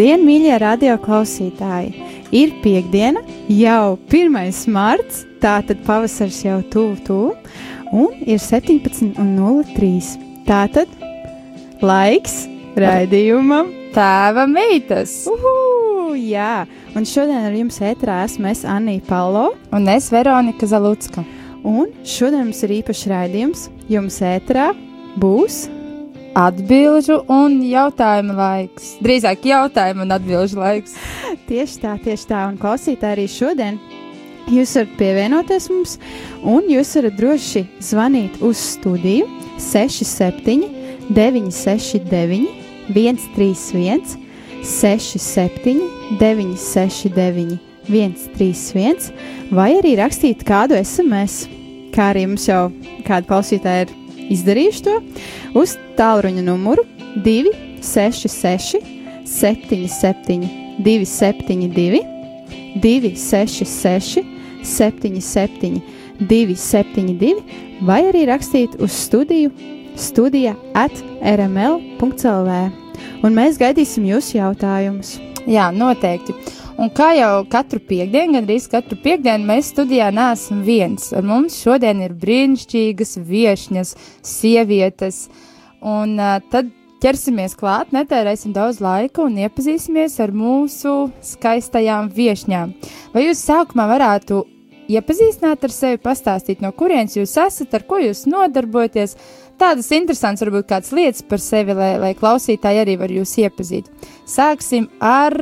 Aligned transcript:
Labdien, 0.00 0.22
mīļie 0.24 0.54
radio 0.62 0.94
klausītāji! 0.96 1.90
Ir 2.32 2.54
piekdiena, 2.62 3.20
jau 3.52 3.98
1. 4.08 4.54
marts, 4.72 5.26
tātad 5.42 5.82
pavasars 5.84 6.38
jau 6.40 6.54
tuvu, 6.72 6.94
tuvu, 7.04 7.34
un 7.92 8.14
ir 8.24 8.40
17,03. 8.40 9.90
Tātad 10.46 10.94
laiks 11.84 12.46
raidījumam 12.80 13.68
Tēva 13.92 14.46
meitas! 14.48 15.12
Uhu, 15.28 16.14
jā, 16.16 16.62
un 16.96 17.04
šodien 17.04 17.50
ar 17.50 17.58
jums 17.58 17.76
ētrā 17.84 18.22
esmu 18.24 18.48
es 18.54 18.64
Anija 18.64 19.04
Palo. 19.04 19.50
Un 19.76 19.90
es 19.92 20.08
Veronika 20.14 20.64
Zalucka. 20.70 21.26
Un 21.60 21.92
šodien 22.08 22.46
mums 22.46 22.64
ir 22.64 22.72
īpašs 22.78 23.04
raidījums. 23.12 23.68
Jums 23.92 24.16
ētrā 24.24 24.70
būs 25.20 25.66
Atbilžu 26.38 27.16
un 27.32 27.56
jautājumu 27.66 28.36
laiks. 28.38 28.92
Drīzāk 29.02 29.48
jautājumu 29.50 30.04
un 30.04 30.14
atbilžu 30.14 30.60
laiks. 30.60 30.94
tieši 31.50 31.80
tā, 31.82 31.96
tieši 32.04 32.28
tā. 32.30 32.44
Un 32.52 32.58
klausītāji 32.60 33.16
arī 33.16 33.26
šodien 33.30 33.80
jūs 34.50 34.76
varat 34.78 34.94
pievienoties 34.98 35.68
mums, 35.72 35.96
un 36.46 36.70
jūs 36.70 36.94
varat 36.98 37.18
droši 37.18 37.64
zvanīt 37.82 38.38
uz 38.46 38.62
studiju 38.76 39.26
67, 39.60 40.64
969, 41.10 42.46
131, 42.94 44.16
67, 44.62 45.82
969, 46.20 47.58
131, 47.90 49.10
vai 49.50 49.72
arī 49.80 49.96
rakstīt 49.98 50.44
kādu 50.46 50.78
SMS, 50.78 51.46
kā 51.94 52.12
arī 52.14 52.28
mums 52.30 52.46
jau 52.46 52.68
kāda 53.06 53.26
klausītāja 53.26 53.88
ir 53.88 53.99
izdarījuši 54.32 54.84
to 54.86 54.96
uz 55.60 55.76
tālruņa 55.98 56.44
numuru 56.46 56.84
266, 57.24 58.80
77, 59.26 60.48
272, 60.84 62.02
266, 62.82 64.24
77, 64.62 65.82
272, 66.20 67.34
vai 67.86 68.02
arī 68.10 68.26
rakstīt 68.28 68.76
uz 68.82 68.94
studiju 69.06 69.52
studija 70.00 70.54
at 70.74 70.92
rml.clv. 71.20 72.60
Un 73.24 73.36
mēs 73.36 73.58
gaidīsim 73.60 74.06
jūsu 74.08 74.38
jautājumus. 74.38 75.18
Jā, 75.48 75.70
noteikti. 75.72 76.34
Un 76.80 76.88
kā 76.96 77.10
jau 77.12 77.42
katru 77.52 77.76
piekdienu, 77.84 78.38
gandrīz 78.38 78.64
katru 78.72 78.96
piekdienu, 79.02 79.44
mēs 79.50 79.66
studijā 79.74 80.06
neesam 80.16 80.62
viens. 80.64 81.10
Ar 81.12 81.26
mums 81.28 81.58
šodien 81.60 81.98
ir 82.00 82.14
brīnišķīgas 82.16 83.18
viesņas, 83.28 83.90
sievietes. 84.24 85.26
Un 85.84 86.14
uh, 86.16 86.38
tad 86.52 86.70
ķersimies 87.04 87.52
klāt, 87.60 87.90
netērēsim 87.92 88.54
daudz 88.56 88.80
laika 88.80 89.26
un 89.26 89.36
iepazīsimies 89.42 90.16
ar 90.24 90.32
mūsu 90.32 90.94
skaistajām 91.34 92.08
viesņām. 92.16 92.72
Vai 93.12 93.26
jūs 93.26 93.42
sākumā 93.44 93.84
varētu 93.90 94.38
iepazīstināt 94.88 95.66
ar 95.66 95.74
sevi, 95.74 96.00
pastāstīt, 96.00 96.62
no 96.64 96.70
kurienes 96.72 97.18
jūs 97.18 97.36
esat, 97.44 97.76
ar 97.76 97.84
ko 97.90 97.98
jūs 98.00 98.24
nodarbojaties? 98.24 99.18
Tādas 99.60 99.90
interesantas, 99.92 100.46
varbūt 100.46 100.70
kādas 100.72 100.94
lietas 100.96 101.28
par 101.28 101.44
sevi, 101.44 101.76
lai, 101.76 101.90
lai 102.00 102.14
klausītāji 102.16 102.80
arī 102.86 102.96
var 103.04 103.12
jūs 103.12 103.36
iepazīt. 103.44 103.92
Sāksim 104.24 104.88
ar 105.04 105.36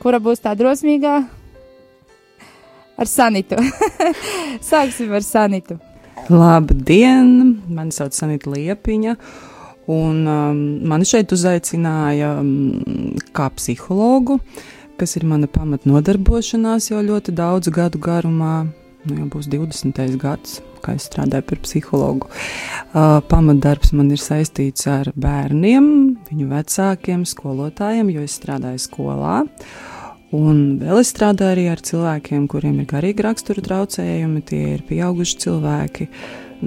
Kura 0.00 0.16
būs 0.16 0.40
tā 0.40 0.54
drosmīgā? 0.56 1.14
Ar 3.00 3.08
Sanitu. 3.08 3.58
Sāksim 4.70 5.12
ar 5.12 5.24
Sanitu. 5.24 5.76
Labdien! 6.32 7.58
Mani 7.68 7.92
sauc 7.92 8.16
Sanita 8.16 8.48
Liepiņa. 8.48 9.16
Un 9.92 10.22
um, 10.24 10.62
mani 10.88 11.08
šeit 11.08 11.34
uzaicināja 11.36 12.36
um, 12.40 13.12
kā 13.36 13.50
psihologu, 13.56 14.38
kas 15.00 15.16
ir 15.18 15.26
mana 15.28 15.50
pamatnodarbošanās 15.50 16.92
jau 16.92 17.02
ļoti 17.04 17.36
daudzu 17.36 17.74
gadu 17.74 18.00
garumā. 18.00 18.54
Nu, 19.04 19.16
jau 19.16 19.28
būs 19.32 19.50
20. 19.52 20.00
gads, 20.20 20.60
kā 20.84 20.94
es 20.96 21.10
strādāju 21.10 21.48
par 21.50 21.62
psihologu. 21.66 22.32
Uh, 22.94 23.18
pamatdarbs 23.28 23.92
man 23.96 24.12
ir 24.14 24.20
saistīts 24.22 24.88
ar 24.88 25.12
bērniem, 25.12 25.86
viņu 26.28 26.50
vecākiem, 26.54 27.24
skolotājiem, 27.28 28.12
jo 28.16 28.24
es 28.24 28.40
strādāju 28.40 28.84
skolā. 28.88 29.40
Uh, 29.44 29.89
Un 30.36 30.78
vēl 30.78 31.00
es 31.00 31.10
strādāju 31.10 31.56
arī 31.56 31.64
ar 31.72 31.80
cilvēkiem, 31.82 32.44
kuriem 32.50 32.76
ir 32.82 32.86
garīgi 32.90 33.24
rakstura 33.26 33.64
traucējumi. 33.66 34.44
Tie 34.46 34.60
ir 34.76 34.84
pieauguši 34.86 35.40
cilvēki, 35.42 36.06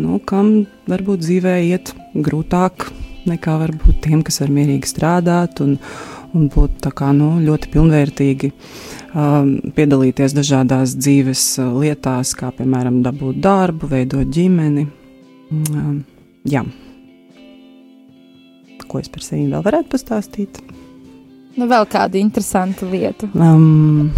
nu, 0.04 0.20
kam 0.28 0.66
varbūt 0.92 1.24
dzīvē 1.24 1.56
iet 1.70 1.94
grūtāk 2.14 2.90
nekā 3.30 3.56
varbūt 3.62 4.02
tiem, 4.04 4.20
kas 4.26 4.42
var 4.44 4.52
mierīgi 4.52 4.90
strādāt 4.90 5.64
un, 5.64 5.78
un 6.36 6.50
būt 6.52 6.90
kā, 6.92 7.14
nu, 7.16 7.38
ļoti 7.46 7.72
pilnvērtīgi, 7.72 8.52
um, 9.16 9.56
piedalīties 9.78 10.36
dažādās 10.36 10.98
dzīves 11.00 11.46
uh, 11.64 11.72
lietās, 11.80 12.36
kā 12.36 12.52
piemēram 12.58 13.00
dabūt 13.06 13.40
darbu, 13.44 13.88
veidot 13.96 14.28
ģimeni. 14.28 14.90
Um, 15.54 16.02
jā. 16.44 16.66
Ko 18.90 19.00
es 19.00 19.08
par 19.08 19.24
sevi 19.24 19.48
vēl 19.48 19.64
varētu 19.64 19.96
pastāstīt? 19.96 20.60
Nu, 21.54 21.68
vēl 21.70 21.86
kādu 21.86 22.18
interesantu 22.18 22.88
lietu. 22.90 23.28
Um, 23.38 24.10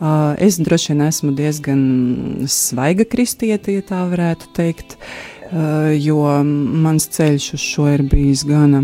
uh, 0.00 0.34
es 0.42 0.58
droši 0.58 0.92
vien 0.92 1.04
esmu 1.06 1.30
diezgan 1.38 1.82
svaiga 2.50 3.06
kristiete, 3.06 3.76
ja 3.76 3.84
tā 3.86 4.00
varētu 4.10 4.50
teikt, 4.56 4.96
uh, 5.52 5.92
jo 5.94 6.24
mans 6.42 7.06
ceļš 7.14 7.52
uz 7.54 7.62
šo 7.62 7.86
ir 7.92 8.02
bijis 8.10 8.42
gana. 8.48 8.82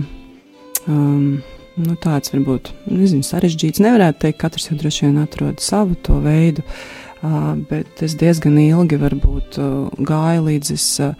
Um, 0.87 1.43
nu, 1.75 1.97
tāds 2.05 2.31
varbūt 2.31 2.71
nezinu, 2.87 3.27
sarežģīts. 3.27 3.83
Nevarētu 3.83 4.23
teikt, 4.23 4.39
ka 4.39 4.47
katrs 4.47 4.69
jau 4.71 4.79
droši 4.79 5.09
vien 5.09 5.19
atrod 5.25 5.59
savu 5.65 5.99
to 6.07 6.21
veidu, 6.23 6.63
uh, 6.63 7.57
bet 7.67 8.05
es 8.07 8.15
diezgan 8.21 8.63
ilgi 8.63 9.01
varbūt 9.03 9.59
uh, 9.59 10.07
gāju 10.07 10.47
līdz 10.53 10.73
es 10.79 10.87
uh, 11.03 11.19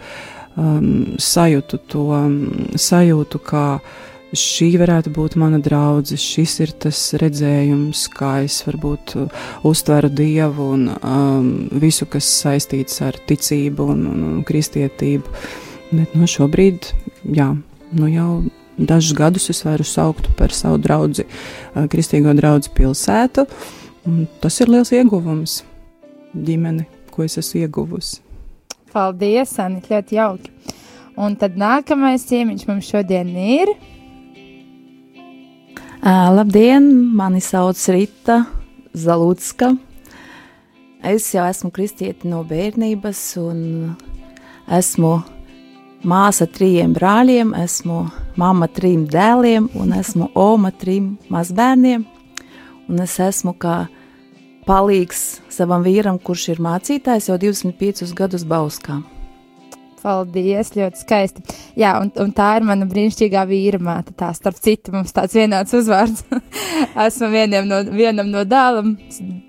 um, 0.55 1.11
sajūtu 1.19 1.83
to 1.91 2.07
um, 2.21 2.41
sajūtu, 2.79 3.43
kā 3.51 3.67
uh, 3.81 4.01
šī 4.37 4.73
varētu 4.81 5.11
būt 5.13 5.35
mana 5.39 5.59
draudzene, 5.61 6.19
šis 6.19 6.55
ir 6.65 6.73
tas 6.85 6.99
redzējums, 7.21 8.07
kā 8.13 8.33
es 8.45 8.59
varbūt 8.65 9.13
uh, 9.19 9.43
uztveru 9.67 10.09
dievu 10.13 10.69
un 10.75 10.87
um, 10.95 11.51
visu, 11.81 12.07
kas 12.09 12.27
saistīts 12.41 13.01
ar 13.05 13.17
ticību 13.29 13.87
un, 13.93 14.03
un, 14.09 14.25
un 14.31 14.41
kristietību. 14.47 15.37
Bet 15.93 16.15
no 16.17 16.25
nu, 16.25 16.29
šobrīd, 16.29 16.89
jā, 17.37 17.51
nu 17.93 18.09
jau 18.09 18.29
dažus 18.77 19.13
gadus 19.17 19.51
es 19.53 19.61
varu 19.65 19.85
saukt 19.85 20.31
par 20.39 20.55
savu 20.55 20.81
draugu, 20.81 21.25
uh, 21.25 21.85
kristīgo 21.91 22.33
draugu 22.37 22.73
pilsētu. 22.73 23.47
Tas 24.43 24.59
ir 24.59 24.73
liels 24.73 24.91
ieguvums 24.91 25.61
ģimene, 26.33 26.87
ko 27.13 27.23
es 27.23 27.37
esmu 27.39 27.63
ieguvusi. 27.63 28.19
Paldies, 28.93 29.55
Anita, 29.61 29.95
ļoti 29.95 30.17
jauki. 30.17 30.51
Un 31.21 31.35
tad 31.37 31.55
nākamais 31.61 32.25
ciemiņš 32.25 32.65
mums 32.69 32.89
šodien 32.89 33.29
ir 33.37 33.69
labdien, 36.03 36.83
mani 37.15 37.39
sauc 37.39 37.79
Rita 37.87 38.41
Zalūtska. 38.91 39.69
Es 41.03 41.29
jau 41.31 41.45
esmu 41.47 41.71
kristieti 41.71 42.27
no 42.27 42.41
bērnības, 42.47 43.21
un 43.39 43.61
esmu 44.67 45.13
māsa 46.03 46.47
trījiem 46.51 46.91
brāļiem, 46.95 47.55
esmu 47.55 48.01
mamma 48.35 48.67
trim 48.67 49.07
dēliem, 49.07 49.69
un 49.79 49.95
esmu 49.95 50.27
oma 50.35 50.73
trim 50.75 51.13
mazbērniem. 51.31 52.03
Un 52.91 52.99
es 52.99 53.15
esmu 53.23 53.55
kā 53.55 53.85
palīgs 54.67 55.39
savam 55.47 55.87
vīram, 55.87 56.19
kurš 56.19 56.49
ir 56.51 56.63
mācītājs 56.63 57.31
jau 57.31 57.39
25 57.39 58.11
gadus 58.11 58.43
Bauskā. 58.43 58.99
Paldies, 60.03 60.73
ļoti 60.75 60.99
skaisti. 60.99 61.41
Jā, 61.79 61.93
un, 62.03 62.09
un 62.19 62.31
tā 62.35 62.49
ir 62.57 62.65
mana 62.67 62.83
brīnišķīgā 62.89 63.45
vīra 63.47 63.79
māte. 63.79 64.11
Tā, 64.19 64.33
starp 64.35 64.57
citu, 64.59 64.91
mums 64.91 65.15
tāds 65.15 65.37
vienāds 65.37 65.71
uzvārds. 65.77 66.25
Esmu 67.05 67.29
vienam 67.31 67.69
no, 67.69 67.79
vienam 67.87 68.27
no 68.33 68.41
dēlam, 68.43 68.97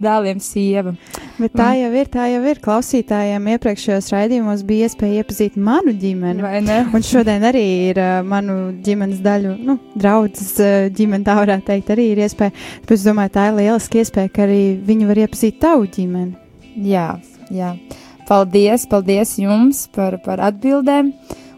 dēliem 0.05 0.39
sieva. 0.45 0.95
Bet 1.41 1.57
tā 1.59 1.73
jau 1.81 1.91
ir, 1.99 2.11
tā 2.13 2.29
jau 2.31 2.45
ir. 2.47 2.61
Klausītājiem 2.63 3.51
iepriekšējos 3.57 4.13
raidījumos 4.15 4.63
bija 4.69 4.87
iespēja 4.87 5.25
iepazīt 5.25 5.59
manu 5.59 5.97
ģimeni. 5.99 6.47
Vai 6.47 6.63
ne? 6.63 6.79
Un 6.95 7.03
šodien 7.03 7.49
arī 7.51 7.65
ir 7.91 7.99
uh, 7.99 8.21
manu 8.23 8.59
ģimenes 8.87 9.25
daļu, 9.27 9.57
nu, 9.67 9.79
draudzes 9.99 10.55
uh, 10.63 10.87
ģimene, 10.95 11.27
tā 11.27 11.35
varētu 11.41 11.67
teikt, 11.73 11.91
arī 11.97 12.13
ir 12.13 12.23
iespēja. 12.29 12.55
Tāpēc 12.85 13.01
es 13.01 13.11
domāju, 13.11 13.35
tā 13.35 13.51
ir 13.51 13.59
lieliski 13.59 14.05
iespēja, 14.05 14.31
ka 14.39 14.47
arī 14.47 14.63
viņi 14.87 15.11
var 15.11 15.25
iepazīt 15.27 15.61
tavu 15.67 15.91
ģimeni. 15.99 16.39
Jā, 16.87 17.11
jā. 17.51 17.75
Paldies, 18.29 18.87
paldies 18.89 19.37
jums 19.37 19.85
par, 19.93 20.17
par 20.25 20.41
atbildēm. 20.47 21.13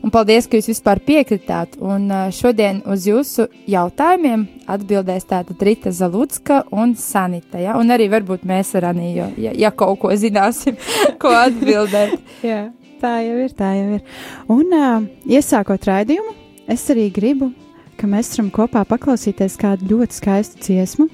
Un 0.07 0.13
paldies, 0.15 0.47
ka 0.47 0.59
jūs 0.59 0.69
vispār 0.71 1.01
piekritāt. 1.03 1.77
Un 1.83 2.07
šodien 2.35 2.79
uz 2.87 3.09
jūsu 3.09 3.49
jautājumiem 3.71 4.45
atbildēs 4.71 5.27
tātad 5.27 5.63
Rita 5.67 5.91
Zalutska 5.91 6.61
un 6.75 6.95
Sanita. 6.99 7.59
Ja? 7.59 7.75
Un 7.81 7.91
arī 7.95 8.07
varbūt 8.13 8.45
mēs 8.47 8.75
ar 8.79 8.91
Aniju, 8.93 9.33
ja, 9.43 9.55
ja 9.55 9.73
kaut 9.75 9.99
ko 10.05 10.13
zināsim, 10.15 10.79
ko 11.23 11.35
atbildēt. 11.35 12.19
Jā, 12.47 12.69
tā 13.03 13.17
jau 13.27 13.39
ir, 13.43 13.55
tā 13.59 13.73
jau 13.79 13.99
ir. 13.99 14.19
Un 14.53 14.79
uh, 14.79 15.07
iesākot 15.27 15.91
raidījumu, 15.91 16.37
es 16.71 16.87
arī 16.95 17.09
gribu, 17.15 17.51
ka 17.99 18.07
mēs 18.11 18.31
varam 18.37 18.53
kopā 18.55 18.85
paklausīties 18.87 19.59
kādu 19.59 19.91
ļoti 19.95 20.21
skaistu 20.21 20.63
dziesmu. 20.69 21.09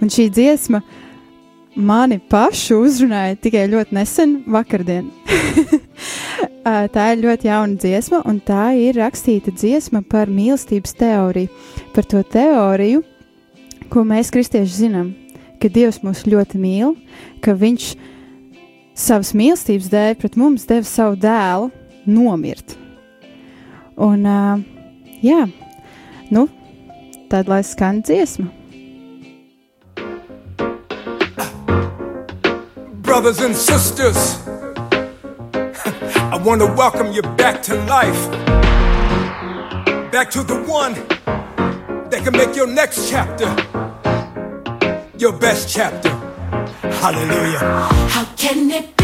Un 0.00 0.12
šī 0.12 0.30
dziesma 0.32 0.84
mani 1.84 2.20
pašu 2.30 2.80
uzrunāja 2.84 3.38
tikai 3.40 3.66
ļoti 3.72 3.96
nesen, 3.96 4.36
vakardien. 4.50 5.08
tā 6.94 7.06
ir 7.12 7.22
ļoti 7.24 7.48
jauna 7.48 7.80
dziesma, 7.80 8.22
un 8.28 8.40
tā 8.44 8.70
ir 8.78 8.98
rakstīta 9.00 9.52
dziesma 9.54 10.02
par 10.08 10.30
mīlestības 10.30 10.94
teoriju. 11.00 11.50
Par 11.94 12.06
to 12.08 12.22
teoriju, 12.22 13.02
ko 13.90 14.04
mēs 14.06 14.30
kristieši 14.34 14.84
zinām, 14.84 15.10
ka 15.60 15.68
Dievs 15.72 16.02
mūs 16.04 16.24
ļoti 16.28 16.60
mīl, 16.60 16.94
ka 17.44 17.56
Viņš 17.58 17.90
savas 19.00 19.32
mīlestības 19.36 19.90
dēļ 19.90 20.14
pret 20.20 20.38
mums 20.40 20.68
deva 20.68 20.86
savu 20.86 21.18
dēlu 21.20 21.70
nomirt. 22.10 22.76
Un, 24.00 24.24
uh, 24.24 24.62
jā, 25.24 25.44
nu, 26.32 26.46
tad 27.32 27.50
lai 27.50 27.62
skan 27.66 28.00
dziesma. 28.04 28.59
Brothers 33.22 33.42
and 33.42 33.54
sisters, 33.54 34.16
I 36.32 36.40
want 36.42 36.62
to 36.62 36.66
welcome 36.66 37.12
you 37.12 37.20
back 37.20 37.62
to 37.64 37.74
life. 37.84 38.30
Back 40.10 40.30
to 40.30 40.42
the 40.42 40.62
one 40.62 40.94
that 42.08 42.22
can 42.24 42.32
make 42.32 42.56
your 42.56 42.66
next 42.66 43.10
chapter 43.10 43.44
your 45.18 45.34
best 45.34 45.68
chapter. 45.68 46.08
Hallelujah. 47.02 47.58
How 48.08 48.24
can 48.36 48.70
it 48.70 48.99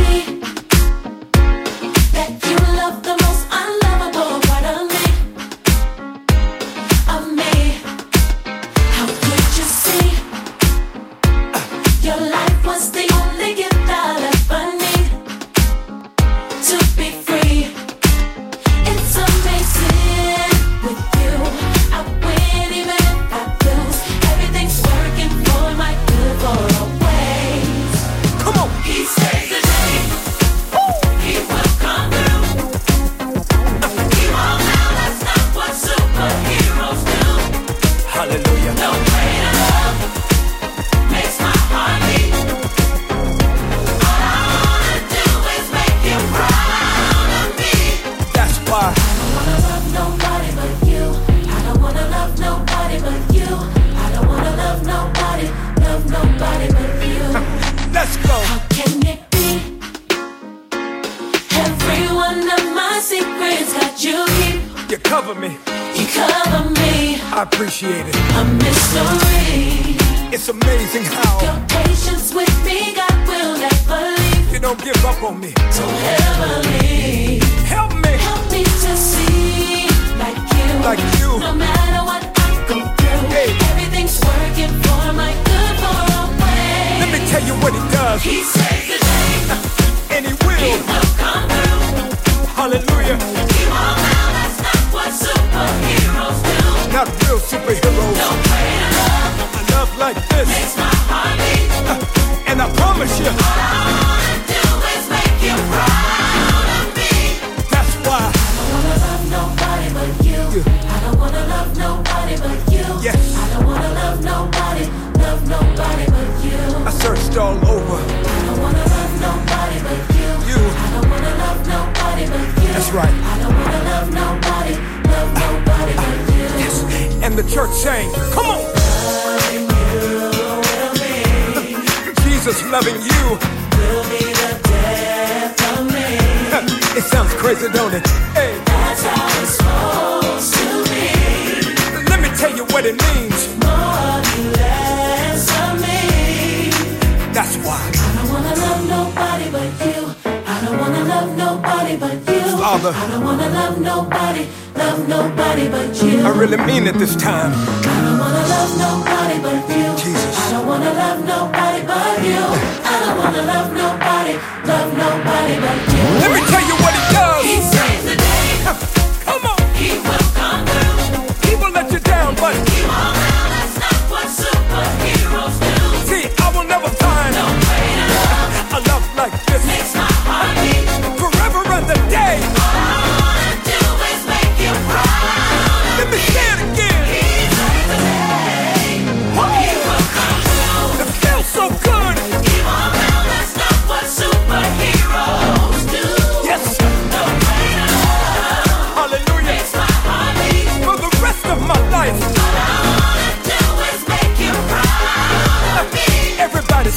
really 156.47 156.65
mean 156.65 156.87
it 156.87 156.95
this 156.97 157.17
time. 157.17 158.16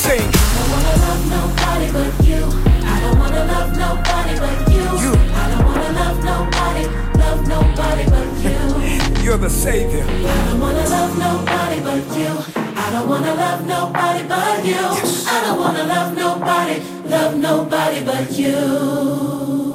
I 0.02 0.08
don't 0.08 0.72
wanna 0.72 0.96
love 1.04 1.24
nobody 1.30 1.92
but 1.92 2.26
you. 2.26 2.42
I 2.88 3.00
don't 3.02 3.20
wanna 3.20 3.44
love 3.44 3.78
nobody 3.78 4.40
but 4.40 4.72
you. 4.72 4.80
you. 4.80 5.12
I 5.36 5.50
don't 5.52 5.66
wanna 5.66 5.92
love 5.92 6.24
nobody, 6.24 6.86
love 7.20 7.46
nobody 7.46 8.06
but 8.10 8.28
you. 8.40 9.24
You're 9.24 9.38
the 9.38 9.50
savior. 9.50 10.06
I 10.06 10.46
don't 10.48 10.62
wanna 10.62 10.88
love 10.88 11.18
nobody 11.20 11.82
but 11.82 12.18
you. 12.18 12.32
I 12.56 12.92
don't 12.94 13.10
wanna 13.10 13.34
love 13.36 13.66
nobody 13.68 14.24
but 14.26 14.64
you. 14.66 14.72
Yes. 14.72 15.28
I 15.28 15.42
don't 15.42 15.60
wanna 15.60 15.84
love 15.84 16.16
nobody, 16.16 16.80
love 17.04 17.36
nobody 17.36 18.02
but 18.06 18.32
you. 18.32 19.70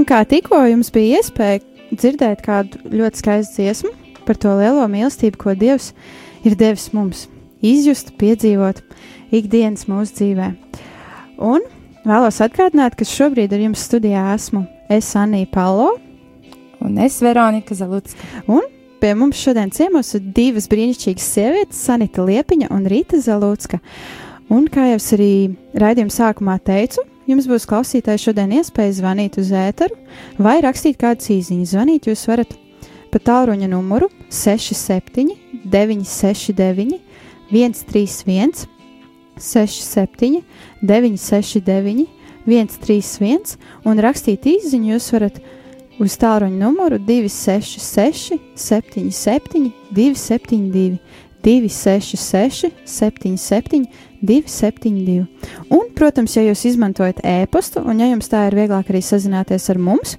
Un 0.00 0.06
kā 0.08 0.22
tikko 0.24 0.56
jums 0.64 0.88
bija 0.94 1.18
iespēja 1.20 1.60
dzirdēt 1.92 2.40
kādu 2.40 2.78
ļoti 2.88 3.20
skaistu 3.20 3.60
dziesmu 3.60 3.90
par 4.24 4.38
to 4.40 4.54
lielo 4.56 4.86
mīlestību, 4.88 5.36
ko 5.36 5.52
Dievs 5.52 5.90
ir 6.48 6.54
devis 6.56 6.86
mums, 6.96 7.26
izjust, 7.60 8.14
piedzīvot 8.16 8.80
ikdienas 9.36 9.84
mūsu 9.90 10.16
dzīvē. 10.16 10.46
Un 11.44 11.66
vēlos 12.08 12.40
atgādināt, 12.40 12.96
ka 12.96 13.04
šobrīd 13.04 13.52
ar 13.52 13.60
jums 13.66 13.84
studijā 13.90 14.22
esmu 14.38 14.64
es 14.88 15.12
Anija 15.20 15.50
Palo, 15.52 15.90
Un 16.80 16.96
es, 16.96 17.20
Veronika 17.20 17.74
Zalucka. 17.76 18.16
un 18.48 18.64
pie 19.00 19.12
mums 19.14 19.36
šodien 19.36 19.68
ciemos 19.68 20.14
ir 20.16 20.24
divas 20.32 20.64
brīnišķīgas 20.64 21.28
sievietes, 21.34 21.76
Sanita 21.84 22.24
Liepiņa 22.24 22.72
un 22.72 22.88
Rīta 22.88 23.20
Zalucka. 23.20 23.82
Un 24.48 24.64
kā 24.64 24.88
jau 24.88 24.96
es 24.96 25.12
arī 25.12 25.32
raidījuma 25.76 26.16
sākumā 26.16 26.56
teicu, 26.64 27.04
jums 27.30 27.46
būs 27.50 27.66
klausītāji 27.70 28.24
šodien 28.26 28.52
iespēja 28.58 28.96
zvanīt 29.00 29.38
uz 29.40 29.52
ēteru 29.54 29.96
vai 30.42 30.58
rakstīt 30.64 30.98
kādu 31.00 31.24
īziņu. 31.36 31.68
Zvanīt 31.70 32.08
jūs 32.10 32.26
varat 32.30 32.52
pa 33.10 33.20
tālruņa 33.22 33.68
numuru 33.70 34.10
67 34.30 35.30
969 35.64 36.98
131 37.50 38.66
67 39.40 40.42
969 40.82 42.06
131 42.46 43.56
un 43.86 44.04
rakstīt 44.04 44.46
īziņu 44.50 44.94
jūs 44.94 45.08
varat 45.14 45.40
uz 46.00 46.16
tālruņa 46.20 46.56
numuru 46.60 46.98
266 47.04 48.38
77 48.56 49.72
272 49.92 50.98
266 51.44 52.70
77 52.84 53.86
272. 54.20 55.24
Un, 55.72 55.86
protams, 55.96 56.34
ja 56.36 56.44
jūs 56.44 56.66
izmantojat 56.68 57.22
e-pastu, 57.24 57.80
un 57.80 58.02
ja 58.02 58.10
jums 58.10 58.28
tā 58.28 58.44
ir 58.50 58.58
vieglāk 58.58 58.92
arī 58.92 59.00
sazināties 59.04 59.70
ar 59.72 59.80
mums, 59.80 60.18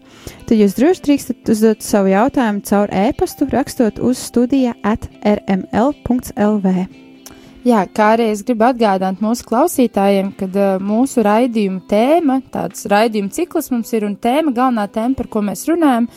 tad 0.49 0.57
jūs 0.57 0.75
droši 0.77 1.05
drīkstat 1.05 1.53
uzdot 1.53 1.85
savu 1.85 2.11
jautājumu 2.13 2.65
caur 2.65 2.89
e-pastu, 3.03 3.47
rakstot 3.51 4.01
uz 4.01 4.17
studija 4.25 4.73
at 4.81 5.05
rml.lv. 5.21 6.75
Jā, 7.61 7.83
kā 7.93 8.05
arī 8.15 8.31
es 8.33 8.41
gribu 8.41 8.65
atgādināt 8.71 9.19
mūsu 9.21 9.45
klausītājiem, 9.45 10.31
ka 10.33 10.47
uh, 10.49 10.81
mūsu 10.81 11.21
raidījuma 11.21 11.83
tēma, 11.91 12.39
tāds 12.49 12.87
raidījuma 12.89 13.29
cikls 13.35 13.69
mums 13.69 13.93
ir 13.93 14.07
un 14.07 14.15
tēma, 14.17 14.49
galvenā 14.55 14.87
tēma, 14.89 15.13
par 15.19 15.29
ko 15.29 15.43
mēs 15.45 15.67
runājam, 15.69 16.09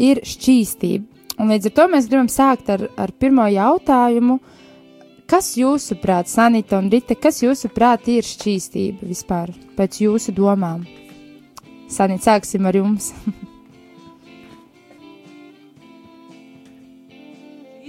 ir 0.00 0.22
šķīstība. 0.24 1.19
Un 1.40 1.48
līdz 1.48 1.70
ar 1.70 1.74
to 1.78 1.84
mēs 1.88 2.08
gribam 2.10 2.28
sākt 2.28 2.68
ar, 2.72 2.82
ar 3.00 3.10
pirmo 3.16 3.46
jautājumu. 3.48 4.36
Kas 5.30 5.56
jūsuprāt, 5.56 6.28
Sanita 6.28 6.78
un 6.80 6.90
Rita, 6.92 7.14
kas 7.16 7.40
jūsuprāt 7.40 8.08
ir 8.12 8.24
šķīstība 8.26 9.06
vispār 9.08 9.52
pēc 9.78 10.00
jūsu 10.04 10.34
domām? 10.36 10.84
Sanita, 11.88 12.24
sāksim 12.34 12.66
ar 12.68 12.76
jums. 12.76 13.14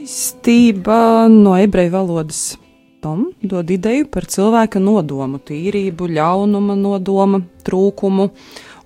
Īstība 0.01 1.27
no 1.29 1.53
ebreju 1.59 1.91
valodas 1.93 2.57
tom 3.01 3.31
dod 3.41 3.69
ideju 3.73 4.05
par 4.13 4.25
cilvēka 4.29 4.79
nodomu, 4.81 5.41
tīrību, 5.41 6.07
ļaunuma 6.17 6.75
nodoma, 6.77 7.41
trūkumu. 7.65 8.29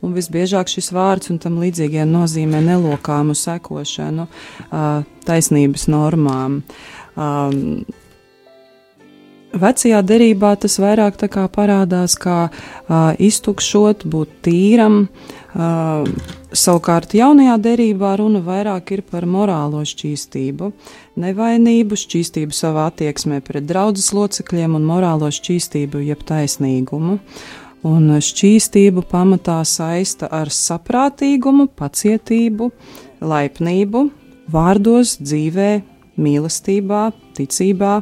Un 0.06 0.14
visbiežāk 0.14 0.70
šis 0.70 0.92
vārds 0.94 1.32
un 1.34 1.42
tam 1.42 1.58
līdzīgie 1.64 2.06
nozīmē 2.06 2.62
nelokāmu 2.66 3.34
sekošanu 3.38 4.28
uh, 4.30 5.06
taisnības 5.26 5.88
normām. 5.90 6.62
Vecajā 9.56 10.02
derībā 10.04 10.52
tas 10.60 10.76
vairāk 10.84 11.22
kā 11.32 11.46
parādās 11.48 12.18
kā 12.20 12.40
uh, 12.50 13.14
iztukšot, 13.24 14.04
būt 14.12 14.34
tīram. 14.44 15.06
Uh, 15.56 16.04
savukārt 16.52 17.14
jaunajā 17.16 17.56
derībā 17.64 18.16
runa 18.20 18.42
vairāk 18.44 18.92
ir 18.98 19.04
par 19.08 19.24
morālo 19.24 19.80
šķīstību, 19.88 20.72
nevainību, 21.24 22.00
šķīstību 22.02 22.56
savā 22.56 22.90
attieksmē 22.92 23.40
pret 23.46 23.68
draudzes 23.70 24.12
locekļiem 24.16 24.76
un 24.76 24.90
morālo 24.90 25.32
šķīstību 25.32 26.04
jeb 26.10 26.28
taisnīgumu. 26.28 27.22
Un 27.86 28.10
šķīstību 28.18 29.04
pamatā 29.12 29.60
saista 29.68 30.30
ar 30.34 30.50
saprātīgumu, 30.50 31.68
pacietību, 31.78 32.72
laipnību, 33.22 34.06
vārdos, 34.50 35.20
dzīvē, 35.22 35.72
mīlestībā, 36.18 37.02
ticībā, 37.38 38.00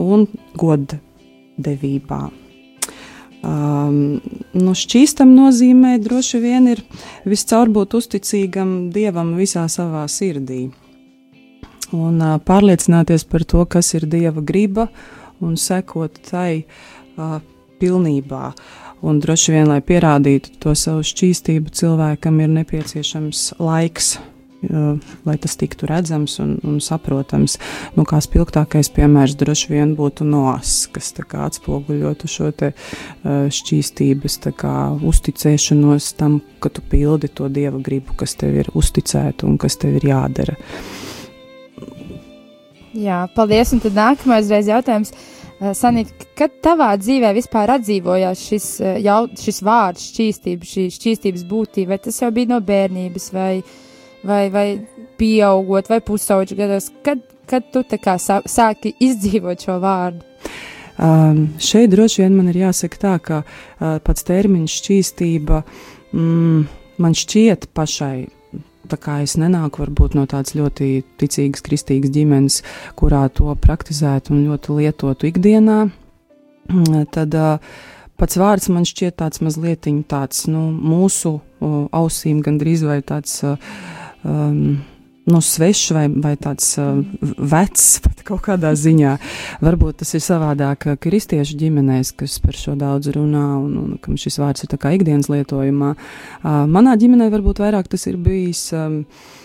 un 0.00 0.24
goddevībā. 0.56 2.22
Um, 3.42 4.20
nu, 4.54 4.72
šķīstam 4.78 5.32
nozīmē 5.34 5.96
droši 5.98 6.38
vien 6.38 6.68
ir 6.70 6.84
viscaur 7.26 7.72
būt 7.74 7.96
uzticīgam 7.98 8.92
Dievam 8.94 9.32
visā 9.34 9.64
savā 9.66 10.04
sirdī. 10.06 10.68
Un 11.92 12.22
uh, 12.22 12.36
pārliecināties 12.38 13.26
par 13.26 13.42
to, 13.44 13.64
kas 13.66 13.92
ir 13.98 14.06
Dieva 14.06 14.40
griba 14.46 14.86
un 15.42 15.58
sekot 15.58 16.22
tai 16.30 16.62
uh, 16.62 17.40
pilnībā. 17.82 18.52
Un 19.02 19.18
droši 19.18 19.56
vien, 19.56 19.66
lai 19.66 19.80
pierādītu 19.82 20.54
to 20.62 20.76
savu 20.78 21.02
šķīstību, 21.06 21.72
cilvēkam 21.74 22.38
ir 22.44 22.52
nepieciešams 22.54 23.48
laiks, 23.58 24.12
lai 25.26 25.34
tas 25.42 25.56
tiktu 25.58 25.88
redzams 25.90 26.36
un, 26.42 26.52
un 26.62 26.78
saprotams. 26.82 27.56
Nu, 27.96 28.04
kā 28.06 28.20
spilgtākais 28.22 28.92
piemērs 28.94 29.34
droši 29.40 29.72
vien 29.72 29.96
būtu 29.98 30.26
nos, 30.28 30.86
kas 30.94 31.10
atspoguļotu 31.18 32.30
šo 32.30 32.52
te, 32.54 32.72
šķīstības 33.26 34.38
kā 34.58 34.76
uzticēšanos 35.02 36.12
tam, 36.20 36.40
ka 36.62 36.70
tu 36.70 36.84
pildi 36.86 37.32
to 37.34 37.50
dieva 37.50 37.82
gribu, 37.82 38.14
kas 38.18 38.36
tev 38.38 38.54
ir 38.62 38.70
uzticēta 38.74 39.48
un 39.50 39.58
kas 39.58 39.80
tev 39.82 39.98
ir 39.98 40.12
jādara. 40.12 40.54
Jā, 42.92 43.24
paldies. 43.34 43.72
Un 43.72 43.80
tad 43.80 43.96
nākamais 43.96 44.50
jautājums. 44.68 45.14
Eh, 45.62 45.70
Sanīt, 45.78 46.10
kad 46.34 46.56
tavā 46.64 46.88
dzīvē 46.98 47.30
vispār 47.36 47.70
atdzīvojās 47.76 48.40
šis, 48.48 48.64
eh, 48.82 48.96
jau, 49.04 49.28
šis 49.38 49.60
vārds, 49.62 50.08
šķīstība, 50.10 50.66
šī 50.66 50.88
šķīstības 50.90 51.44
būtība? 51.46 51.92
Vai 51.94 51.98
tas 52.02 52.18
jau 52.18 52.30
bija 52.34 52.50
no 52.50 52.58
bērnības, 52.58 53.28
vai, 53.32 53.62
vai, 54.26 54.48
vai 54.50 54.66
pieaugot, 55.20 55.86
vai 55.92 56.00
pusauģu 56.00 56.58
gados? 56.58 56.90
Kad, 57.06 57.22
kad 57.46 57.70
tu 57.70 57.84
tā 57.86 58.00
kā 58.02 58.16
sā, 58.18 58.40
sāki 58.42 58.96
izdzīvot 58.98 59.62
šo 59.62 59.78
vārdu? 59.78 60.26
Um, 60.98 61.54
šeit 61.62 61.94
droši 61.94 62.24
vien 62.24 62.34
man 62.36 62.50
ir 62.50 62.58
jāsaka 62.66 62.98
tā, 62.98 63.14
ka 63.22 63.42
uh, 63.46 63.98
pats 64.02 64.26
termins 64.26 64.74
šķīstība 64.82 65.62
mm, 66.12 66.66
man 66.98 67.14
šķiet 67.14 67.70
pašai. 67.72 68.26
Tā 68.90 68.98
kā 68.98 69.20
es 69.22 69.36
nenāku 69.38 69.84
varbūt 69.84 70.16
no 70.18 70.26
tādas 70.30 70.56
ļoti 70.58 71.04
ticīgas, 71.20 71.62
kristīgas 71.62 72.12
ģimenes, 72.14 72.60
kurā 72.98 73.24
to 73.34 73.54
praktizētu 73.62 74.34
un 74.34 74.44
ļoti 74.48 74.78
lietotu 74.80 75.30
ikdienā, 75.30 75.78
mm, 76.66 77.04
tad 77.14 77.36
pats 78.18 78.38
vārds 78.38 78.70
man 78.74 78.86
šķiet 78.88 79.20
tāds 79.22 79.42
mazliet 79.44 79.86
tāds, 80.10 80.46
nu, 80.50 80.68
mūsu 80.74 81.38
ausīm 81.62 82.42
gandrīz 82.42 82.82
vai 82.86 83.00
tāds. 83.06 83.40
Um, 84.22 84.82
nu, 85.30 85.40
svešs 85.44 85.92
vai, 85.94 86.06
vai 86.10 86.32
tāds 86.40 86.72
uh, 86.82 87.02
vecs, 87.38 87.86
pat 88.04 88.24
kaut 88.26 88.42
kādā 88.46 88.72
ziņā. 88.78 89.16
Varbūt 89.62 90.00
tas 90.02 90.14
ir 90.18 90.24
savādāk 90.24 90.88
uh, 90.90 90.98
kristiešu 91.00 91.58
ģimenēs, 91.60 92.14
kas 92.18 92.38
par 92.42 92.58
šo 92.58 92.74
daudz 92.78 93.12
runā 93.14 93.46
un, 93.60 93.76
un 93.84 94.00
kam 94.02 94.18
šis 94.20 94.40
vārds 94.42 94.64
ir 94.64 94.72
tā 94.72 94.80
kā 94.82 94.94
ikdienas 94.96 95.30
lietojumā. 95.32 95.94
Uh, 95.94 96.64
manā 96.70 96.96
ģimenē 96.98 97.30
varbūt 97.34 97.62
vairāk 97.62 97.92
tas 97.92 98.08
ir 98.10 98.18
bijis. 98.20 98.68
Um, 98.74 99.02
mm, 99.02 99.41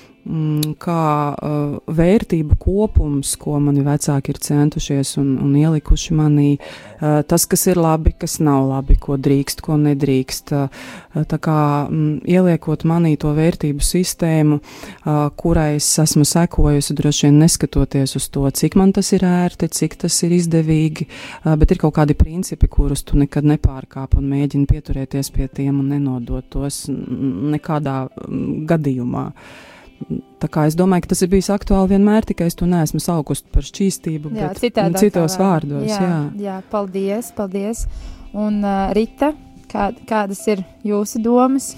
kā 0.81 1.03
uh, 1.33 1.77
vērtību 1.87 2.57
kopums, 2.59 3.35
ko 3.39 3.57
mani 3.63 3.83
vecāki 3.85 4.33
ir 4.33 4.39
centušies 4.43 5.15
un, 5.21 5.35
un 5.43 5.53
ielikuši 5.55 6.15
manī, 6.17 6.49
uh, 6.57 7.21
tas, 7.27 7.45
kas 7.49 7.67
ir 7.71 7.79
labi, 7.79 8.13
kas 8.19 8.37
nav 8.43 8.67
labi, 8.69 8.97
ko 8.99 9.17
drīkst, 9.17 9.61
ko 9.65 9.77
nedrīkst. 9.81 10.53
Uh, 10.53 11.23
tā 11.27 11.39
kā 11.41 11.59
mm, 11.87 12.27
ieliekot 12.29 12.83
manī 12.89 13.15
to 13.19 13.31
vērtību 13.37 13.83
sistēmu, 13.83 14.59
uh, 14.59 15.27
kurai 15.39 15.77
es 15.77 15.87
esmu 16.03 16.25
sekojusi, 16.27 16.97
droši 16.97 17.27
vien 17.27 17.39
neskatoties 17.41 18.17
uz 18.19 18.27
to, 18.33 18.43
cik 18.49 18.77
man 18.79 18.93
tas 18.95 19.13
ir 19.15 19.25
ērti, 19.27 19.71
cik 19.79 19.97
tas 20.03 20.17
ir 20.27 20.35
izdevīgi, 20.37 21.07
uh, 21.07 21.55
bet 21.59 21.73
ir 21.73 21.81
kaut 21.81 21.95
kādi 21.97 22.17
principi, 22.17 22.69
kurus 22.71 23.05
tu 23.07 23.17
nekad 23.19 23.47
nepārkāp 23.47 24.17
un 24.19 24.27
mēģini 24.33 24.67
pieturēties 24.69 25.31
pie 25.35 25.47
tiem 25.47 25.79
un 25.81 25.95
nenodot 25.95 26.51
tos 26.51 26.85
mm, 26.91 27.55
nekādā 27.55 28.03
mm, 28.09 28.61
gadījumā. 28.69 29.25
Tā 30.37 30.47
kā 30.51 30.67
es 30.69 30.75
domāju, 30.77 31.03
ka 31.03 31.11
tas 31.13 31.23
ir 31.25 31.31
bijis 31.31 31.49
aktuāli 31.51 31.95
vienmēr, 31.95 32.25
tikai 32.29 32.47
es 32.51 32.55
to 32.57 32.67
neesmu 32.69 33.01
saukusi 33.01 33.47
par 33.53 33.65
šķīstību, 33.65 34.31
Jā, 34.37 34.51
bet 34.51 34.61
citādā 34.61 35.01
citos 35.01 35.37
vārdos. 35.41 35.87
Jā, 35.89 35.99
Jā. 36.03 36.19
jā, 36.43 36.57
paldies, 36.71 37.31
paldies. 37.35 37.85
Un 38.37 38.61
uh, 38.61 38.91
Rita, 38.95 39.31
kā, 39.71 39.89
kādas 40.07 40.43
ir 40.51 40.61
jūsu 40.85 41.21
domas 41.25 41.71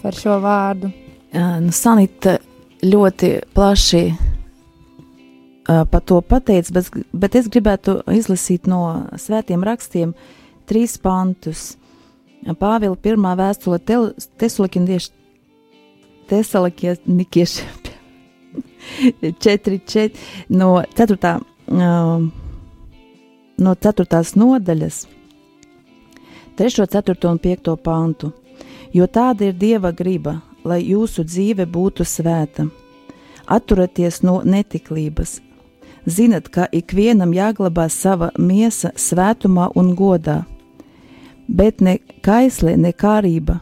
par 0.00 0.16
šo 0.16 0.38
vārdu? 0.44 0.92
Uh, 1.34 1.58
nu, 1.64 1.74
Sanita 1.74 2.38
ļoti 2.86 3.32
plaši 3.56 4.04
uh, 4.14 5.84
par 5.90 6.06
to 6.06 6.22
pateica, 6.22 6.78
bet, 6.78 6.94
bet 7.12 7.38
es 7.42 7.50
gribētu 7.50 8.00
izlasīt 8.14 8.70
no 8.70 8.84
svētiem 9.18 9.66
rakstiem 9.66 10.14
trīs 10.70 10.96
pantus. 11.02 11.72
Pāvila 12.56 12.96
pirmā 12.96 13.34
vēstule 13.36 13.82
Tesalonikiešiem, 13.84 15.19
Tesalonikiešiem 16.30 17.80
4, 19.38 19.80
4, 19.86 20.10
no 20.48 20.82
4. 20.96 21.40
Uh, 21.66 22.28
no 23.58 23.74
4. 23.74 24.06
nodaļas, 24.34 25.06
3, 26.56 26.86
4 26.86 27.28
un 27.30 27.38
5 27.38 27.76
pantu. 27.84 28.32
Jo 28.92 29.06
tāda 29.06 29.50
ir 29.50 29.58
Dieva 29.58 29.92
griba, 29.92 30.40
lai 30.64 30.80
jūsu 30.82 31.24
dzīve 31.24 31.66
būtu 31.66 32.04
svēta. 32.04 32.66
Atturieties 33.46 34.22
no 34.22 34.40
netiklības. 34.44 35.38
Zinat, 36.06 36.48
ka 36.48 36.66
ikvienam 36.72 37.34
jāglabā 37.36 37.88
sava 37.90 38.30
miesa 38.38 38.90
svētumā 38.96 39.68
un 39.76 39.92
godā, 39.94 40.44
bet 41.46 41.80
ne 41.80 41.98
kaislē, 42.24 42.76
ne 42.76 42.92
kārība, 42.92 43.60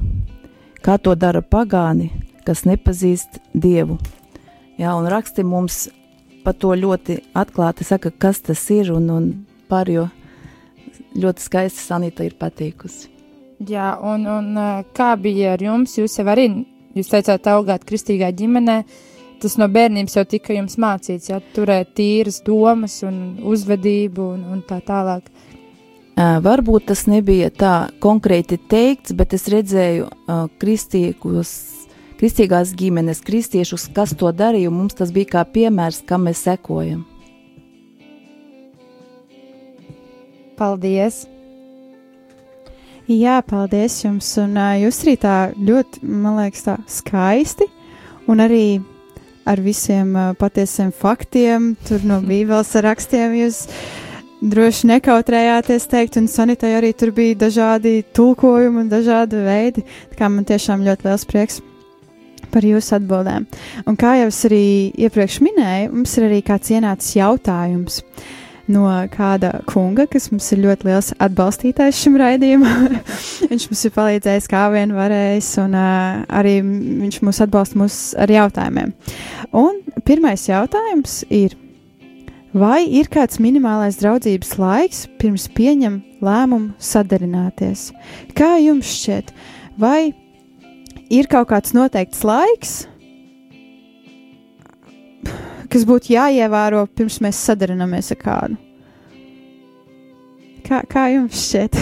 kā 0.84 0.96
to 1.02 1.14
dara 1.18 1.42
pagāni, 1.42 2.12
kas 2.48 2.64
nepazīst 2.64 3.42
Dievu. 3.52 3.98
Jā, 4.80 4.94
un 4.96 5.08
raksti 5.10 5.44
mums 5.44 5.88
par 6.44 6.56
to 6.56 6.72
ļoti 6.72 7.18
atklāti 7.36 7.84
saka, 7.84 8.10
kas 8.10 8.40
tas 8.46 8.62
ir, 8.72 8.92
un, 8.94 9.10
un 9.12 9.28
pārējo 9.68 10.06
ļoti 11.18 11.44
skaisti 11.44 11.82
Sanita 11.82 12.24
ir 12.24 12.38
patīkusi. 12.40 13.10
Jā, 13.68 13.96
un, 14.06 14.24
un 14.30 14.52
uh, 14.54 14.84
kā 14.94 15.12
bija 15.18 15.56
ar 15.56 15.62
jums? 15.62 15.96
Jūs 15.98 16.20
jau 16.20 16.26
arī, 16.30 16.46
jūs 16.94 17.10
teicāt, 17.10 17.48
augāt 17.50 17.84
kristīgā 17.88 18.30
ģimenē. 18.38 18.78
Tas 19.42 19.54
no 19.58 19.68
bērnības 19.70 20.16
jau 20.16 20.24
tika 20.26 20.54
jums 20.54 20.78
mācīts, 20.82 21.28
ja 21.30 21.38
turēt 21.54 21.92
tīras 21.98 22.40
domas 22.46 22.96
un 23.06 23.38
uzvedību 23.46 24.24
un, 24.34 24.44
un 24.54 24.62
tā 24.66 24.80
tālāk. 24.86 25.28
Varbūt 26.18 26.88
tas 26.90 27.04
nebija 27.06 27.52
tā 27.54 27.74
konkrēti 28.02 28.56
teikts, 28.70 29.14
bet 29.14 29.36
es 29.38 29.46
redzēju 29.52 30.08
uh, 30.08 30.48
kristīgos, 30.58 31.52
kristīgās 32.18 32.74
ģimenes, 32.78 33.22
kristiešus, 33.24 33.88
kas 33.94 34.14
to 34.18 34.32
darīja, 34.34 34.72
un 34.72 34.82
mums 34.82 34.98
tas 34.98 35.14
bija 35.14 35.36
kā 35.38 35.46
piemērs, 35.46 36.02
kam 36.08 36.26
mēs 36.28 36.42
sekojam. 36.48 37.04
Paldies! 40.58 41.26
Jā, 43.08 43.38
paldies 43.40 43.94
jums. 44.02 44.26
Un 44.42 44.58
jūs 44.82 44.98
arī 45.06 45.14
tā 45.22 45.36
ļoti, 45.56 46.02
man 46.04 46.42
liekas, 46.42 46.66
tā 46.66 46.74
skaisti 46.92 47.64
un 48.28 48.42
arī 48.44 48.82
ar 49.48 49.62
visiem 49.64 50.12
patiesiem 50.36 50.90
faktiem, 50.92 51.70
tur 51.88 52.04
no 52.04 52.18
Bībeles 52.28 52.74
rakstiem 52.84 53.38
jūs 53.38 53.62
droši 54.42 54.90
nekautrējāties 54.90 55.88
teikt, 55.88 56.18
un 56.20 56.28
sanitai 56.28 56.74
arī 56.76 56.92
tur 56.92 57.14
bija 57.16 57.38
dažādi 57.46 58.02
tulkojumi 58.12 58.84
un 58.84 58.92
dažādi 58.92 59.40
veidi. 59.46 59.86
Tā 60.12 60.20
kā 60.20 60.28
man 60.28 60.44
tiešām 60.46 60.84
ļoti 60.84 61.08
liels 61.08 61.26
prieks 61.32 61.62
par 62.52 62.66
jūsu 62.66 62.96
atbildēm. 62.98 63.46
Un 63.88 63.96
kā 64.00 64.16
jau 64.20 64.28
es 64.32 64.42
arī 64.48 64.64
iepriekš 65.06 65.40
minēju, 65.44 65.94
mums 65.94 66.18
ir 66.18 66.28
arī 66.28 66.42
kāds 66.46 66.74
ienācis 66.74 67.16
jautājums. 67.18 68.02
No 68.68 68.84
kāda 69.08 69.62
kunga, 69.64 70.04
kas 70.12 70.26
mums 70.28 70.50
ir 70.52 70.60
ļoti 70.60 70.90
liels 70.90 71.14
atbalstītājs 71.24 72.02
šim 72.02 72.18
raidījumam. 72.20 72.98
viņš 73.50 73.64
mums 73.70 73.84
ir 73.88 73.94
palīdzējis, 73.94 74.48
kā 74.52 74.66
vien 74.74 74.92
varējis, 74.92 75.48
un 75.62 75.78
uh, 75.78 76.18
arī 76.28 76.58
viņš 76.60 77.22
mūs 77.24 77.40
atbalsta 77.46 77.80
mūs 77.80 77.96
ar 78.20 78.32
jautājumiem. 78.34 78.92
Un 79.56 79.80
pirmais 80.04 80.44
jautājums 80.50 81.22
ir, 81.32 81.56
vai 82.52 82.82
ir 83.00 83.08
kāds 83.08 83.40
minimālais 83.40 83.96
draudzības 84.02 84.58
laiks 84.60 85.06
pirms 85.16 85.48
pieņem 85.56 86.02
lēmumu 86.20 86.76
sadarināties? 86.76 87.88
Kā 88.36 88.58
jums 88.60 88.92
šķiet, 88.98 89.32
vai 89.80 90.10
ir 91.10 91.26
kaut 91.30 91.48
kāds 91.52 91.74
noteikts 91.76 92.24
laiks, 92.26 92.72
kas 95.68 95.84
būtu 95.88 96.14
jāievēro 96.14 96.86
pirms 96.96 97.20
mēs 97.24 97.40
sadarināmies 97.48 98.12
ar 98.14 98.20
kādu? 98.22 98.58
Kā, 100.68 100.82
kā 100.84 101.06
jums 101.14 101.38
šķiet? 101.48 101.78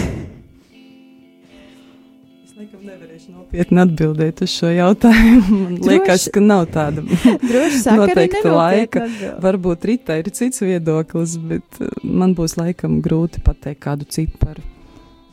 Es 2.47 2.53
laikam 2.55 2.85
nevarēšu 2.87 3.33
nopietni 3.35 3.81
atbildēt 3.83 4.43
uz 4.45 4.53
šo 4.53 4.69
jautājumu. 4.71 5.41
Man 5.51 5.73
Droši- 5.75 5.89
liekas, 5.91 6.27
ka 6.31 6.43
nav 6.43 6.63
tāda 6.71 7.03
noteikta 7.99 8.53
laika. 8.55 9.03
atbild. 9.03 9.35
Varbūt 9.43 9.87
Rītā 9.91 10.19
ir 10.23 10.31
cits 10.31 10.63
viedoklis, 10.63 11.35
bet 11.51 11.81
uh, 11.83 11.91
man 12.03 12.31
būs 12.37 12.55
laikam 12.59 13.01
grūti 13.03 13.43
pateikt 13.43 13.83
kādu 13.83 14.07
ciparu. 14.07 14.63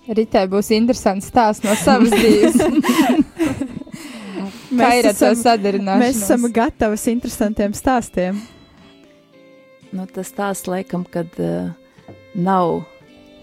Ritai 0.05 0.43
būs 0.53 0.69
interesants 0.77 1.31
stāsts 1.31 1.65
no 1.65 1.73
savas 1.81 2.11
dzīves. 2.13 2.59
Kā 4.81 4.91
ir 4.99 5.09
ar 5.11 5.15
to 5.17 5.31
esam- 5.31 5.43
sadarināšanos? 5.43 6.03
Mēs 6.03 6.23
esam 6.23 6.49
gatavas 6.53 7.07
interesantiem 7.13 7.75
stāstiem. 7.77 8.41
Nu, 9.95 10.07
tas 10.11 10.33
tās 10.35 10.65
laikam, 10.67 11.05
kad 11.07 11.31
uh, 11.39 11.71
nav 12.35 12.83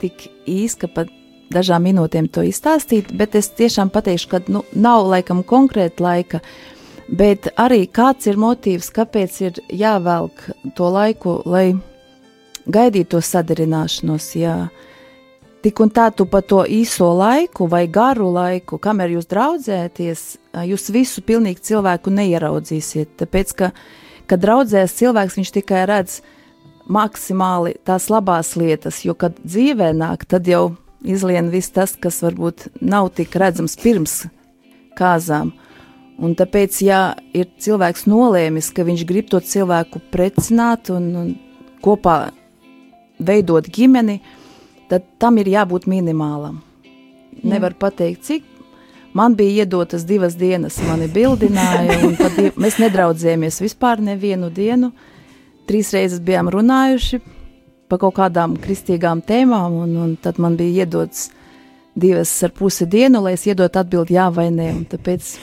tik 0.02 0.28
īs, 0.50 0.76
ka 0.76 0.90
pat 0.92 1.12
dažām 1.52 1.86
minūtēm 1.88 2.28
to 2.32 2.44
izstāstīt, 2.48 3.12
bet 3.16 3.36
es 3.36 3.50
tiešām 3.56 3.92
pateikšu, 3.94 4.28
ka 4.32 4.42
nu, 4.52 4.64
nav 4.74 5.06
laikam 5.12 5.44
konkrēta 5.48 6.04
laika, 6.04 6.42
bet 7.08 7.52
arī 7.60 7.86
kāds 7.92 8.28
ir 8.28 8.40
motīvs, 8.40 8.92
kāpēc 8.96 9.40
ir 9.48 9.60
jāvelk 9.70 10.48
to 10.76 10.92
laiku, 10.92 11.42
lai 11.46 11.74
gaidītu 12.68 13.16
to 13.16 13.22
sadarināšanos. 13.26 14.32
Jā. 14.40 14.56
Tik 15.62 15.78
un 15.84 15.92
tā 15.94 16.08
tu 16.10 16.26
pa 16.26 16.40
to 16.42 16.64
īso 16.66 17.12
laiku 17.14 17.68
vai 17.70 17.84
garu 17.86 18.32
laiku, 18.34 18.80
kamēr 18.82 19.14
jūs 19.14 19.28
draudzēties, 19.30 20.24
jūs 20.66 20.90
visu 20.90 21.22
pilnīgi 21.22 21.62
cilvēku 21.70 22.10
neieraudzīsiet. 22.18 23.12
Tāpēc, 23.22 23.54
ka, 23.60 23.70
kad 24.26 24.42
draudzēs 24.42 24.98
cilvēks, 24.98 25.38
viņš 25.38 25.52
tikai 25.60 25.84
redz 25.86 26.24
maksimāli 26.90 27.76
tās 27.86 28.10
labās 28.10 28.56
lietas, 28.58 29.04
jo, 29.06 29.14
kad 29.14 29.38
dzīvē 29.46 29.92
nāk, 30.00 30.26
tad 30.26 30.50
jau 30.50 30.72
izlien 31.06 31.54
viss 31.54 31.74
tas, 31.74 31.94
kas 31.94 32.24
varbūt 32.26 32.72
nav 32.82 33.12
tik 33.14 33.38
redzams 33.38 33.78
pirms 33.78 34.24
kāzām. 34.98 35.54
Un 36.22 36.34
tāpēc, 36.38 36.82
ja 36.86 37.14
ir 37.38 37.54
cilvēks 37.62 38.10
nolēmis, 38.10 38.74
ka 38.74 38.86
viņš 38.86 39.08
grib 39.10 39.30
to 39.30 39.38
cilvēku 39.46 40.02
precināt 40.10 40.90
un, 40.94 41.10
un 41.22 41.34
kopā 41.86 42.32
veidot 43.22 43.70
ģimeni, 43.70 44.20
tad 44.22 44.41
tam 45.00 45.38
ir 45.38 45.46
jābūt 45.46 45.88
minimālam. 45.88 46.60
Nevar 47.44 47.74
pateikt, 47.80 48.24
cik. 48.28 48.44
Man 49.14 49.36
bija 49.36 49.66
iedotas 49.66 50.06
divas 50.08 50.36
dienas, 50.40 50.78
mani 50.88 51.08
bildināja, 51.12 51.98
un 52.08 52.16
tad 52.16 52.36
die- 52.36 52.52
mēs 52.56 52.78
nedraudzējāmies 52.80 53.60
vispār 53.60 54.00
nevienu 54.00 54.50
dienu. 54.52 54.92
Trīs 55.68 55.92
reizes 55.94 56.20
bijām 56.20 56.50
runājuši 56.52 57.20
par 57.90 58.00
kaut 58.00 58.16
kādām 58.16 58.56
kristīgām 58.58 59.22
tēmām, 59.24 59.72
un, 59.84 59.98
un 59.98 60.16
tad 60.16 60.40
man 60.40 60.56
bija 60.56 60.86
iedots 60.86 61.30
divas 61.96 62.32
ar 62.44 62.52
pusi 62.56 62.86
dienu, 62.88 63.22
lai 63.22 63.34
es 63.34 63.44
iedotu 63.46 63.80
atbildi 63.80 64.16
jā 64.16 64.30
vai 64.34 64.48
nē. 64.50 64.70
un 64.78 64.86
Tāpēc 64.86 65.38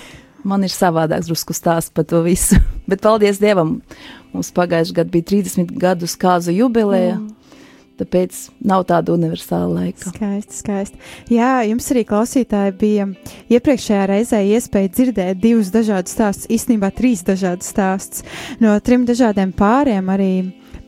man 0.45 0.65
ir 0.65 0.73
savādāks 0.73 1.29
drusku 1.29 1.53
stāsts 1.53 1.93
par 1.93 2.05
to 2.09 2.23
visu. 2.25 2.57
Bet 2.89 3.03
paldies 3.05 3.39
Dievam! 3.39 3.83
Mums 4.33 4.51
pagājušajā 4.57 4.97
gadā 4.97 5.11
bija 5.11 5.25
30 5.25 5.73
gadu 5.77 6.07
skāzu 6.09 6.53
jubileja, 6.57 7.19
mm. 7.19 7.29
Tāpēc 7.99 8.39
nav 8.71 8.85
tāda 8.89 9.15
universāla 9.15 9.69
laika. 9.83 10.13
Skaisti, 10.13 10.59
skaisti. 10.63 11.01
Jā, 11.35 11.53
jums 11.69 11.89
arī 11.93 12.05
klausītāji 12.09 12.77
bija 12.81 13.09
iepriekšējā 13.53 14.05
reizē 14.13 14.43
iespēja 14.55 14.93
dzirdēt 14.95 15.43
divus 15.43 15.73
dažādus 15.75 16.17
stāstus, 16.17 16.49
īstenībā 16.55 16.93
trīs 16.95 17.25
dažādus 17.27 17.71
stāstus 17.75 18.25
no 18.63 18.75
trim 18.85 19.07
dažādiem 19.09 19.53
pāriem 19.57 20.11
arī 20.15 20.33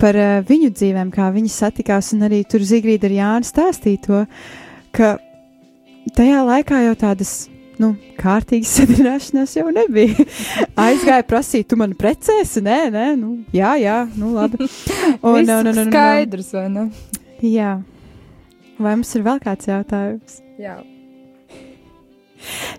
par 0.01 0.16
uh, 0.16 0.40
viņu 0.46 0.73
dzīvēm, 0.73 1.12
kā 1.12 1.29
viņi 1.35 1.53
satikās, 1.53 2.14
un 2.16 2.25
arī 2.31 2.42
tur 2.49 2.64
Zigrīda 2.64 3.11
ar 3.11 3.16
Jānu 3.18 3.49
stāstīja 3.49 4.05
to, 4.07 4.20
ka 4.96 5.16
tajā 6.16 6.44
laikā 6.46 6.85
jau 6.88 6.99
tādas. 6.99 7.35
Nu, 7.81 7.95
kārtīgas 8.21 8.75
sadarbināšanās 8.77 9.57
jau 9.57 9.71
nebija. 9.73 10.27
Aizgāja 10.87 11.25
prasīt, 11.29 11.71
tu 11.71 11.79
man 11.81 11.97
precēsi? 11.99 12.62
Nē, 12.66 12.81
nē, 12.95 13.07
nu, 13.21 13.38
jā, 13.57 13.75
jā, 13.81 14.03
nu, 14.21 14.35
labi. 14.37 14.61
Un, 15.21 15.43
un, 15.43 15.51
un, 15.57 15.73
un, 15.73 15.83
skaidrs, 15.88 16.53
vai 16.57 16.69
ne? 16.73 16.87
Jā. 17.45 17.75
Vai 18.81 18.95
mums 18.97 19.11
ir 19.16 19.25
vēl 19.27 19.40
kāds 19.43 19.69
jautājums? 19.69 20.40
Jā. 20.61 20.79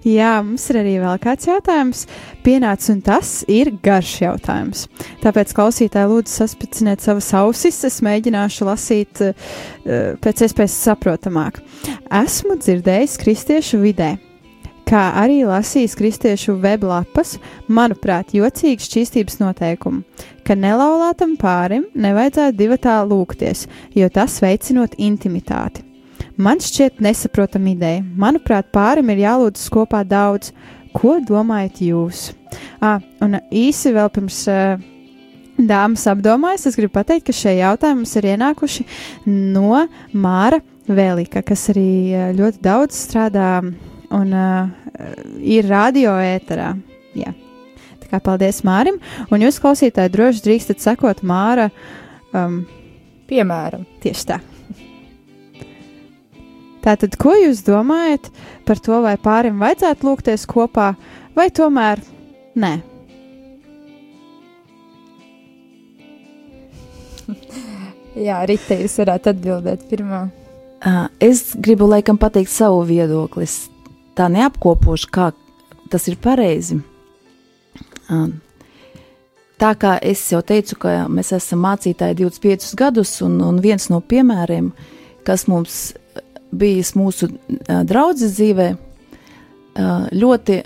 Jā, 0.01 0.31
mums 0.41 0.63
ir 0.71 0.79
arī 0.79 0.95
vēl 1.01 1.19
kāds 1.21 1.45
jautājums. 1.45 2.05
Pienācis, 2.45 2.89
un 2.95 3.03
tas 3.05 3.33
ir 3.51 3.69
garš 3.85 4.15
jautājums. 4.23 4.87
Tāpēc 5.21 5.53
klausītāji 5.57 6.09
lūdzu 6.09 6.33
saspiciniet 6.33 7.05
savas 7.05 7.29
ausis. 7.37 7.77
Es 7.85 7.99
mēģināšu 8.05 8.65
lasīt 8.65 9.21
uh, 9.27 9.53
pēc 10.23 10.47
iespējas 10.47 10.79
saprotamāk. 10.87 11.61
Esmu 12.23 12.57
dzirdējis 12.63 13.19
kristiešu 13.21 13.83
vidē, 13.85 14.15
kā 14.91 15.03
arī 15.15 15.41
lasījis 15.47 15.95
kristiešu 15.95 16.57
weblapas, 16.59 17.37
manuprāt, 17.71 18.33
jocīgu 18.35 18.83
šķīstības 18.83 19.39
noteikumu, 19.39 20.03
ka 20.43 20.57
nelaulātam 20.59 21.37
pārim 21.39 21.85
nevajadzētu 21.95 22.57
divatā 22.59 22.97
lūgties, 23.07 23.67
jo 23.95 24.09
tas 24.11 24.41
veicinot 24.43 24.97
intimitāti. 24.99 25.85
Man 26.41 26.61
šķiet 26.63 27.01
nesaprotama 27.03 27.71
ideja. 27.71 28.03
Manuprāt, 28.17 28.71
pārim 28.73 29.11
ir 29.13 29.23
jālūdzas 29.23 29.71
kopā 29.71 30.03
daudz. 30.07 30.51
Ko 30.91 31.19
domājat 31.23 31.79
jūs? 31.85 32.31
À, 32.83 32.97
un 33.23 33.37
īsi 33.47 33.93
vēl 33.95 34.09
pirms 34.11 34.41
uh, 34.51 34.81
dāmas 35.55 36.03
apdomājas, 36.11 36.65
es 36.67 36.75
gribu 36.79 36.97
pateikt, 36.97 37.29
ka 37.29 37.35
šie 37.35 37.53
jautājumi 37.61 38.01
mums 38.01 38.15
ir 38.19 38.27
ienākuši 38.33 38.87
no 39.55 39.85
Māra 40.11 40.59
Vēlika, 40.91 41.45
kas 41.47 41.69
arī 41.71 41.87
uh, 42.11 42.27
ļoti 42.35 42.59
daudz 42.65 42.99
strādā 43.05 43.53
un 44.15 44.33
uh, 44.35 44.69
ir 45.39 45.67
radio 45.69 46.15
ēterā. 46.19 46.73
Jā. 47.17 47.33
Tā 48.01 48.11
kā 48.11 48.19
paldies 48.23 48.61
Mārim, 48.67 48.99
un 49.31 49.43
jūs 49.43 49.59
klausītāji 49.63 50.13
droši 50.13 50.45
drīkstat 50.47 50.83
sekot 50.83 51.23
Māra. 51.27 51.69
Um, 52.35 52.63
Piemēram, 53.31 53.85
Tieši 54.03 54.25
tā. 54.27 54.41
Tātad, 56.81 57.13
ko 57.21 57.35
jūs 57.37 57.61
domājat 57.63 58.31
par 58.65 58.79
to, 58.81 58.97
vai 59.05 59.13
pārim 59.21 59.61
vajadzētu 59.61 60.07
lūgties 60.07 60.47
kopā, 60.49 60.87
vai 61.37 61.47
tomēr 61.53 62.01
nē? 62.57 62.71
jā, 68.27 68.41
Rita, 68.49 68.79
jūs 68.81 68.97
varētu 69.03 69.31
atbildēt 69.35 69.85
pirmā. 69.91 70.25
Uh, 70.81 71.05
Es 71.21 71.51
gribu 71.53 71.85
laikam 71.85 72.17
pateikt 72.17 72.49
savu 72.49 72.81
viedokli. 72.89 73.45
Tā 74.15 74.27
neapkopošu, 74.31 75.11
kā 75.11 75.31
tas 75.91 76.07
ir 76.11 76.17
pareizi. 76.21 76.79
Uh, 78.11 78.29
Tā 79.61 79.75
kā 79.77 79.91
es 80.01 80.23
jau 80.31 80.39
teicu, 80.41 80.73
ka 80.81 80.91
mēs 81.05 81.29
esam 81.37 81.59
mācītāji 81.61 82.15
25 82.23 82.71
gadus, 82.79 83.11
un, 83.21 83.35
un 83.45 83.59
viens 83.61 83.83
no 83.93 83.99
piemēriem, 84.01 84.71
kas 85.27 85.45
mums 85.45 85.75
bijis 86.49 86.95
mūsu 86.97 87.29
uh, 87.29 87.83
draudzes 87.85 88.33
dzīvē, 88.39 88.71
uh, 88.73 90.07
ļoti 90.17 90.57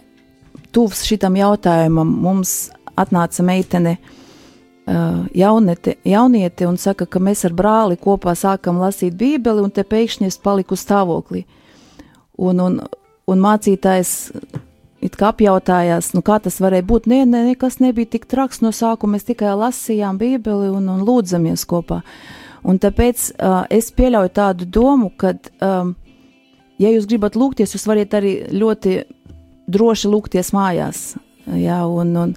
tuvs 0.71 1.03
šitam 1.09 1.35
jautājumam. 1.35 2.13
Mums 2.23 2.55
atnāca 2.95 3.43
meitene, 3.43 3.97
uh, 3.99 5.25
jaunete, 5.35 5.97
jauniete, 6.07 6.63
un 6.71 6.79
saka, 6.79 7.03
ka 7.03 7.19
mēs 7.19 7.43
ar 7.49 7.57
brāli 7.57 7.99
kopā 7.99 8.31
sākam 8.39 8.79
lasīt 8.79 9.19
Bībeli, 9.19 9.65
un 9.67 9.75
te 9.75 9.83
pēkšņi 9.83 10.31
es 10.31 10.39
paliku 10.39 10.79
stāvoklī. 10.79 11.43
Un, 12.39 12.63
un, 12.63 12.79
un 13.31 13.41
mācītājs 13.41 14.15
it 15.05 15.17
kā 15.19 15.29
apjautājās, 15.33 16.13
nu 16.15 16.23
kā 16.25 16.39
tas 16.41 16.57
varēja 16.63 16.85
būt. 16.87 17.09
Nē, 17.11 17.23
nē, 17.29 17.43
nekas 17.51 17.79
nebija 17.83 18.15
tik 18.15 18.25
traks 18.31 18.63
no 18.63 18.71
sākuma, 18.73 19.15
mēs 19.15 19.27
tikai 19.27 19.53
lasījām 19.59 20.17
Bībeli 20.21 20.71
un, 20.73 20.89
un 20.91 21.03
lūdzamies 21.05 21.65
kopā. 21.69 22.01
Un 22.65 22.79
tāpēc 22.81 23.27
uh, 23.35 23.61
es 23.69 23.91
pieļauju 23.93 24.31
tādu 24.33 24.65
domu, 24.65 25.11
ka, 25.21 25.35
um, 25.61 25.93
ja 26.81 26.89
jūs 26.89 27.05
gribat 27.09 27.37
lūgties, 27.37 27.75
jūs 27.75 27.85
varat 27.85 28.17
arī 28.17 28.39
ļoti 28.55 28.97
droši 29.69 30.09
lūgties 30.09 30.49
mājās. 30.55 31.05
Jā, 31.53 31.83
un, 31.85 32.15
un, 32.17 32.33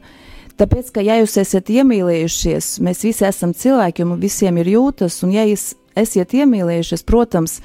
tāpēc, 0.61 0.92
ka 0.92 1.05
ja 1.05 1.16
jūs 1.22 1.38
esat 1.40 1.72
iemīlējušies, 1.72 2.74
mēs 2.85 3.05
visi 3.07 3.24
esam 3.24 3.55
cilvēki, 3.57 4.05
un 4.05 4.20
visiem 4.20 4.61
ir 4.61 4.74
jūtas, 4.74 5.22
un 5.24 5.33
ja 5.33 5.46
jūs 5.48 5.70
esat 5.96 6.37
iemīlējušies, 6.37 7.07
protams, 7.09 7.62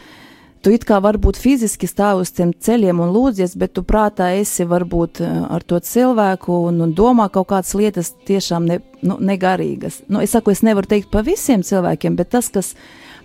tu 0.63 0.71
it 0.71 0.85
kā 0.87 0.99
varbūt 1.03 1.37
fiziski 1.39 1.87
stāv 1.89 2.23
uz 2.23 2.31
tiem 2.35 2.53
ceļiem 2.55 3.01
un 3.03 3.11
lūdzies, 3.13 3.57
bet 3.59 3.75
tu 3.75 3.83
prātā 3.87 4.31
esi 4.39 4.65
varbūt 4.67 5.21
eh, 5.23 5.35
ar 5.51 5.65
to 5.67 5.79
cilvēku 5.83 6.63
un, 6.69 6.79
un 6.85 6.95
domā 6.95 7.27
kaut 7.33 7.49
kādas 7.51 7.75
lietas 7.77 8.13
tiešām 8.27 8.67
ne, 8.71 8.79
nu, 9.03 9.19
negarīgas. 9.19 10.03
Nu, 10.07 10.23
es 10.23 10.33
saku, 10.35 10.55
es 10.55 10.63
nevaru 10.63 10.89
teikt 10.89 11.11
par 11.11 11.27
visiem 11.27 11.65
cilvēkiem, 11.67 12.15
bet 12.19 12.31
tas, 12.37 12.49
kas 12.53 12.73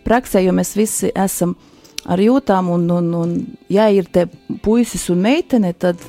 praksē, 0.07 0.43
jo 0.45 0.55
mēs 0.57 0.75
visi 0.79 1.13
esam 1.15 1.55
ar 2.09 2.21
jūtām, 2.23 2.71
un, 2.75 2.87
un, 2.99 3.11
un 3.15 3.35
ja 3.71 3.89
ir 3.95 4.11
te 4.11 4.27
puisis 4.65 5.09
un 5.13 5.23
meitene, 5.23 5.75
tad 5.79 6.03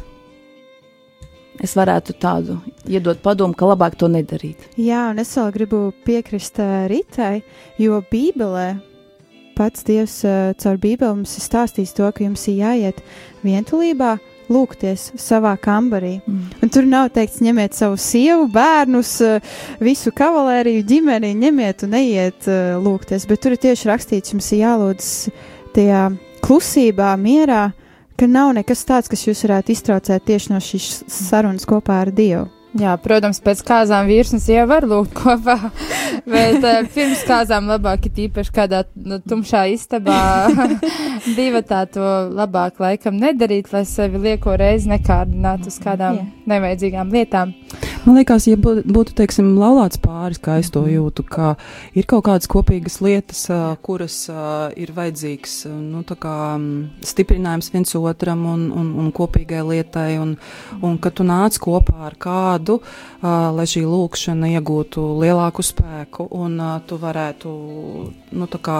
es 1.59 1.75
varētu 1.75 2.15
tādu 2.17 2.57
iedot 2.87 3.19
padomu, 3.21 3.53
ka 3.57 3.67
labāk 3.67 3.99
to 3.99 4.09
nedarīt. 4.09 4.69
Jā, 4.79 5.09
un 5.11 5.19
es 5.21 5.33
vēl 5.37 5.51
gribu 5.53 5.81
piekrist 6.07 6.61
uh, 6.63 6.85
Ritai, 6.89 7.41
jo 7.81 7.99
Bībelē 8.09 8.69
pats 9.59 9.85
Dievs 9.87 10.21
uh, 10.23 10.51
caur 10.59 10.79
Bībeli 10.81 11.19
mums 11.19 11.35
ir 11.37 11.45
stāstījis 11.45 11.95
to, 11.97 12.09
ka 12.15 12.23
jums 12.25 12.47
ir 12.47 12.61
jāiet 12.63 13.01
vientulībā. 13.45 14.17
Lūgties 14.49 15.11
savā 15.21 15.51
kambarī. 15.61 16.15
Mm. 16.25 16.45
Un 16.65 16.71
tur 16.73 16.87
nav 16.89 17.11
teikts, 17.13 17.37
ņemiet 17.45 17.75
savu 17.77 17.99
sievu, 18.01 18.47
bērnus, 18.49 19.11
uh, 19.21 19.51
visu 19.77 20.09
kavalēriju, 20.17 20.87
ģimeni, 20.89 21.35
ņemiet 21.37 21.85
un 21.85 21.93
ejiet 21.99 22.49
uh, 22.49 22.79
lūgties. 22.81 23.27
Bet 23.29 23.43
tur 23.45 23.53
ir 23.53 23.61
tieši 23.67 23.91
rakstīts, 23.91 24.33
jums 24.33 24.49
ir 24.55 24.63
jālūdz 24.63 25.11
tajā 25.77 26.03
klusībā, 26.41 27.13
mierā, 27.21 27.67
ka 28.17 28.25
nav 28.25 28.55
nekas 28.57 28.87
tāds, 28.89 29.11
kas 29.11 29.27
jūs 29.27 29.45
varētu 29.45 29.75
iztraucēt 29.75 30.25
tieši 30.31 30.55
no 30.55 30.63
šīs 30.63 31.03
sarunas 31.13 31.69
kopā 31.69 32.01
ar 32.07 32.15
Dievu. 32.15 32.49
Jā, 32.79 32.93
protams, 33.03 33.41
pēc 33.43 33.59
kāzām 33.67 34.07
virsmas 34.07 34.45
jau 34.47 34.63
var 34.69 34.85
lūgt 34.87 35.11
kopā, 35.17 35.57
bet 36.33 36.63
uh, 36.63 36.79
pirms 36.93 37.25
kāzām 37.27 37.67
labāk 37.67 38.07
ir 38.07 38.21
īpaši 38.29 38.53
kādā 38.55 38.83
nu, 38.95 39.17
tumšā 39.19 39.65
istabā 39.73 40.19
divatā 41.39 41.83
to 41.91 42.05
labāk 42.31 42.79
laikam 42.79 43.19
nedarīt, 43.19 43.73
lai 43.75 43.83
sevi 43.89 44.21
lieko 44.29 44.55
reizi 44.59 44.91
nekārdinātu 44.93 45.73
uz 45.73 45.79
kādām 45.83 46.21
Jā. 46.21 46.27
nevajadzīgām 46.53 47.11
lietām. 47.15 47.55
Man 48.05 48.15
liekas, 48.15 48.45
ja 48.47 48.55
bū- 48.55 48.79
būtu, 48.87 49.11
teiksim, 49.17 49.57
laulāts 49.59 49.99
pāris, 49.99 50.39
kā 50.39 50.55
es 50.61 50.69
to 50.71 50.85
jūtu, 50.87 51.25
ka 51.27 51.57
ir 51.93 52.05
kaut 52.07 52.23
kādas 52.25 52.47
kopīgas 52.47 53.01
lietas, 53.03 53.41
kuras 53.83 54.15
ir 54.79 54.93
vajadzīgs, 54.95 55.65
nu, 55.67 56.03
tā 56.07 56.15
kā 56.15 56.35
stiprinājums 57.03 57.69
viens 57.73 57.91
otram 57.99 58.45
un, 58.45 58.71
un, 58.71 58.93
un 59.03 59.11
kopīgai 59.11 59.61
lietai, 59.67 60.17
un, 60.17 60.37
un 60.81 60.97
ka 60.97 61.11
tu 61.11 61.27
nāc 61.27 61.59
kopā 61.59 62.07
ar 62.07 62.15
kādu, 62.15 62.79
lai 63.21 63.67
šī 63.67 63.83
lūkšana 63.83 64.53
iegūtu 64.55 65.03
lielāku 65.19 65.65
spēku, 65.65 66.29
un 66.39 66.55
tu 66.87 66.97
varētu, 67.03 67.55
nu, 68.31 68.47
tā 68.47 68.63
kā, 68.63 68.79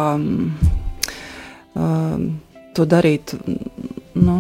to 2.73 2.85
darīt, 2.87 3.35
nu, 4.17 4.39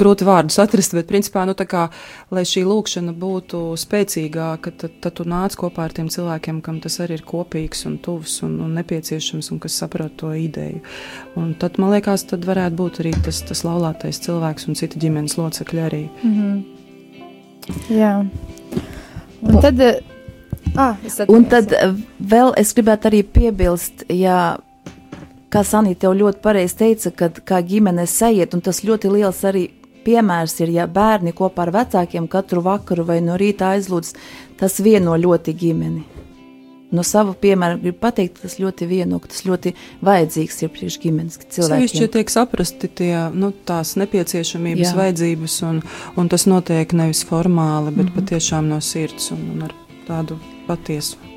grūti 0.00 0.24
vārdus 0.24 0.58
atrast, 0.62 0.94
bet 0.96 1.08
principā, 1.10 1.44
nu, 1.48 1.54
tā 1.58 1.66
kā, 1.68 1.86
lai 2.32 2.44
šī 2.48 2.62
lūkšana 2.68 3.14
būtu 3.20 3.62
spēcīgāka, 3.80 4.72
tad, 4.82 4.96
tad 5.04 5.16
tu 5.18 5.26
nāc 5.28 5.56
kopā 5.60 5.86
ar 5.86 5.94
tiem 5.96 6.08
cilvēkiem, 6.12 6.60
kam 6.64 6.80
tas 6.80 7.00
arī 7.04 7.18
ir 7.18 7.24
kopīgs 7.28 7.84
un 7.90 7.98
tuvs 8.02 8.40
un, 8.46 8.58
un 8.64 8.74
nepieciešams 8.80 9.50
un 9.54 9.60
kas 9.62 9.78
saprot 9.82 10.16
to 10.20 10.32
ideju. 10.36 10.80
Un 11.40 11.54
tad, 11.60 11.80
man 11.82 11.94
liekas, 11.94 12.26
tad 12.30 12.46
varētu 12.48 12.80
būt 12.80 13.02
arī 13.04 13.14
tas, 13.24 13.42
tas 13.46 13.64
laulātais 13.66 14.22
cilvēks 14.24 14.70
un 14.70 14.78
citi 14.80 15.02
ģimenes 15.02 15.36
locekļi 15.40 15.84
arī. 15.88 16.04
Mm 16.22 16.36
-hmm. 16.38 16.62
Jā. 17.90 18.14
Un 19.42 19.60
tad. 19.60 19.80
Ah, 20.76 20.94
Un 21.26 21.44
tad 21.50 21.72
eh, 21.72 21.94
vēl 22.22 22.52
es 22.60 22.74
gribētu 22.76 23.08
arī 23.10 23.22
piebilst, 23.26 24.04
ja, 24.08 24.58
kā 25.50 25.64
Sanīte 25.66 26.06
jau 26.06 26.14
ļoti 26.16 26.42
pareizi 26.44 26.78
teica, 26.80 27.10
kad 27.10 27.42
kā 27.46 27.60
ģimene 27.66 28.06
sajiet, 28.06 28.54
un 28.54 28.64
tas 28.64 28.82
ļoti 28.86 29.10
liels 29.12 29.42
arī 29.48 29.66
piemērs 30.04 30.60
ir, 30.62 30.72
ja 30.78 30.86
bērni 30.88 31.34
kopā 31.36 31.66
ar 31.66 31.74
vecākiem 31.74 32.28
katru 32.30 32.62
vakaru 32.64 33.04
vai 33.08 33.20
no 33.24 33.36
rīta 33.40 33.74
aizlūdz, 33.74 34.14
tas 34.60 34.80
vieno 34.84 35.16
ļoti 35.18 35.54
ģimeni. 35.60 36.06
No 36.90 37.04
sava 37.06 37.36
piemēra 37.38 37.76
gribu 37.78 38.00
pateikt, 38.02 38.40
tas 38.42 38.56
ļoti 38.58 38.88
vieno, 38.90 39.20
tas 39.22 39.44
ļoti 39.46 39.76
vajadzīgs 40.02 40.58
ir 40.64 40.72
priekš 40.74 40.96
ģimenes 41.04 41.38
Sevišķi, 41.38 41.54
cilvēkiem. 41.60 42.10
tiek 42.16 42.34
saprasti 42.34 42.90
tie, 42.90 43.12
nu, 43.30 43.52
tās 43.66 43.94
nepieciešamības, 44.00 44.88
Jā. 44.88 44.96
Vajadzības, 44.98 45.60
un, 45.70 45.82
un 46.18 46.32
tas 46.32 46.48
notiek 46.50 46.96
nevis 46.98 47.22
formāli, 47.30 47.94
bet 47.94 48.08
mm. 48.08 48.10
-hmm. 48.10 48.18
patiešām 48.18 48.74
no 48.74 48.80
sirds 48.82 49.30
un, 49.30 49.50
un 49.54 49.68
ar 49.70 49.76
tādu 50.08 50.42
patiesu. 50.66 51.29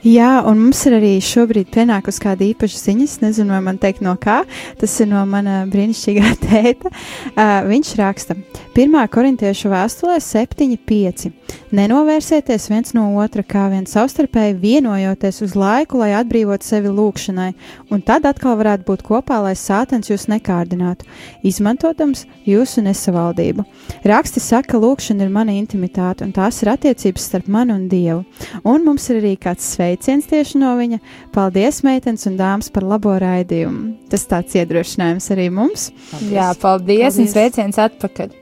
Jā, 0.00 0.38
un 0.48 0.56
mums 0.56 0.78
ir 0.88 0.94
arī 0.96 1.10
šobrīd 1.20 1.68
pienākusi 1.74 2.22
kāda 2.24 2.46
īpaša 2.46 2.78
ziņa. 2.80 3.04
Es 3.04 3.18
nezinu, 3.20 3.52
vai 3.52 3.60
man 3.66 3.76
teikt 3.80 4.00
no 4.00 4.14
kā. 4.16 4.38
Tas 4.80 4.94
ir 5.04 5.10
no 5.10 5.20
mana 5.28 5.58
brīnišķīgā 5.68 6.30
tēta. 6.46 6.92
Uh, 7.34 7.50
viņš 7.68 7.90
raksta, 8.00 8.38
1. 8.72 8.96
korintiešu 9.12 9.68
vēstulē 9.68 10.16
7,5. 10.24 11.28
Nenovērsieties 11.70 12.64
viens 12.66 12.90
no 12.96 13.04
otra, 13.22 13.44
kā 13.46 13.68
vien 13.70 13.84
savstarpēji 13.86 14.56
vienojoties 14.58 15.36
uz 15.46 15.52
laiku, 15.54 16.00
lai 16.02 16.08
atbrīvotu 16.18 16.66
sevi 16.66 16.90
lūgšanai, 16.90 17.52
un 17.94 18.02
tad 18.02 18.26
atkal 18.26 18.56
varētu 18.58 18.88
būt 18.88 19.04
kopā, 19.06 19.38
lai 19.44 19.52
sātens 19.54 20.10
jūs 20.10 20.26
nekārdinātu, 20.32 21.06
izmantotams 21.46 22.24
jūsu 22.48 22.82
nesavaldību. 22.88 23.62
Raksti 24.02 24.42
saka, 24.42 24.72
ka 24.74 24.82
lūgšana 24.82 25.22
ir 25.26 25.30
mana 25.30 25.54
intimitāte, 25.54 26.26
un 26.26 26.34
tās 26.34 26.58
ir 26.64 26.72
attiecības 26.74 27.30
starp 27.30 27.46
mani 27.46 27.76
un 27.76 27.86
Dievu. 27.90 28.24
Un 28.66 28.82
mums 28.86 29.06
ir 29.14 29.22
arī 29.22 29.36
kāds 29.38 29.70
sveiciens 29.76 30.26
tieši 30.30 30.58
no 30.58 30.74
viņa. 30.78 30.98
Paldies, 31.34 31.84
meitenes 31.86 32.26
un 32.26 32.34
dāmas, 32.40 32.72
par 32.74 32.82
labo 32.82 33.14
raidījumu. 33.14 34.08
Tas 34.10 34.26
tāds 34.26 34.58
iedrošinājums 34.58 35.30
arī 35.36 35.46
mums. 35.54 35.90
Jā, 36.18 36.50
paldies, 36.50 36.62
paldies. 36.66 37.14
un 37.14 37.26
Paldies. 37.30 37.34
sveiciens 37.38 37.82
atpakaļ. 37.86 38.39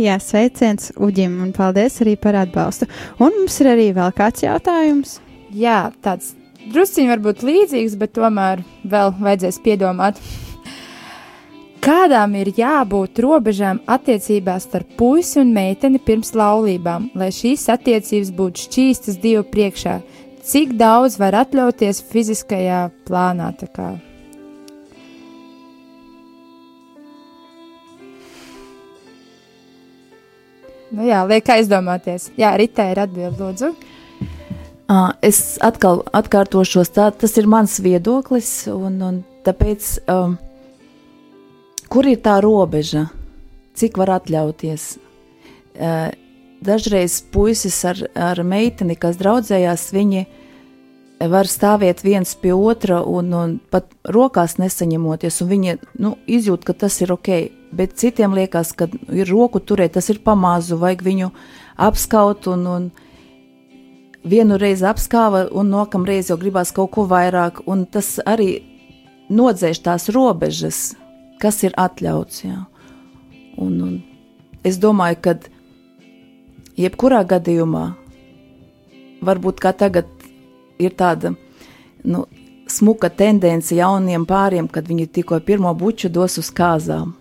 Jā, 0.00 0.18
sveiciens 0.22 0.92
Uģim 0.96 1.38
un 1.44 1.52
paldies 1.56 2.00
arī 2.04 2.16
par 2.20 2.38
atbalstu. 2.38 2.88
Un 3.18 3.34
mums 3.40 3.60
ir 3.62 3.72
arī 3.74 3.88
vēl 3.96 4.12
kāds 4.16 4.44
jautājums. 4.44 5.18
Jā, 5.54 5.88
tāds 6.04 6.34
drusciņš 6.72 7.14
varbūt 7.14 7.46
līdzīgs, 7.48 7.96
bet 8.00 8.14
tomēr 8.18 8.62
vēl 8.88 9.14
vajadzēs 9.20 9.60
piedomāt. 9.64 10.20
Kādām 11.88 12.34
ir 12.36 12.50
jābūt 12.58 13.20
robežām 13.22 13.78
attiecībās 13.88 14.66
starp 14.66 14.96
puisi 14.98 15.38
un 15.40 15.54
meiteni 15.54 16.00
pirms 16.02 16.34
laulībām, 16.36 17.12
lai 17.16 17.30
šīs 17.32 17.68
attiecības 17.72 18.34
būtu 18.34 18.66
šķīstas 18.66 19.20
Dievu 19.22 19.46
priekšā? 19.52 20.00
Cik 20.48 20.74
daudz 20.80 21.16
var 21.20 21.38
atļauties 21.44 22.02
fiziskajā 22.10 22.82
plānā? 23.08 23.54
Nu 30.94 31.04
jā, 31.04 31.20
liek 31.28 31.48
aizdomāties. 31.52 32.30
Jā, 32.40 32.54
Rita 32.56 32.88
ir 32.92 33.02
atbild, 33.02 33.40
lūdzu. 33.40 33.72
Ā, 34.88 35.00
Es 35.22 35.58
atkal 35.60 36.00
atkārtošos, 36.16 36.92
tā, 36.96 37.10
tas 37.12 37.36
ir 37.36 37.48
mans 37.50 37.76
viedoklis, 37.84 38.52
un, 38.72 38.96
un 39.04 39.18
tāpēc, 39.44 39.90
um, 40.08 40.38
kur 41.92 42.08
ir 42.08 42.22
tā 42.24 42.38
robeža, 42.44 43.08
cik 43.76 44.00
var 44.00 44.16
atļauties? 44.16 44.94
Uh, 45.78 46.08
dažreiz 46.64 47.20
puisis 47.32 47.76
ar, 47.84 48.00
ar 48.16 48.40
meiteni, 48.42 48.96
kas 48.98 49.20
draudzējās, 49.20 49.90
viņi 49.94 50.24
var 51.28 51.50
stāvēt 51.50 52.02
viens 52.06 52.34
pie 52.38 52.54
otra 52.54 53.02
un, 53.02 53.32
un 53.34 53.54
pat 53.70 53.90
rokās 54.06 54.56
nesaņemoties, 54.58 55.40
un 55.42 55.50
viņi 55.52 55.76
nu, 55.98 56.14
izjūt, 56.26 56.64
ka 56.66 56.74
tas 56.86 57.00
ir 57.02 57.12
ok, 57.14 57.30
bet 57.72 57.96
citiem 57.98 58.34
liekas, 58.36 58.72
ka 58.72 58.88
ir 59.12 59.28
roku 59.28 59.60
turēt, 59.60 59.94
tas 59.96 60.08
ir 60.12 60.22
pamazu, 60.24 60.78
vajag 60.80 61.04
viņu 61.04 61.30
apskaut 61.88 62.48
un, 62.50 62.64
un 62.66 62.88
vienu 64.28 64.58
reizi 64.60 64.86
apskāva, 64.88 65.46
un 65.52 65.70
nākamā 65.74 66.12
reize 66.12 66.32
jau 66.32 66.38
gribās 66.40 66.72
kaut 66.74 66.92
ko 66.96 67.06
vairāk, 67.08 67.62
un 67.66 67.84
tas 67.86 68.16
arī 68.26 68.62
nodzēš 69.28 69.82
tās 69.84 70.08
robežas, 70.14 70.96
kas 71.42 71.62
ir 71.66 71.76
atļauts. 71.78 72.42
Jā. 72.44 72.64
Un, 73.58 73.78
un 73.82 73.94
es 74.66 74.78
domāju, 74.80 75.20
ka 75.22 75.36
jebkurā 76.78 77.22
gadījumā, 77.28 77.84
varbūt 79.24 79.60
kā 79.62 79.74
tagad 79.74 80.10
ir 80.78 80.94
tāda 80.94 81.34
nu, 82.06 82.24
smuka 82.70 83.10
tendence 83.10 83.74
jauniem 83.74 84.26
pāriem, 84.28 84.68
kad 84.70 84.86
viņi 84.88 85.08
tikko 85.18 85.40
pirmo 85.44 85.72
buču 85.74 86.10
dos 86.12 86.38
uz 86.38 86.50
kāzām. 86.54 87.17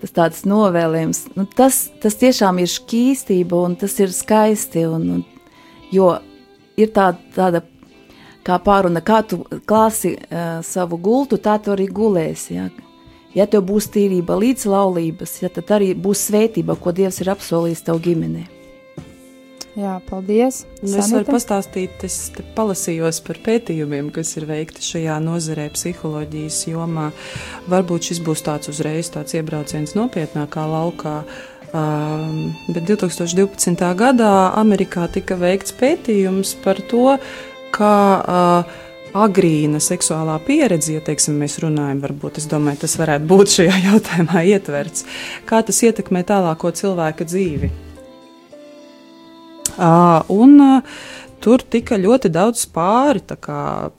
Tas 0.00 0.14
tāds 0.16 0.44
novēlējums, 0.48 1.26
nu, 1.36 1.44
tas, 1.44 1.90
tas 2.00 2.14
tiešām 2.16 2.62
ir 2.62 2.70
šķīstība 2.72 3.58
un 3.66 3.74
tas 3.80 3.98
ir 4.00 4.14
skaisti. 4.16 4.86
Un, 4.88 5.08
un, 5.18 5.24
jo 5.92 6.14
ir 6.80 6.92
tā, 6.96 7.10
tāda 7.36 7.60
kā 8.46 8.56
pāruna, 8.64 9.02
kā 9.04 9.20
tu 9.28 9.42
klāsi 9.68 10.14
uh, 10.16 10.62
savu 10.64 10.96
gultu, 10.96 11.36
tā 11.36 11.58
tu 11.60 11.74
arī 11.74 11.90
gulēsi. 11.92 12.56
Ja? 12.56 12.70
ja 13.36 13.46
tev 13.50 13.66
būs 13.68 13.90
tīrība 13.92 14.38
līdz 14.40 14.64
laulības, 14.72 15.36
ja, 15.42 15.52
tad 15.52 15.76
arī 15.76 15.92
būs 15.92 16.30
svētība, 16.30 16.78
ko 16.80 16.96
Dievs 16.96 17.20
ir 17.20 17.34
apsolījis 17.34 17.84
tev 17.90 18.00
ģimenei. 18.06 18.59
Jā, 19.80 19.94
paldies. 20.04 20.64
Nu, 20.82 20.92
es 21.00 21.08
varu 21.12 21.24
pastāstīt, 21.30 22.02
es 22.04 22.16
palasījos 22.56 23.22
par 23.24 23.38
pētījumiem, 23.46 24.10
kas 24.12 24.34
ir 24.36 24.44
veikti 24.50 24.84
šajā 24.84 25.16
nozarē, 25.24 25.70
psiholoģijas 25.72 26.58
jomā. 26.68 27.06
Varbūt 27.70 28.10
šis 28.10 28.20
būs 28.26 28.44
tāds 28.44 28.68
uzreiz 28.72 29.08
tāds 29.14 29.38
iebrauciens 29.38 29.96
nopietnākā 29.96 30.66
laukā. 30.68 31.16
Um, 31.70 32.50
bet 32.74 32.84
2012. 32.90 33.88
gadā 33.96 34.30
Amerikā 34.58 35.06
tika 35.14 35.38
veikts 35.40 35.72
pētījums 35.78 36.56
par 36.64 36.82
to, 36.90 37.14
kā 37.72 37.96
uh, 38.20 38.80
agrīna 39.16 39.80
seksuālā 39.80 40.40
pieredze, 40.44 40.96
ja 40.98 41.04
teiksim, 41.06 41.38
mēs 41.40 41.60
runājam, 41.62 42.02
varbūt 42.04 42.42
es 42.42 42.50
domāju, 42.50 42.84
tas 42.84 42.98
varētu 43.00 43.30
būt 43.30 43.54
šajā 43.54 43.78
jautājumā 43.88 44.44
ietverts, 44.50 45.06
kā 45.48 45.62
tas 45.64 45.80
ietekmē 45.86 46.26
tālāko 46.28 46.74
cilvēka 46.74 47.28
dzīvi. 47.30 47.70
Un 49.80 50.60
tur 51.40 51.62
tika 51.72 51.96
ļoti 51.96 52.28
daudz 52.32 52.66
pāri, 52.74 53.22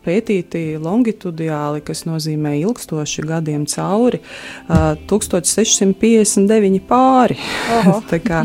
pētīti 0.06 0.78
longitudināli, 0.82 1.82
kas 1.86 2.04
nozīmē 2.06 2.54
ilgstoši 2.60 3.26
gadiem 3.26 3.66
cauri, 3.70 4.22
uh, 4.22 4.94
1659 5.10 6.82
pāri. 6.90 7.40
Kā, 8.30 8.44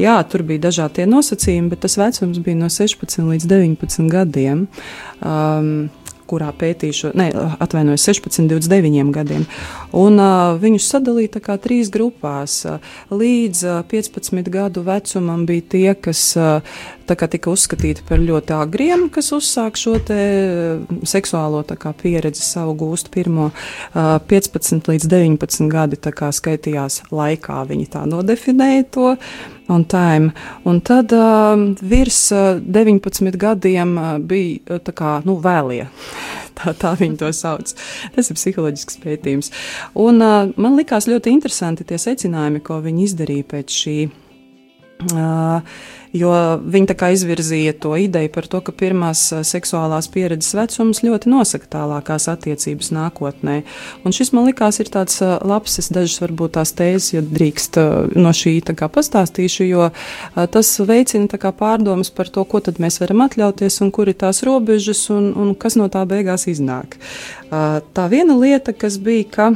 jā, 0.00 0.16
tur 0.32 0.46
bija 0.48 0.66
dažādi 0.70 1.04
nosacījumi, 1.10 1.72
bet 1.74 1.84
tas 1.84 1.98
vecums 2.00 2.40
bija 2.44 2.62
no 2.62 2.70
16 2.72 3.28
līdz 3.28 3.48
19 3.50 4.08
gadiem. 4.12 4.66
Um, 5.20 5.90
kurā 6.30 6.52
pētīšu, 6.56 7.12
ne, 7.18 7.28
atvainojos, 7.60 8.06
16, 8.06 8.46
29 8.50 9.10
gadiem. 9.14 9.46
Un 9.96 10.20
uh, 10.22 10.54
viņus 10.60 10.88
sadalīja 10.94 11.36
tā 11.38 11.44
kā 11.44 11.58
trīs 11.62 11.90
grupās. 11.92 12.60
Līdz 13.10 13.64
uh, 13.66 13.80
15 13.90 14.50
gadu 14.52 14.84
vecumam 14.86 15.44
bija 15.48 15.66
tie, 15.74 15.88
kas 15.98 16.22
uh, 16.38 16.62
tika 17.30 17.50
uzskatīti 17.50 18.04
par 18.08 18.20
ļoti 18.22 18.54
agriem, 18.56 19.08
kas 19.12 19.30
uzsāk 19.36 19.78
šo 19.80 19.96
seksuālo 21.08 21.62
kā 21.70 21.92
pieredzi 21.96 22.42
savu 22.44 22.74
gūstu 22.78 23.12
pirmo 23.14 23.50
uh, 23.50 24.18
15 24.30 24.90
līdz 24.90 25.08
19 25.10 25.70
gadi 25.70 26.00
kā 26.00 26.30
skaitījās 26.34 27.02
laikā, 27.14 27.62
viņi 27.68 27.88
tā 27.94 28.04
nodefinēja 28.08 28.90
to. 28.94 29.16
Un, 29.70 29.84
time. 29.86 30.32
un 30.66 30.80
tad 30.82 31.12
uh, 31.14 31.54
virs 31.78 32.32
uh, 32.34 32.58
19 32.58 33.36
gadiem 33.38 33.92
uh, 33.94 34.16
bija 34.18 34.58
uh, 34.66 34.80
tā 34.82 34.90
kā 34.90 35.12
nu, 35.22 35.36
vēlie. 35.38 35.86
Tā, 36.58 36.74
tā 36.76 36.90
viņi 36.98 37.16
to 37.16 37.30
sauc. 37.32 37.70
Tas 38.16 38.28
ir 38.28 38.36
psiholoģisks 38.36 38.98
pētījums. 39.00 39.52
Un, 39.94 40.18
uh, 40.20 40.50
man 40.60 40.74
likās 40.76 41.06
ļoti 41.08 41.32
interesanti 41.32 41.86
tie 41.86 42.00
secinājumi, 42.02 42.60
ko 42.66 42.82
viņi 42.82 43.06
izdarīja 43.06 43.46
pēc 43.54 43.78
šī. 43.84 43.96
Jo 46.10 46.30
viņi 46.58 46.88
tā 46.90 46.94
kā 46.98 47.12
izvirzīja 47.14 47.76
to 47.78 47.92
ideju 47.94 48.32
par 48.34 48.48
to, 48.50 48.58
ka 48.66 48.72
pirmās 48.74 49.20
seksuālās 49.46 50.08
pieredzes 50.10 50.56
vecums 50.58 51.04
ļoti 51.06 51.30
nosaka 51.30 51.68
tālākās 51.70 52.26
attiecības 52.32 52.90
nākotnē. 52.96 53.60
Un 54.02 54.16
šis 54.16 54.32
man 54.34 54.48
likās 54.50 54.80
ir 54.82 54.90
tāds 54.90 55.20
labs, 55.22 55.78
es 55.78 55.92
dažas 55.94 56.18
varbūt 56.24 56.56
tās 56.58 56.74
tēzes, 56.74 57.12
ja 57.14 57.22
drīkst 57.22 57.78
no 58.18 58.34
šī 58.34 58.56
tā 58.66 58.74
kā 58.74 58.90
pastāstīšu, 58.90 59.68
jo 59.70 59.88
tas 60.34 60.74
veicina 60.82 61.30
tā 61.30 61.38
kā 61.38 61.54
pārdomas 61.54 62.10
par 62.10 62.26
to, 62.26 62.42
ko 62.42 62.58
tad 62.58 62.82
mēs 62.82 62.98
varam 63.04 63.22
atļauties 63.28 63.78
un 63.86 63.94
kur 63.94 64.10
ir 64.10 64.18
tās 64.18 64.42
robežas 64.42 65.06
un, 65.14 65.30
un 65.38 65.54
kas 65.54 65.78
no 65.78 65.86
tā 65.94 66.02
beigās 66.10 66.50
iznāk. 66.50 66.98
Tā 67.50 68.10
viena 68.10 68.34
lieta, 68.34 68.74
kas 68.74 68.98
bija, 68.98 69.30
ka 69.30 69.52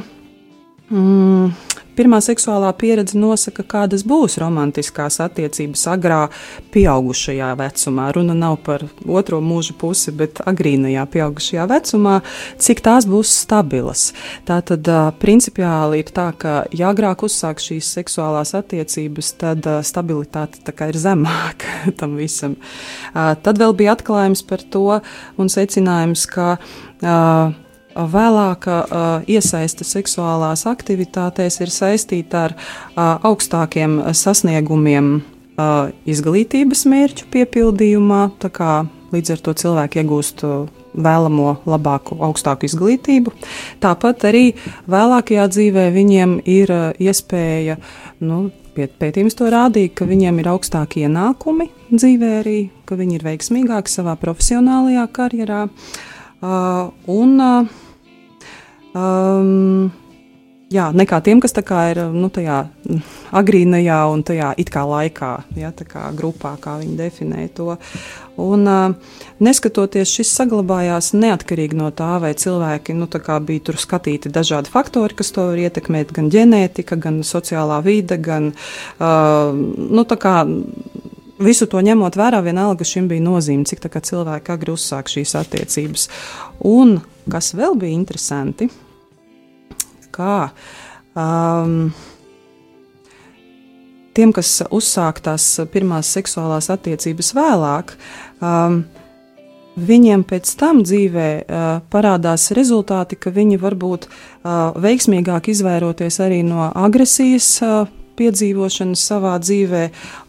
Mm, 0.91 1.53
pirmā 1.97 2.21
seksuālā 2.25 2.71
pieredze 2.79 3.19
nosaka, 3.19 3.65
kādas 3.67 4.05
būs 4.07 4.39
romantiskās 4.43 5.21
attiecības 5.25 5.87
agrā, 5.93 6.21
pieaugušajā 6.75 7.51
vecumā. 7.59 8.11
Runa 8.17 8.37
nav 8.39 8.59
par 8.67 8.85
otro 9.07 9.41
mūža 9.45 9.77
pusi, 9.81 10.15
bet 10.17 10.43
agrīnajā, 10.45 11.07
pieaugušajā 11.15 11.67
vecumā, 11.71 12.19
cik 12.63 12.85
tās 12.85 13.09
būs 13.11 13.33
stabilas. 13.45 14.07
Tā 14.49 14.61
tad 14.67 14.91
principiāli 15.23 16.03
ir 16.03 16.13
tā, 16.15 16.29
ka, 16.39 16.55
ja 16.75 16.93
agrāk 16.93 17.27
uzsāk 17.27 17.63
šīs 17.63 17.95
seksuālās 17.99 18.55
attiecības, 18.59 19.35
tad 19.41 19.69
stabilitāte 19.87 20.75
ir 20.89 21.01
zemāka 21.01 21.81
tam 22.01 22.19
visam. 22.21 22.59
Tad 23.15 23.61
vēl 23.61 23.77
bija 23.79 23.97
atklājums 23.97 24.45
par 24.47 24.65
to 24.71 25.01
un 25.41 25.51
secinājums, 25.53 26.27
ka 26.31 26.55
uh, 26.59 27.64
Vēlāka 27.95 28.79
uh, 28.85 29.05
iesaiste 29.31 29.87
seksuālās 29.87 30.67
aktivitātēs 30.67 31.61
ir 31.63 31.71
saistīta 31.71 32.49
ar 32.49 32.57
augstākiem 32.97 34.01
sasniegumiem 34.15 35.21
izglītības 36.11 36.83
mērķu 36.91 37.29
piepildījumā. 37.31 38.23
Līdz 39.15 39.31
ar 39.31 39.43
to 39.47 39.55
cilvēki 39.55 40.01
iegūst 40.03 40.43
vēlamo, 40.95 41.53
labāku, 41.71 42.19
augstāku 42.23 42.67
izglītību. 42.67 43.31
Tāpat 43.83 44.27
arī 44.31 44.45
vēlākajā 44.91 45.47
dzīvē 45.55 45.87
viņiem 45.95 46.41
ir 46.51 46.73
iespēja 46.99 47.79
nu, 48.27 48.49
pētījums 48.75 49.39
to 49.39 49.51
rādīja, 49.55 49.93
ka 49.95 50.09
viņiem 50.11 50.43
ir 50.43 50.51
augstāki 50.51 51.05
ienākumi 51.07 51.69
dzīvē 51.95 52.33
arī, 52.41 52.59
ka 52.89 52.99
viņi 52.99 53.19
ir 53.19 53.27
veiksmīgāki 53.29 53.93
savā 53.93 54.17
profesionālajā 54.19 55.07
karjerā. 55.15 55.63
Uh, 56.45 56.91
un, 57.09 57.39
uh, 57.41 57.84
um, 58.95 59.93
jā, 60.75 60.89
nekā 60.95 61.21
tiem, 61.25 61.41
kas 61.43 61.55
kā 61.67 61.81
ir 61.93 62.01
nu, 62.15 62.29
tajā 62.33 62.65
agrīnajā 63.35 63.99
un 64.13 64.23
tajā 64.27 64.53
it 64.61 64.71
kā 64.73 64.85
laikā, 64.89 65.33
ja, 65.59 65.71
tā 65.77 65.87
kā 65.89 66.09
grupā, 66.17 66.55
kā 66.63 66.79
viņi 66.83 66.97
definē 66.99 67.47
to. 67.57 67.77
Un, 68.41 68.67
uh, 68.67 69.19
neskatoties, 69.45 70.11
šis 70.11 70.33
saglabājās 70.35 71.13
neatkarīgi 71.15 71.79
no 71.79 71.91
tā, 71.95 72.17
vai 72.23 72.33
cilvēki 72.39 72.97
nu, 72.99 73.09
tā 73.11 73.21
bija 73.45 73.69
tur 73.71 73.79
skatīti 73.81 74.33
dažādi 74.35 74.73
faktori, 74.73 75.15
kas 75.15 75.31
to 75.35 75.49
var 75.53 75.63
ietekmēt, 75.67 76.15
gan 76.15 76.31
ģenētika, 76.35 76.99
gan 76.99 77.23
sociālā 77.27 77.81
vide, 77.85 78.19
gan 78.19 78.53
uh, 78.55 79.51
nu, 79.55 80.07
tā 80.07 80.21
kā. 80.21 80.39
Visu 81.35 81.67
to 81.67 81.81
ņemot 81.83 82.15
vērā, 82.15 82.39
vienalga 82.47 82.87
šim 82.87 83.09
bija 83.11 83.21
nozīme, 83.25 83.67
cik 83.67 83.83
cilvēki 84.07 84.53
agri 84.55 84.71
uzsāk 84.71 85.11
šīs 85.11 85.35
attiecības. 85.41 86.07
Un 86.71 87.01
kas 87.27 87.51
vēl 87.59 87.75
bija 87.75 87.91
interesanti, 87.91 88.69
kā 90.15 90.39
um, 91.19 91.93
tiem, 94.15 94.33
kas 94.35 94.61
uzsāk 94.71 95.23
tās 95.25 95.47
pirmās 95.73 96.11
seksuālās 96.15 96.71
attiecības 96.73 97.33
vēlāk, 97.37 97.97
um, 98.41 98.85
viņiem 99.75 100.23
pēc 100.29 100.55
tam 100.61 100.83
dzīvē 100.87 101.29
uh, 101.43 101.67
parādās 101.91 102.51
rezultāti, 102.57 103.19
ka 103.19 103.35
viņi 103.35 103.59
varbūt 103.63 104.09
uh, 104.09 104.75
veiksmīgāk 104.81 105.51
izvairoties 105.55 106.21
arī 106.23 106.43
no 106.47 106.71
agresijas. 106.71 107.51
Uh, 107.63 107.93
Piedzīvošanas 108.15 109.01
savā 109.09 109.33
dzīvē, 109.43 109.81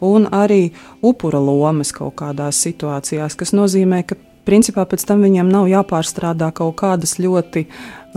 un 0.10 0.24
arī 0.34 0.72
upura 1.06 1.38
lomas 1.38 1.92
kaut 1.94 2.16
kādās 2.18 2.58
situācijās, 2.66 3.36
kas 3.38 3.54
nozīmē, 3.54 4.00
ka 4.10 4.18
principā 4.42 4.88
pēc 4.90 5.06
tam 5.06 5.22
viņiem 5.22 5.52
nav 5.54 5.70
jāpārstrādā 5.70 6.50
kaut 6.58 6.80
kādas 6.82 7.20
ļoti 7.22 7.68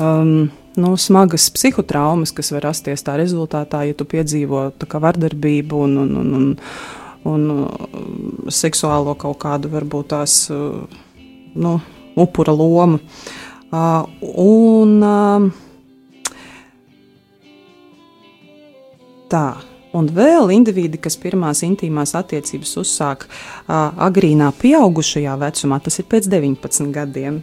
um, 0.01 0.49
nu, 0.79 0.95
smagas 0.97 1.51
psihotraumas, 1.51 2.33
kas 2.35 2.53
var 2.55 2.69
rasties 2.71 3.05
tā 3.05 3.19
rezultātā, 3.19 3.83
ja 3.89 3.97
tu 3.99 4.07
piedzīvo 4.09 4.69
vardarbību 4.79 5.83
un, 5.85 5.97
un, 6.05 6.17
un, 6.23 6.33
un, 6.39 6.49
un 7.33 7.51
uh, 7.55 7.69
seksuālo 8.53 9.17
kaut 9.19 9.41
kādu 9.43 9.73
varbūt 9.73 10.13
tās 10.15 10.41
uh, 10.55 10.81
nu, 11.59 11.79
upura 12.19 12.55
lomu. 12.55 13.01
Uh, 13.69 14.07
un, 14.41 15.03
uh, 15.03 15.51
tā. 19.29 19.49
Un 19.99 20.05
vēl 20.13 20.51
indivīdi, 20.53 20.99
kas 21.01 21.17
pirmās 21.17 21.63
intīmās 21.65 22.13
attiecības 22.17 22.75
uzsāk 22.83 23.25
uh, 23.25 23.89
agrīnā 24.05 24.51
pieaugušajā 24.61 25.37
vecumā, 25.41 25.81
tas 25.83 25.97
ir 25.99 26.07
pēc 26.13 26.29
19 26.29 26.93
gadiem, 26.93 27.41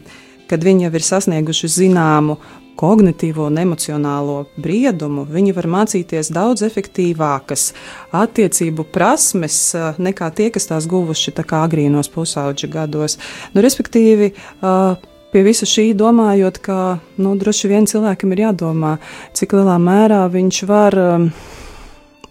kad 0.50 0.63
viņi 0.63 0.86
jau 0.86 0.93
ir 0.93 1.06
sasnieguši 1.08 1.71
zināmu 1.74 2.38
kognitīvo 2.80 3.48
un 3.50 3.60
emocionālo 3.62 4.38
briedumu, 4.60 5.26
viņi 5.32 5.56
var 5.56 5.70
mācīties 5.78 6.32
daudz 6.36 6.66
efektīvākas 6.68 7.72
attiecību 8.16 8.88
prasmes 8.94 9.58
uh, 9.78 9.98
nekā 9.98 10.30
tie, 10.36 10.52
kas 10.54 10.70
tās 10.72 10.88
guvuši 10.92 11.36
tā 11.36 11.48
kā 11.48 11.64
agrīnos 11.66 12.12
pusauģa 12.14 12.72
gados. 12.80 13.20
Nu, 13.56 13.66
respektīvi, 13.66 14.34
uh, 14.62 14.96
Pie 15.36 15.42
visa 15.44 15.66
šī 15.68 15.90
domājot, 16.00 16.62
ka 16.64 16.76
nu, 17.20 17.34
droši 17.36 17.68
vien 17.68 17.84
cilvēkam 17.92 18.32
ir 18.32 18.46
jādomā, 18.46 18.94
cik 19.36 19.52
lielā 19.58 19.74
mērā 19.84 20.22
viņš 20.32 20.60
var 20.70 20.96
um, 20.96 21.26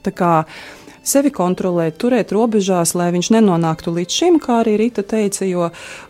tā 0.00 0.12
kā 0.16 0.30
sevi 1.04 1.32
kontrolēt, 1.34 1.98
turēt 2.00 2.32
robežās, 2.34 2.94
lai 2.98 3.10
viņš 3.14 3.30
nenonāktu 3.36 3.94
līdz 3.94 4.18
šim, 4.18 4.40
kā 4.42 4.62
arī 4.62 4.76
Rīta 4.80 5.04
teica, 5.06 5.44
jo 5.46 5.68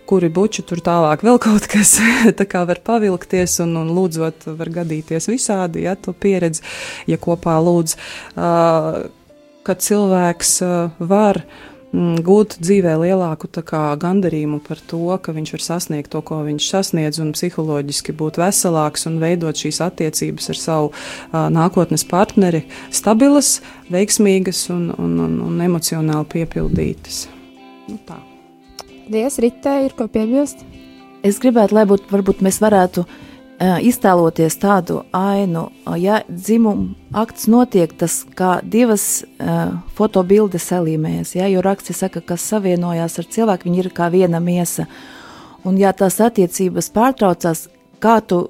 kuri 0.09 0.31
buči 0.33 0.65
tur 0.67 0.83
tālāk 0.85 1.25
vēl 1.27 1.41
kaut 1.43 1.69
kas 1.71 1.97
tā 2.39 2.47
kā 2.49 2.65
var 2.69 2.81
pavilkties 2.87 3.59
un, 3.67 3.77
un 3.83 3.93
lūdzot 3.97 4.49
var 4.59 4.73
gadīties 4.81 5.29
visādi, 5.33 5.85
ja 5.89 5.97
to 5.99 6.15
pieredzi, 6.15 6.65
ja 7.11 7.21
kopā 7.21 7.59
lūdz, 7.65 7.99
uh, 8.39 9.05
ka 9.65 9.79
cilvēks 9.87 10.59
uh, 10.65 11.07
var 11.13 11.43
gūt 12.25 12.57
dzīvē 12.59 12.95
lielāku 12.99 13.49
tā 13.53 13.63
kā, 13.67 13.83
gandarījumu 14.01 14.61
par 14.65 14.81
to, 14.91 15.03
ka 15.23 15.35
viņš 15.37 15.53
var 15.55 15.65
sasniegt 15.65 16.11
to, 16.15 16.23
ko 16.27 16.41
viņš 16.47 16.69
sasniedz, 16.73 17.21
un 17.23 17.33
psiholoģiski 17.37 18.15
būt 18.19 18.41
veselāks 18.43 19.07
un 19.11 19.21
veidot 19.23 19.59
šīs 19.59 19.81
attiecības 19.85 20.51
ar 20.51 20.61
savu 20.61 20.91
uh, 20.91 21.47
nākotnes 21.55 22.07
partneri 22.11 22.65
stabilas, 22.95 23.61
veiksmīgas 23.95 24.67
un, 24.75 24.89
un, 24.99 25.19
un, 25.27 25.37
un 25.49 25.67
emocionāli 25.67 26.31
piepildītas. 26.35 27.27
Nu, 27.89 28.01
tā. 28.09 28.19
Paldies, 28.81 29.39
Rita, 29.43 29.79
ir 29.85 29.95
ko 29.97 30.09
piebilst? 30.09 30.65
Es 31.25 31.39
gribētu, 31.41 31.77
lai 31.77 31.85
būtu, 31.89 32.11
varbūt 32.13 32.43
mēs 32.45 32.59
varētu 32.65 33.05
uh, 33.05 33.23
iztēloties 33.61 34.57
tādu 34.59 35.03
ainu, 35.15 35.69
ja 35.97 36.23
dzimuma 36.29 36.95
akts 37.15 37.47
notiek, 37.47 37.93
tas 37.97 38.25
kā 38.35 38.59
divas 38.63 39.23
uh, 39.23 39.77
fotobildes 39.95 40.67
salīmējas, 40.71 41.35
ja, 41.37 41.47
jo 41.49 41.63
raksti 41.63 41.95
saka, 41.95 42.21
kas 42.21 42.43
savienojās 42.51 43.19
ar 43.19 43.29
cilvēku, 43.31 43.69
viņi 43.69 43.81
ir 43.85 43.91
kā 43.95 44.11
viena 44.11 44.41
miesa. 44.41 44.87
Un 45.65 45.79
ja 45.79 45.93
tās 45.97 46.19
attiecības 46.21 46.91
pārtraucās, 46.93 47.69
kā 48.03 48.21
tu 48.27 48.49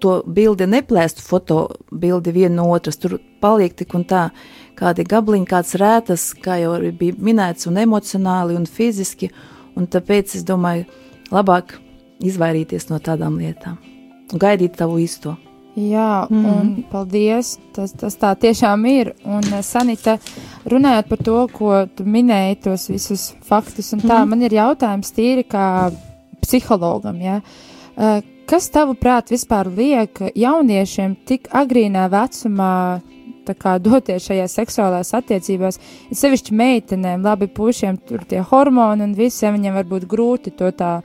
to 0.00 0.22
bildi 0.26 0.66
neplēstu 0.68 1.24
fotobildi 1.24 2.32
viena 2.32 2.56
no 2.60 2.70
otras, 2.72 2.98
tur 3.00 3.18
paliek 3.40 3.76
tik 3.76 3.94
un 3.96 4.04
tā 4.08 4.28
kādi 4.76 5.06
gabliņi, 5.08 5.48
kāds 5.48 5.76
rētas, 5.80 6.30
kā 6.36 6.58
jau 6.60 6.76
bija 6.92 7.16
minēts, 7.18 7.68
un 7.68 7.80
emocionāli 7.80 8.56
un 8.58 8.68
fiziski, 8.68 9.30
un 9.76 9.88
tāpēc 9.88 10.36
es 10.36 10.48
domāju, 10.48 10.88
labāk 11.32 11.78
izvairīties 12.24 12.90
no 12.92 13.00
tādām 13.00 13.40
lietām 13.40 13.95
gaidīt 14.32 14.76
tavu 14.76 14.98
īsto. 14.98 15.36
Jā, 15.76 16.26
mm. 16.30 16.44
-hmm. 16.44 16.60
un 16.60 16.84
paldies. 16.90 17.58
Tas, 17.72 17.92
tas 17.92 18.16
tā 18.16 18.34
tiešām 18.34 18.86
ir. 18.86 19.12
Un, 19.24 19.42
eh, 19.52 19.62
Sanita, 19.62 20.18
runājot 20.64 21.08
par 21.08 21.18
to, 21.18 21.48
ko 21.52 21.86
tu 21.86 22.04
minēji, 22.04 22.62
tos 22.62 22.88
visus 22.88 23.34
faktus, 23.44 23.92
un 23.92 24.00
tā, 24.00 24.04
mm. 24.04 24.22
-hmm. 24.22 24.26
man 24.26 24.42
ir 24.42 24.52
jautājums 24.52 25.12
tīri 25.12 25.44
kā 25.44 25.92
psihologam. 26.40 27.20
Ja? 27.20 27.40
Eh, 27.96 28.22
Kas 28.46 28.68
tavuprāt 28.70 29.32
vispār 29.34 29.66
liek 29.66 30.20
jauniešiem 30.38 31.16
tik 31.26 31.48
agrīnā 31.50 32.04
vecumā 32.08 33.00
kā 33.54 33.76
doties 33.82 34.24
šajās 34.26 34.54
seksuālās 34.58 35.12
attiecībās, 35.14 35.78
ir 36.10 36.18
sevišķi 36.18 36.54
meitenēm, 36.54 37.22
labi 37.22 37.46
pušiem, 37.46 37.98
tur 38.06 38.24
tie 38.24 38.40
hormoni 38.42 39.02
un 39.02 39.14
visiem 39.14 39.54
viņiem 39.54 39.74
var 39.74 39.84
būt 39.84 40.06
grūti 40.10 40.54
to 40.56 40.70
tā 40.70 41.02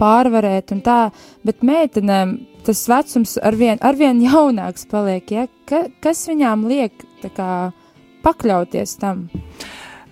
pārvarēt 0.00 0.72
un 0.74 0.80
tā, 0.86 1.00
bet 1.46 1.64
meitenēm 1.66 2.38
tas 2.66 2.82
vecums 2.90 3.36
arvien, 3.46 3.80
arvien 3.84 4.22
jaunāks 4.28 4.88
paliek, 4.90 5.30
ja? 5.36 5.46
Ka, 5.68 5.86
kas 6.02 6.26
viņām 6.30 6.66
liek 6.70 7.06
tā 7.22 7.32
kā 7.36 7.50
pakļauties 8.24 8.98
tam? 9.00 9.28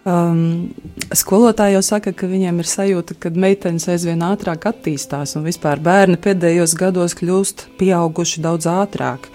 Um, 0.08 0.70
skolotāji 1.12 1.74
jau 1.74 1.82
saka, 1.84 2.14
ka 2.16 2.28
viņiem 2.30 2.62
ir 2.62 2.68
sajūta, 2.70 3.16
ka 3.20 3.32
meitenes 3.34 3.88
aizvien 3.92 4.22
ātrāk 4.24 4.64
attīstās, 4.70 5.34
un 5.36 5.44
vispār 5.44 5.82
bērni 5.84 6.16
pēdējos 6.22 6.76
gados 6.78 7.16
kļūst 7.18 7.66
pieauguši 7.80 8.44
daudz 8.44 8.70
ātrāk. 8.70 9.28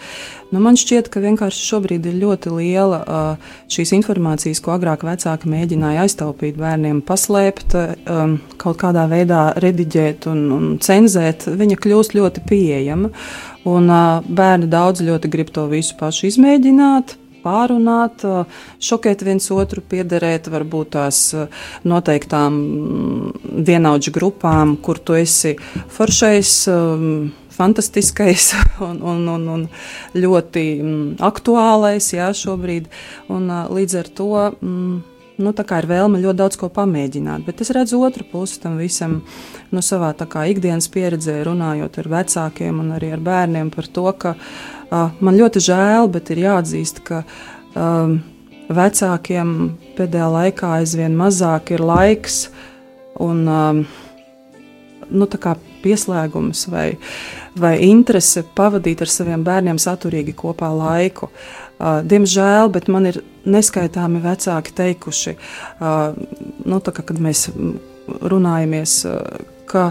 Nu, 0.54 0.62
man 0.64 0.78
šķiet, 0.78 1.12
ka 1.14 1.22
vienkārši 1.22 1.66
šobrīd 1.68 2.08
ir 2.10 2.18
ļoti 2.22 2.54
liela 2.54 3.00
uh, 3.04 3.54
šīs 3.74 3.94
informācijas, 4.00 4.62
ko 4.64 4.74
agrāk 4.76 5.06
vecāki 5.06 5.50
mēģināja 5.50 6.08
aiztaupīt 6.08 6.58
bērniem, 6.62 7.02
paslēpt, 7.06 7.78
um, 8.10 8.38
kaut 8.62 8.80
kādā 8.82 9.08
veidā 9.12 9.48
rediģēt 9.62 10.30
un, 10.30 10.46
un 10.58 10.70
cenzēt. 10.82 11.50
Viņa 11.50 11.78
kļūst 11.86 12.18
ļoti 12.18 12.46
pieejama, 12.50 13.10
un 13.70 13.90
uh, 13.90 14.22
bērni 14.26 14.70
daudz 14.74 15.06
ļoti 15.06 15.34
grib 15.34 15.54
to 15.54 15.68
visu 15.74 15.98
pašu 16.02 16.30
izmēģināt 16.30 17.18
pārunāt, 17.44 18.26
šokēt 18.84 19.24
viens 19.28 19.50
otru, 19.54 19.84
piederēt 19.86 20.50
varbūt 20.54 20.96
tās 20.98 21.22
noteiktām 21.84 22.58
mm, 22.58 23.64
vienaudžu 23.68 24.16
grupām, 24.16 24.78
kur 24.82 25.00
tu 25.00 25.20
esi 25.20 25.56
foršais. 25.94 26.58
Fantastiskais 27.54 28.48
un, 28.82 28.96
un, 29.06 29.28
un, 29.30 29.44
un 29.54 29.66
ļoti 30.18 30.64
mm, 30.82 31.04
aktuālais 31.22 32.08
jā, 32.16 32.32
šobrīd. 32.34 32.88
Un, 33.30 33.46
līdz 33.70 34.00
ar 34.00 34.10
to 34.18 34.30
mm, 34.58 34.96
nu, 35.38 35.54
ir 35.54 35.90
vēlme 35.90 36.22
ļoti 36.22 36.40
daudz 36.40 36.60
ko 36.60 36.70
pamēģināt. 36.74 37.46
Bet 37.48 37.62
es 37.64 37.72
redzu 37.74 38.02
otru 38.06 38.26
pusi 38.30 38.60
tam 38.64 38.78
visam, 38.82 39.20
nu, 39.74 39.84
savā 39.86 40.14
kā 40.18 40.46
ikdienas 40.52 40.90
pieredzē, 40.94 41.40
runājot 41.48 42.00
ar 42.02 42.12
vecākiem 42.18 42.82
un 42.84 42.94
arī 42.98 43.14
ar 43.16 43.24
bērniem 43.24 43.72
par 43.74 43.90
to, 43.90 44.08
ka 44.18 44.36
uh, 44.36 44.83
man 44.94 45.40
ļoti 45.40 45.64
žēl, 45.64 46.10
bet 46.14 46.32
ir 46.34 46.44
jāatzīst, 46.44 47.02
ka 47.08 47.24
um, 47.74 48.20
vecākiem 48.74 49.54
pēdējā 49.98 50.30
laikā 50.38 50.72
aizvien 50.80 51.18
mazāk 51.18 51.74
ir 51.76 51.84
laiks 51.84 52.48
un 53.22 53.44
um, 53.50 53.84
nu, 55.10 55.28
pieslēgums 55.84 56.68
vai, 56.72 56.86
vai 57.60 57.76
interese 57.86 58.46
pavadīt 58.56 59.04
ar 59.04 59.12
saviem 59.12 59.44
bērniem 59.46 59.82
saturīgi 59.82 60.36
kopā 60.38 60.72
laiku. 60.74 61.30
Uh, 61.30 62.00
diemžēl, 62.08 62.70
bet 62.72 62.88
man 62.88 63.10
ir 63.10 63.20
neskaitāmi 63.50 64.22
vecāki 64.24 64.76
teikuši, 64.78 65.36
uh, 65.36 66.14
nu, 66.64 66.80
kā, 66.80 67.04
kad 67.04 67.20
mēs 67.20 67.50
runājamies, 68.24 68.98
uh, 69.10 69.42
ka 69.68 69.90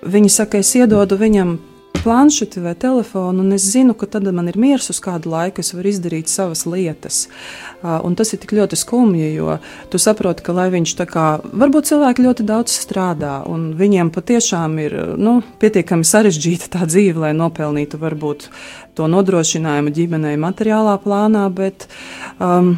viņi 0.00 0.32
saka, 0.32 0.64
es 0.64 0.72
iedodu 0.80 1.20
viņam 1.20 1.58
planšeti 2.02 2.60
vai 2.60 2.74
telefonu, 2.74 3.42
un 3.44 3.52
es 3.52 3.64
zinu, 3.72 3.94
ka 3.94 4.06
tad 4.06 4.28
man 4.32 4.48
ir 4.48 4.58
miers 4.60 4.88
uz 4.92 5.00
kādu 5.02 5.32
laiku, 5.32 5.60
es 5.60 5.74
varu 5.76 5.90
izdarīt 5.90 6.30
savas 6.32 6.64
lietas. 6.68 7.26
Uh, 7.82 7.98
un 8.06 8.16
tas 8.16 8.32
ir 8.32 8.40
tik 8.42 8.54
ļoti 8.56 8.78
skumji, 8.80 9.32
jo 9.36 9.58
tu 9.92 10.00
saproti, 10.00 10.44
ka 10.46 10.54
lai 10.56 10.68
viņš 10.72 10.94
tā 10.98 11.06
kā, 11.10 11.26
varbūt 11.44 11.90
cilvēki 11.92 12.26
ļoti 12.26 12.46
daudz 12.48 12.76
strādā, 12.82 13.40
un 13.48 13.72
viņiem 13.78 14.12
patiešām 14.14 14.78
ir 14.84 14.98
nu, 15.20 15.40
pietiekami 15.60 16.06
sarežģīta 16.06 16.72
tā 16.76 16.88
dzīve, 16.88 17.26
lai 17.26 17.34
nopelnītu 17.36 18.00
varbūt 18.00 18.48
to 18.96 19.08
nodrošinājumu 19.10 19.92
ģimenei 19.96 20.36
materiālā 20.40 20.96
plānā, 21.02 21.46
bet 21.52 21.88
um, 22.38 22.76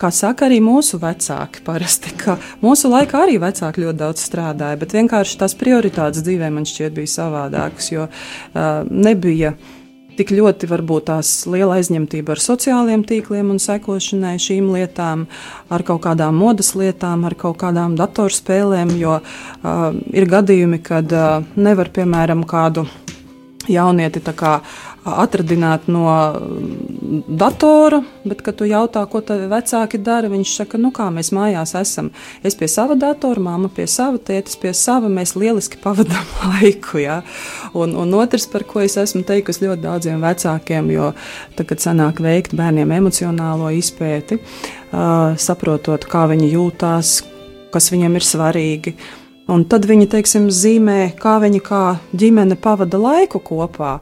kā 0.00 0.10
saka 0.14 0.48
arī 0.48 0.60
mūsu 0.64 1.00
vecāki, 1.02 1.64
parasti, 1.66 2.14
ka 2.20 2.38
mūsu 2.64 2.90
laikā 2.92 3.24
arī 3.26 3.40
vecāki 3.42 3.84
ļoti 3.84 4.00
daudz 4.00 4.24
strādāja, 4.24 4.78
bet 4.80 4.96
vienkārši 4.96 5.40
tās 5.42 5.56
prioritātes 5.58 6.24
dzīvē 6.26 6.48
man 6.54 6.68
šķiet 6.68 6.96
bija 6.96 7.12
savādākas, 7.18 7.92
jo 7.92 8.08
uh, 8.08 8.88
nebija 8.90 9.54
tik 10.20 10.32
ļoti 10.36 10.68
varbūt 10.68 11.06
tās 11.08 11.28
liela 11.48 11.78
aizņemtība 11.80 12.34
ar 12.34 12.42
sociāliem 12.44 13.04
tīkliem 13.08 13.52
un 13.54 13.60
sekošanai 13.62 14.34
šīm 14.42 14.68
lietām, 14.74 15.24
ar 15.72 15.84
kaut 15.86 16.02
kādām 16.04 16.36
modes 16.36 16.74
lietām, 16.76 17.24
ar 17.28 17.36
kaut 17.40 17.60
kādām 17.62 17.96
datorspēlēm, 18.00 18.96
jo 19.00 19.20
uh, 19.20 19.86
ir 20.12 20.28
gadījumi, 20.28 20.82
kad 20.84 21.14
uh, 21.16 21.46
nevar, 21.56 21.92
piemēram, 21.94 22.44
kādu 22.48 22.84
jaunieti 23.68 24.20
kā 24.36 24.60
atradināt 25.04 25.86
no 25.88 26.04
mm, 26.08 27.22
datora, 27.40 28.02
bet, 28.24 28.42
kad 28.44 28.58
tu 28.58 28.66
jautā, 28.68 29.02
ko 29.08 29.22
tad 29.24 29.46
vecāki 29.50 30.00
dara, 30.04 30.28
viņš 30.28 30.52
saka, 30.60 30.80
nu 30.80 30.90
kā 30.94 31.08
mēs 31.12 31.32
mājās 31.36 31.72
esam. 31.78 32.10
Es 32.44 32.56
pie 32.56 32.68
sava 32.68 32.96
datora, 33.00 33.40
māma 33.40 33.70
pie 33.72 33.86
sava, 33.88 34.20
tētis 34.20 34.58
pie 34.60 34.74
sava, 34.76 35.08
mēs 35.12 35.34
lieliski 35.40 35.80
pavadām 35.82 36.26
laiku. 36.52 37.00
Ja? 37.00 37.20
Un, 37.72 37.96
un 37.96 38.12
otrs, 38.20 38.46
par 38.50 38.66
ko 38.68 38.84
es 38.84 38.98
esmu 39.00 39.24
teikusi 39.28 39.64
ļoti 39.66 39.84
daudziem 39.86 40.20
vecākiem, 40.24 40.92
jo 40.92 41.12
tagad 41.58 41.84
sanāk 41.84 42.20
veikt 42.24 42.56
bērniem 42.56 42.92
emocionālo 43.00 43.72
izpēti, 43.76 44.40
uh, 44.40 45.32
saprotot, 45.40 46.04
kā 46.10 46.26
viņi 46.30 46.52
jūtās, 46.54 47.16
kas 47.72 47.88
viņiem 47.92 48.20
ir 48.20 48.26
svarīgi. 48.26 48.96
Un 49.50 49.64
tad 49.66 49.88
viņi, 49.88 50.06
teiksim, 50.12 50.46
zīmē, 50.54 51.16
kā 51.18 51.38
viņi 51.42 51.60
kā 51.66 51.82
ģimene 52.14 52.58
pavada 52.60 53.00
laiku 53.00 53.42
kopā. 53.42 53.96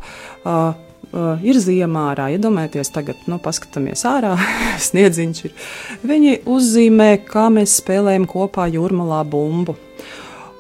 Uh, 0.45 0.77
Uh, 1.09 1.39
ir 1.41 1.57
ziemā 1.57 2.11
ārā, 2.11 2.27
iedomājieties, 2.35 2.91
tagad, 2.93 3.21
nu, 3.33 3.39
paskatāmies 3.41 4.03
ārā, 4.05 4.35
sniedziņš 4.91 5.39
ir. 5.47 5.55
Viņi 6.05 6.35
uzzīmē, 6.45 7.07
kā 7.25 7.47
mēs 7.49 7.79
spēlējam 7.81 8.27
kopā 8.29 8.67
jūrmalā 8.75 9.23
bumbu. 9.25 9.73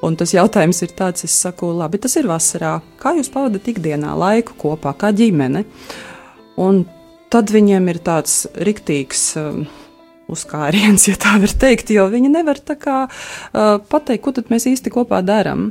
Un 0.01 0.17
tas 0.17 0.33
jautājums 0.33 0.81
ir 0.87 0.95
tāds, 0.97 1.27
es 1.29 1.35
saku, 1.37 1.69
labi, 1.77 2.01
tas 2.01 2.17
ir 2.17 2.31
vasarā. 2.31 2.79
Kā 2.97 3.13
jūs 3.19 3.29
pavadat 3.35 3.69
ikdienā 3.69 4.15
laiku 4.17 4.57
kopā, 4.63 4.95
kā 4.97 5.13
ģimene? 5.13 5.67
Un 6.65 6.87
tad 7.29 7.53
viņiem 7.53 7.93
ir 7.93 8.01
tāds 8.09 8.47
riktīgs. 8.57 9.27
Um, 9.43 9.67
Uzkāriens, 10.29 11.07
ja 11.09 11.17
tā 11.17 11.39
var 11.41 11.53
teikt, 11.57 11.89
jo 11.95 12.05
viņi 12.13 12.29
nevar 12.29 12.59
tā 12.61 12.75
kā 12.77 12.99
uh, 13.09 13.79
pateikt, 13.89 14.23
ko 14.27 14.35
tad 14.37 14.51
mēs 14.53 14.67
īsti 14.69 14.93
kopā 14.93 15.23
darām. 15.25 15.71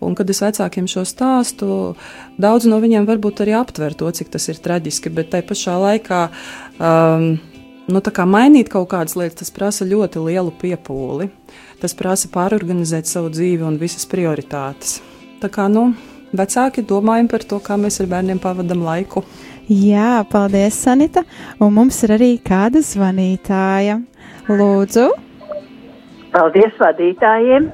Un, 0.00 0.14
kad 0.16 0.30
es 0.32 0.40
vecākiem 0.40 0.86
šo 0.88 1.04
stāstu, 1.04 1.68
daudz 2.40 2.64
no 2.70 2.78
viņiem 2.80 3.04
varbūt 3.04 3.42
arī 3.44 3.52
aptver 3.58 3.92
to, 3.92 4.08
cik 4.16 4.32
tas 4.32 4.48
ir 4.48 4.62
traģiski, 4.64 5.12
bet 5.12 5.28
tai 5.34 5.42
pašā 5.44 5.76
laikā 5.82 6.20
um, 6.80 7.26
nu, 7.92 8.02
mainīt 8.32 8.70
kaut 8.72 8.88
kādas 8.94 9.18
lietas, 9.20 9.42
tas 9.42 9.52
prasa 9.52 9.84
ļoti 9.84 10.24
lielu 10.24 10.54
piepūli. 10.62 11.28
Tas 11.80 11.92
prasa 11.96 12.32
pārorganizēt 12.32 13.08
savu 13.08 13.28
dzīvi 13.32 13.64
un 13.68 13.76
visas 13.80 14.08
prioritātes. 14.08 15.02
Tā 15.44 15.52
kā 15.52 15.68
nu, 15.68 15.90
vecāki 16.36 16.84
domājam 16.86 17.28
par 17.28 17.44
to, 17.44 17.60
kā 17.60 17.76
mēs 17.80 18.00
ar 18.00 18.08
bērniem 18.10 18.40
pavadām 18.40 18.84
laiku. 18.84 19.24
Jā, 19.70 20.24
paldies, 20.26 20.74
Sanita. 20.82 21.22
Un 21.62 21.76
mums 21.76 22.00
ir 22.02 22.16
arī 22.16 22.30
kāda 22.42 22.80
zvanītāja. 22.82 24.00
Lūdzu. 24.50 25.04
Paldies 26.32 26.74
vadītājiem 26.80 27.68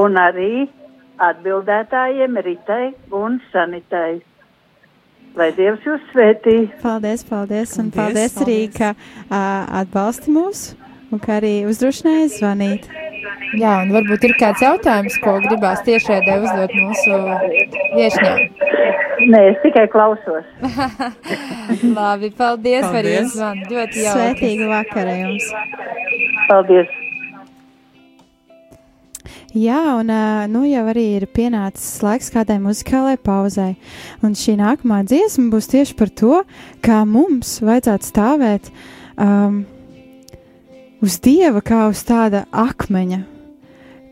un 0.00 0.16
arī 0.16 0.64
atbildētājiem 1.26 2.40
Ritai 2.46 2.94
un 3.12 3.36
Sanitai. 3.52 4.22
Lai 5.36 5.50
Dievs 5.58 5.84
jūs 5.84 6.00
svētī. 6.14 6.56
Paldies, 6.80 7.26
paldies, 7.28 7.76
un 7.76 7.92
paldies, 7.92 8.32
paldies 8.32 8.40
arī, 8.46 8.60
ka 8.72 8.94
uh, 8.96 9.80
atbalsti 9.82 10.32
mūs 10.32 10.70
un 11.12 11.20
ka 11.20 11.36
arī 11.36 11.66
uzdrošināja 11.68 12.30
zvanīt. 12.38 12.88
Jā, 13.54 13.76
un 13.84 13.92
varbūt 13.94 14.26
ir 14.26 14.34
kāds 14.40 14.64
jautājums, 14.64 15.16
ko 15.22 15.36
gribās 15.44 15.84
tiešraidē 15.86 16.40
uzdot 16.42 16.74
mūsu 16.74 17.20
viešņām. 17.94 18.40
Nē, 19.26 19.40
es 19.52 19.62
tikai 19.62 19.86
klausos. 19.92 20.44
Labi, 21.96 22.30
paldies, 22.34 22.34
paldies. 22.36 22.90
par 22.92 23.08
iezvanu. 23.10 23.66
Ļoti 23.70 24.04
jauki. 24.04 24.18
Svētīgu 24.18 24.70
vakaru 24.70 25.16
jums. 25.22 25.50
Paldies. 26.50 26.94
Jā, 29.56 29.78
un 29.96 30.10
nu 30.52 30.66
jau 30.68 30.82
arī 30.90 31.06
ir 31.16 31.24
pienācis 31.32 32.02
laiks 32.04 32.28
kādai 32.34 32.58
muzikālai 32.60 33.14
pauzai. 33.16 33.70
Un 34.26 34.34
šī 34.36 34.58
nākamā 34.60 35.00
dziesma 35.08 35.48
būs 35.54 35.70
tieši 35.72 35.96
par 35.96 36.12
to, 36.12 36.42
kā 36.84 37.00
mums 37.08 37.54
vajadzētu 37.64 38.10
stāvēt 38.10 38.68
um, 39.16 39.62
uz 41.00 41.16
dieva 41.24 41.62
kā 41.64 41.86
uz 41.88 42.02
tāda 42.04 42.44
akmeņa, 42.52 43.22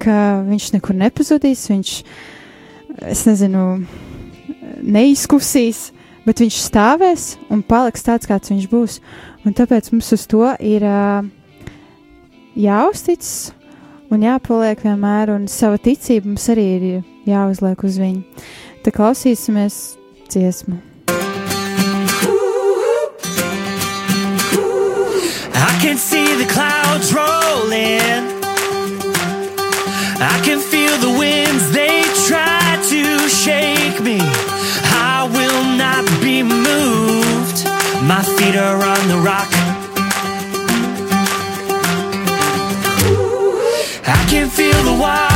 ka 0.04 0.18
viņš 0.46 0.70
nekur 0.76 0.96
nepazudīs, 1.00 1.66
viņš, 1.72 1.92
es 3.10 3.24
nezinu, 3.28 3.64
neizkusīs, 4.84 5.88
bet 6.24 6.40
viņš 6.44 6.60
stāvēs 6.68 7.26
un 7.52 7.64
paliks 7.66 8.04
tāds, 8.06 8.28
kāds 8.28 8.52
viņš 8.52 8.68
būs. 8.70 9.00
Un 9.44 9.56
tāpēc 9.56 9.90
mums 9.92 10.12
uz 10.16 10.24
to 10.30 10.46
ir 10.60 10.84
jāuzticas 12.54 13.52
un 14.14 14.24
jāpaliek 14.24 14.84
vienmēr, 14.84 15.34
un 15.34 15.48
sava 15.50 15.80
ticība 15.82 16.30
mums 16.30 16.48
arī 16.52 16.66
ir 16.76 16.86
jāuzliek 17.28 17.84
uz 17.84 17.98
viņu. 18.00 18.22
Tad 18.84 18.96
klausīsimies 18.96 19.96
dziesmu. 20.28 20.80
I 25.54 25.78
can 25.80 25.98
see 25.98 26.36
the 26.36 26.46
clouds 26.46 27.12
rolling. 27.12 28.33
I 30.26 30.40
can 30.42 30.58
feel 30.58 30.96
the 30.98 31.18
winds, 31.18 31.70
they 31.72 32.02
try 32.26 32.80
to 32.88 33.28
shake 33.28 34.00
me. 34.00 34.18
I 35.10 35.28
will 35.36 35.64
not 35.76 36.04
be 36.22 36.42
moved. 36.42 37.58
My 38.02 38.22
feet 38.22 38.56
are 38.56 38.82
on 38.82 39.08
the 39.08 39.18
rock. 39.18 39.50
I 44.06 44.26
can 44.30 44.48
feel 44.48 44.82
the 44.84 44.98
waters 44.98 45.33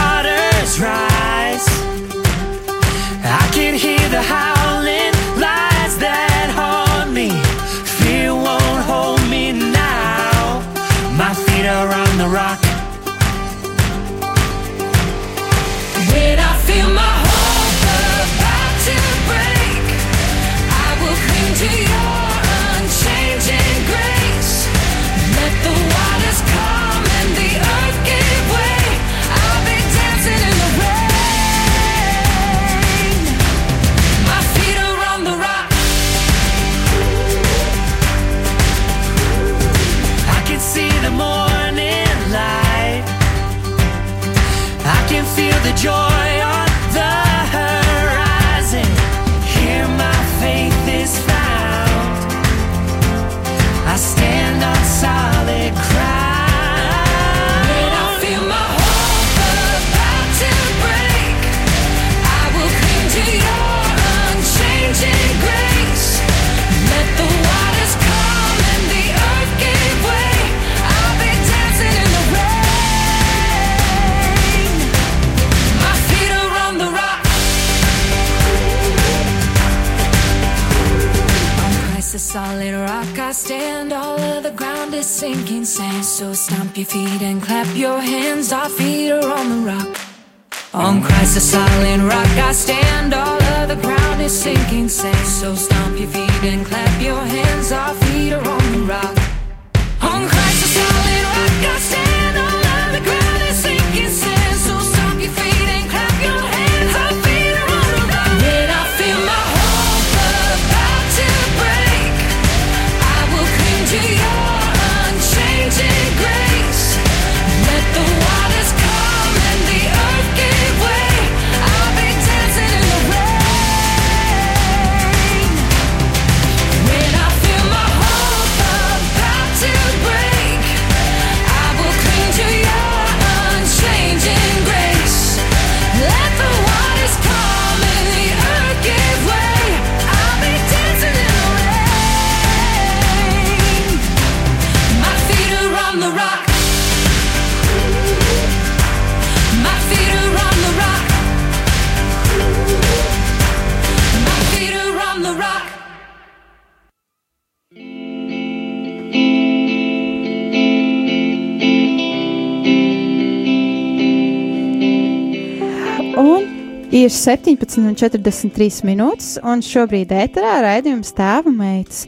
ir 167.08 167.14
17,43 167.14 168.84
minūtes, 168.84 169.38
un 169.40 169.62
šobrīd 169.64 170.12
ēterā 170.12 170.58
raidījums 170.64 171.14
tēva 171.16 171.50
meitas. 171.52 172.04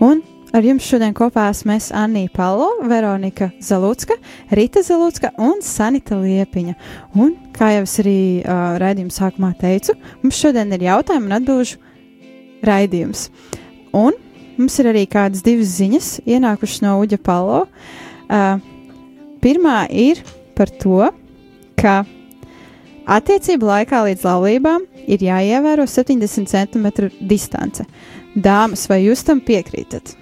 Un 0.00 0.22
ar 0.56 0.64
jums 0.64 0.86
šodien 0.88 1.12
kopā 1.16 1.48
esmu 1.52 1.74
es 1.74 1.90
Anija 1.92 2.30
Palo, 2.32 2.70
Veronika 2.88 3.50
Zalucka, 3.64 4.16
Rita 4.56 4.80
Zalucka 4.86 5.34
un 5.36 5.60
Sanita 5.64 6.16
Liepiņa. 6.16 6.76
Un, 7.20 7.34
kā 7.56 7.74
jau 7.76 7.84
es 7.84 7.98
arī 8.00 8.18
uh, 8.40 8.78
raidījuma 8.80 9.12
sākumā 9.12 9.52
teicu, 9.60 9.96
mums 10.22 10.40
šodien 10.40 10.72
ir 10.76 10.86
jautājumu 10.88 11.28
un 11.28 11.38
atbilžu 11.40 11.82
raidījums. 12.64 13.28
Un 13.96 14.16
mums 14.56 14.78
ir 14.80 14.92
arī 14.94 15.04
kādas 15.10 15.44
divas 15.44 15.76
ziņas 15.76 16.12
ienākušas 16.24 16.84
no 16.86 16.96
Uģa 17.02 17.20
Palo. 17.20 17.66
Uh, 18.28 18.56
pirmā 19.44 19.82
ir 19.92 20.24
par 20.56 20.72
to, 20.80 21.10
ka 21.78 22.00
Attiecību 23.08 23.64
laikā 23.64 24.02
līdz 24.04 24.24
laulībām 24.26 24.84
ir 25.08 25.22
jāievēro 25.24 25.86
70 25.88 26.50
cm 26.50 27.08
distance. 27.30 27.86
Dāmas, 28.36 28.84
vai 28.90 29.00
jūs 29.06 29.24
tam 29.24 29.40
piekrītat? 29.40 30.12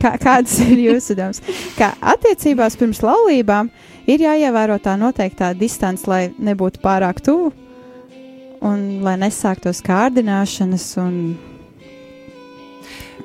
Kā, 0.00 0.16
kādas 0.18 0.56
ir 0.64 0.80
jūsu 0.88 1.16
domas? 1.18 1.42
Kā 1.76 1.92
attiecībās 2.00 2.78
pirms 2.80 3.02
laulībām 3.04 3.68
ir 4.08 4.24
jāievēro 4.24 4.78
tā 4.82 4.96
noteiktā 4.98 5.52
distance, 5.58 6.08
lai 6.08 6.30
nebūtu 6.38 6.80
pārāk 6.82 7.20
tuvu 7.26 7.52
un 8.64 8.86
lai 9.04 9.18
nesāktos 9.20 9.82
kārdināšanas. 9.84 10.88
Un, 11.02 11.20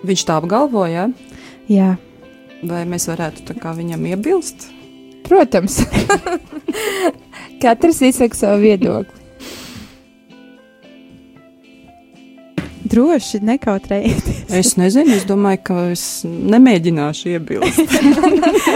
Viņš 0.02 0.22
tā 0.26 0.36
apgalvoja, 0.42 1.08
jā, 1.70 1.92
vai 2.66 2.84
mēs 2.90 3.06
varētu 3.06 3.54
viņam 3.54 4.06
iebilst? 4.10 4.66
Protams, 5.28 5.78
katrs 7.62 8.02
izsaka 8.12 8.38
savu 8.38 8.64
viedokli. 8.66 9.22
droši 12.92 13.40
nekautrējieties. 13.46 14.52
Es 14.52 14.76
nezinu, 14.80 15.16
es 15.16 15.26
domāju, 15.30 15.62
ka 15.70 15.80
es 15.94 16.06
nemēģināšu 16.28 17.36
iebilst. 17.36 17.80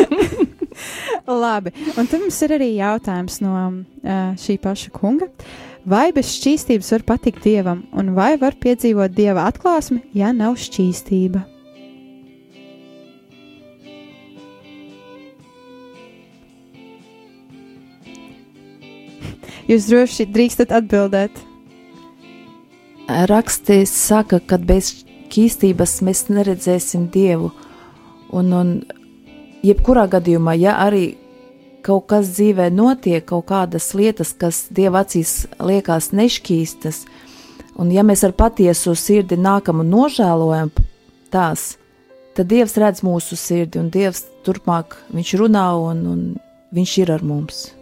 Labi, 1.45 1.71
un 1.95 2.07
tad 2.07 2.19
mums 2.21 2.37
ir 2.45 2.55
arī 2.57 2.69
jautājums 2.77 3.39
no 3.43 3.55
uh, 3.57 4.35
šī 4.39 4.57
paša 4.61 4.93
kunga. 4.95 5.29
Vai 5.85 6.09
bez 6.15 6.31
šķīstības 6.39 6.93
var 6.95 7.05
patikt 7.11 7.43
dievam, 7.45 7.83
un 7.93 8.15
vai 8.17 8.33
var 8.41 8.57
piedzīvot 8.61 9.13
dieva 9.13 9.45
atklāsmi, 9.51 10.01
ja 10.17 10.31
nav 10.33 10.57
šķīstība? 10.61 11.43
Jūs 19.65 19.87
droši 19.89 20.27
drīkstat 20.29 20.73
atbildēt. 20.77 21.39
Rakstīs 23.29 23.93
saka, 23.93 24.37
ka 24.39 24.59
bez 24.61 24.91
kīstības 25.33 25.99
mēs 26.05 26.27
neredzēsim 26.29 27.07
dievu. 27.13 27.51
Un, 28.35 28.51
un 28.53 28.73
jebkurā 29.65 30.05
gadījumā, 30.11 30.53
ja 30.57 30.75
arī 30.85 31.15
kaut 31.85 32.07
kas 32.09 32.31
dzīvē 32.33 32.71
notiek, 32.73 33.25
kaut 33.25 33.47
kādas 33.49 33.91
lietas, 33.97 34.33
kas 34.37 34.65
dieva 34.73 35.03
acīs 35.05 35.45
liekas 35.61 36.11
nešķīstas, 36.17 37.03
un 37.81 37.93
ja 37.93 38.05
mēs 38.05 38.25
ar 38.25 38.33
patiesu 38.37 38.95
sirdi 38.97 39.37
nākam 39.37 39.83
un 39.83 39.91
nožēlojam 39.93 40.73
tās, 41.33 41.75
tad 42.37 42.49
dievs 42.49 42.77
redz 42.81 43.05
mūsu 43.05 43.37
sirdi, 43.37 43.81
un 43.81 43.93
dievs 43.93 44.25
turpmāk 44.45 44.97
viņš 45.13 45.33
runā 45.41 45.69
un, 45.91 46.05
un 46.09 46.21
viņš 46.75 46.97
ir 47.05 47.13
ar 47.17 47.25
mums. 47.25 47.74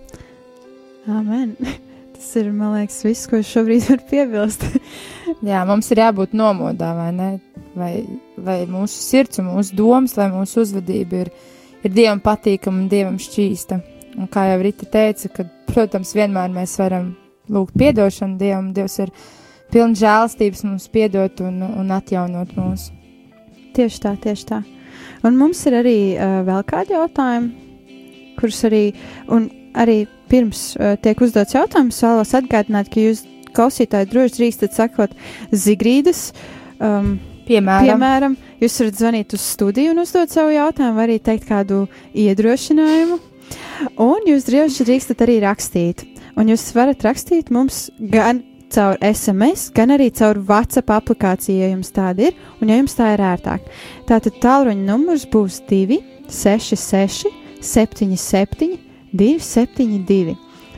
Amen. 1.07 1.55
Tas 2.13 2.35
ir, 2.39 2.51
man 2.55 2.75
liekas, 2.77 3.01
viss, 3.03 3.27
ko 3.27 3.39
es 3.41 3.49
šobrīd 3.51 3.87
varu 3.89 4.05
piebilst. 4.09 4.63
Jā, 5.49 5.63
mums 5.67 5.89
ir 5.91 6.03
jābūt 6.03 6.35
nomodā, 6.37 6.93
vai 6.95 7.09
ne? 7.15 7.31
Vai, 7.73 7.91
vai 8.37 8.59
mūsu 8.69 9.01
sirds 9.01 9.41
un 9.41 9.49
mūsu 9.49 9.75
domas, 9.75 10.13
lai 10.15 10.29
mūsu 10.31 10.61
uzvedība 10.61 11.23
ir, 11.23 11.31
ir 11.81 11.93
dievam 11.95 12.21
patīkama 12.23 12.83
un 12.83 12.89
dievam 12.91 13.17
šķīsta. 13.19 13.79
Un 14.13 14.29
kā 14.31 14.45
jau 14.51 14.59
Rita 14.61 14.85
teica, 14.93 15.31
ka, 15.33 15.47
protams, 15.71 16.13
vienmēr 16.13 16.53
mēs 16.53 16.77
varam 16.79 17.15
lūgt 17.49 17.81
atdošanu 17.81 18.37
dievam. 18.37 18.69
Dievs 18.77 18.99
ir 19.01 19.11
pilns 19.73 19.99
žēlstības 20.03 20.63
mums 20.67 20.87
piedot 20.93 21.41
un, 21.43 21.63
un 21.65 21.91
atjaunot 21.97 22.53
mūs. 22.59 22.91
Tieši 23.73 24.03
tā, 24.05 24.13
tieši 24.21 24.47
tā. 24.53 24.61
Un 25.25 25.39
mums 25.39 25.65
ir 25.65 25.79
arī 25.81 25.97
uh, 26.13 26.43
vēl 26.45 26.61
kādi 26.69 26.93
jautājumi, 26.93 28.35
kurus 28.37 28.61
arī, 28.69 28.83
un 29.33 29.49
arī 29.73 30.03
pirms 30.31 30.73
uh, 30.77 30.95
tiek 31.01 31.19
uzdots 31.23 31.55
jautājums, 31.55 32.01
vēlos 32.03 32.33
atgādināt, 32.37 32.89
ka 32.93 33.03
jūs 33.03 33.23
klausītāji 33.53 34.09
droši 34.11 34.39
drīkstat 34.39 34.77
sakot 34.77 35.13
Zigrīdas. 35.51 36.31
Um, 36.79 37.17
Piemēram, 37.43 37.89
Piemēram, 37.89 38.35
jūs 38.63 38.77
varat 38.79 38.99
zvanīt 39.01 39.33
uz 39.35 39.43
studiju 39.43 39.91
un 39.91 39.99
uzdot 40.05 40.31
savu 40.31 40.53
jautājumu, 40.55 40.95
vai 40.95 41.07
arī 41.09 41.17
teikt 41.19 41.49
kādu 41.49 41.81
iedrošinājumu. 42.15 43.19
Un 43.99 44.29
jūs 44.29 44.47
droši 44.47 44.87
drīkstat 44.87 45.25
arī 45.25 45.41
rakstīt. 45.43 46.05
Un 46.39 46.47
jūs 46.49 46.63
varat 46.73 47.03
rakstīt 47.03 47.51
mums 47.53 47.89
gan 47.99 48.39
caur 48.73 48.97
SMS, 49.05 49.67
gan 49.75 49.93
arī 49.93 50.09
caur 50.15 50.39
WhatsApp 50.47 50.95
aplikāciju, 50.95 51.59
ja 51.61 51.69
jums 51.73 51.91
tāda 51.93 52.29
ir, 52.29 52.39
un 52.61 52.71
ja 52.71 52.79
jums 52.79 52.95
tā 52.97 53.11
ir 53.13 53.21
ērtāk. 53.21 53.67
Tātad 54.09 54.39
tālruņa 54.41 54.87
numurs 54.87 55.27
būs 55.29 55.59
266, 55.69 57.29
77, 57.61 58.79
272. 59.13 60.35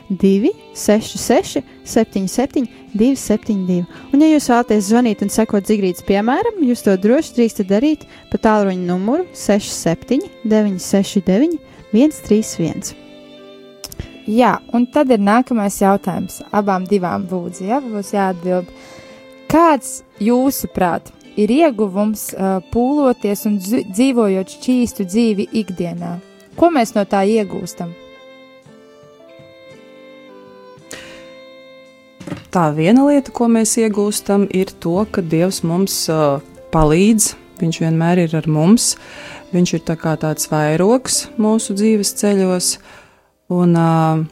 266, 0.10 1.64
77, 1.84 2.68
272. 2.94 3.86
Un, 4.14 4.22
ja 4.22 4.28
jūs 4.30 4.50
vēlaties 4.52 4.90
zvanīt 4.92 5.24
un 5.26 5.32
sekot 5.34 5.66
Zigrītas 5.66 6.06
piemēram, 6.06 6.62
jūs 6.62 6.86
to 6.86 6.94
droši 7.02 7.34
drīkstat 7.40 7.72
darīt 7.72 8.06
pa 8.30 8.38
tālruņa 8.44 8.86
numuru 8.86 9.26
67, 9.34 10.30
969, 10.46 11.58
131. 11.96 12.94
Jā, 14.30 14.56
un 14.74 14.88
tad 14.90 15.12
ir 15.14 15.22
nākamais 15.22 15.78
jautājums. 15.82 16.40
Abām 16.54 16.86
divām 16.90 17.28
lūdzu, 17.30 17.68
ja 17.70 17.82
būs 17.82 18.14
jāatbild. 18.14 18.70
Kāds, 19.50 20.00
jūsuprāt, 20.22 21.12
ir 21.38 21.54
ieguvums 21.54 22.32
uh, 22.34 22.58
pūloties 22.74 23.46
un 23.50 23.60
dzīvojot 23.62 24.58
šķīstu 24.58 25.06
dzīvi 25.06 25.50
ikdienā? 25.62 26.18
Ko 26.58 26.72
mēs 26.74 26.96
no 26.98 27.06
tā 27.10 27.22
iegūstam? 27.30 27.94
Tā 32.56 32.70
viena 32.72 33.04
lieta, 33.04 33.34
ko 33.36 33.50
mēs 33.52 33.74
iegūstam, 33.82 34.46
ir 34.56 34.70
to, 34.80 35.02
ka 35.12 35.20
Dievs 35.20 35.58
mums 35.68 36.06
uh, 36.08 36.40
palīdz 36.72 37.34
viņš 37.60 37.82
vienmēr 37.84 38.22
ir 38.24 38.36
ar 38.40 38.48
mums. 38.48 38.94
Viņš 39.52 39.74
ir 39.76 39.84
tā 39.84 39.98
tāds 40.00 40.48
vairogs 40.52 41.26
mūsu 41.36 41.76
dzīves 41.76 42.14
ceļos, 42.16 42.70
un, 43.52 43.76
uh, 43.76 44.24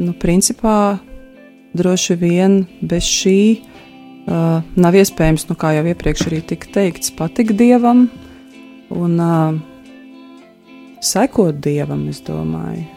nu, 0.00 0.16
principā, 0.16 0.96
droši 1.76 2.16
vien 2.24 2.62
bez 2.80 3.04
šī 3.04 3.38
uh, 3.60 4.64
nav 4.76 4.96
iespējams, 4.96 5.48
nu, 5.50 5.60
kā 5.60 5.76
jau 5.76 5.84
iepriekš 5.92 6.30
arī 6.30 6.40
tika 6.40 6.72
teikts, 6.80 7.12
patikt 7.12 7.56
dievam 7.60 8.06
un 8.96 9.20
uh, 9.20 9.56
sekot 11.04 11.60
dievam, 11.60 12.08
es 12.08 12.24
domāju. 12.24 12.95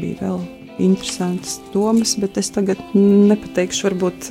Bija 0.00 0.16
vēl 0.22 0.40
interesantas 0.82 1.60
domas, 1.72 2.16
bet 2.20 2.36
es 2.40 2.50
tagad 2.52 2.80
nepateikšu, 2.94 3.86
varbūt, 3.88 4.30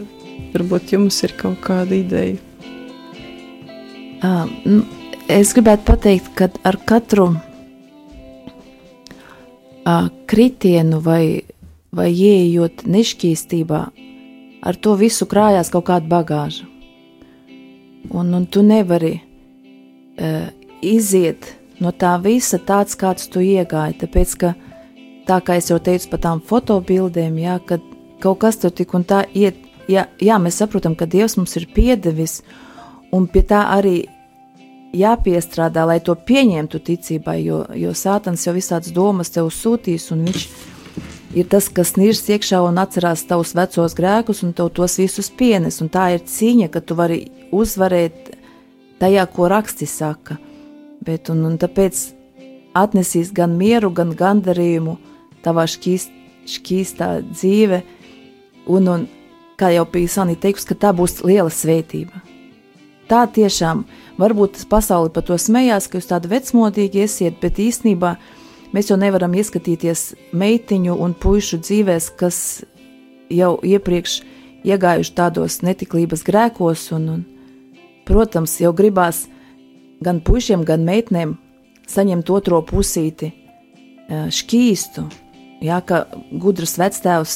varbūt 0.53 0.93
jums 0.95 1.17
ir 1.25 1.33
kaut 1.39 1.59
kāda 1.65 1.97
ideja. 1.97 2.37
Uh, 4.25 4.45
nu, 4.65 4.81
es 5.29 5.53
gribētu 5.57 5.83
pateikt, 5.89 6.31
ka 6.37 6.49
ar 6.65 6.77
katru 6.87 7.27
uh, 9.85 10.07
kritienu 10.29 11.01
vai, 11.05 11.43
vai 11.93 12.09
ieejot 12.13 12.85
nešķīstībā, 12.89 13.81
ar 14.65 14.75
to 14.81 14.95
visu 14.99 15.27
krājās 15.29 15.69
kaut 15.73 15.85
kāda 15.89 16.09
bagāža. 16.09 16.65
Un, 18.13 18.33
un 18.37 18.45
tu 18.45 18.61
nevari 18.61 19.15
uh, 19.17 20.47
iziet 20.85 21.55
no 21.81 21.91
tā 21.91 22.15
visa 22.21 22.59
tāds, 22.61 22.95
kāds 22.97 23.27
tu 23.31 23.41
iegāji, 23.43 23.97
tāpēc 24.05 24.35
ka 24.41 24.53
tā 25.27 25.39
kā 25.45 25.57
es 25.59 25.69
jau 25.71 25.79
teicu 25.81 26.09
par 26.13 26.21
tām 26.23 26.41
fotobildēm, 26.41 27.37
jā, 27.41 27.59
kad 27.65 27.83
kaut 28.23 28.41
kas 28.43 28.59
tur 28.61 28.73
tik 28.73 28.93
un 28.97 29.05
tā 29.07 29.23
iet, 29.33 29.57
jā, 29.91 30.07
jā, 30.21 30.37
mēs 30.41 30.61
saprotam, 30.61 30.95
ka 30.97 31.07
Dievs 31.09 31.37
mums 31.39 31.55
ir 31.59 31.67
piedevis, 31.75 32.41
un 33.13 33.27
pie 33.31 33.43
tā 33.47 33.65
arī 33.75 33.97
jāpiestrādā, 34.95 35.85
lai 35.87 35.99
to 36.03 36.15
pieņemtu 36.15 36.79
ticībai, 36.87 37.39
jo, 37.43 37.63
jo 37.75 37.91
sātans 37.97 38.45
jau 38.47 38.55
visādas 38.55 38.93
domas 38.95 39.33
tev 39.33 39.49
sūtīs, 39.51 40.07
un 40.15 40.25
viņš 40.29 40.45
ir 41.35 41.49
tas, 41.51 41.67
kas 41.67 41.95
nīrs 41.99 42.23
iekšā 42.31 42.61
un 42.63 42.79
atcerās 42.79 43.25
tavus 43.27 43.55
vecos 43.57 43.95
grēkus, 43.97 44.43
un 44.45 44.53
tev 44.55 44.71
tos 44.75 44.97
visus 45.01 45.29
pienes, 45.29 45.81
un 45.83 45.91
tā 45.91 46.13
ir 46.15 46.23
cīņa, 46.23 46.69
ka 46.71 46.81
tu 46.81 46.97
vari 46.97 47.25
uzvarēt 47.55 48.31
tajā, 49.01 49.25
ko 49.35 49.49
raksti 49.51 49.87
saka, 49.89 50.37
bet, 51.05 51.29
un, 51.33 51.43
un 51.49 51.59
tāpēc 51.59 52.05
atnesīs 52.75 53.33
gan 53.35 53.55
mieru, 53.59 53.91
gan 53.95 54.15
gandarījumu, 54.15 54.95
tavā 55.45 55.67
šķīst, 55.69 56.13
šķīstā 56.49 57.09
dzīve, 57.29 57.81
un, 58.71 58.89
un 58.89 59.05
kā 59.59 59.71
jau 59.75 59.85
bija 59.89 60.11
Sanita 60.17 60.47
teikusi, 60.47 60.69
ka 60.71 60.79
tā 60.87 60.93
būs 60.95 61.21
liela 61.25 61.51
svētība. 61.53 62.21
Tā 63.09 63.25
tiešām, 63.29 63.83
varbūt 64.17 64.57
tas 64.57 64.65
pasauli 64.69 65.11
par 65.13 65.25
to 65.27 65.37
smējās, 65.37 65.87
ka 65.87 65.99
jūs 65.99 66.09
tādi 66.09 66.31
vecmodīgi 66.31 67.03
esiet, 67.05 67.37
bet 67.41 67.61
īstenībā 67.61 68.15
mēs 68.73 68.89
jau 68.89 68.97
nevaram 68.97 69.35
ieskatīties 69.37 70.07
meitiņu 70.33 70.97
un 71.05 71.13
puišu 71.13 71.61
dzīvēs, 71.61 72.09
kas 72.17 72.39
jau 73.29 73.55
iepriekš 73.61 74.19
iegājuši 74.65 75.13
tādos 75.13 75.61
netiklības 75.61 76.25
grēkos, 76.25 76.89
un, 76.97 77.09
un 77.13 77.23
protams, 78.09 78.57
jau 78.61 78.73
gribās 78.73 79.27
gan 80.01 80.21
puišiem, 80.25 80.65
gan 80.65 80.85
meitnēm 80.85 81.37
saņemt 81.89 82.29
otro 82.33 82.63
pusīti 82.65 83.31
šķīstu, 84.09 85.05
Jā, 85.63 85.79
ka 85.81 86.05
gudrs 86.35 86.75
vectēvs 86.79 87.35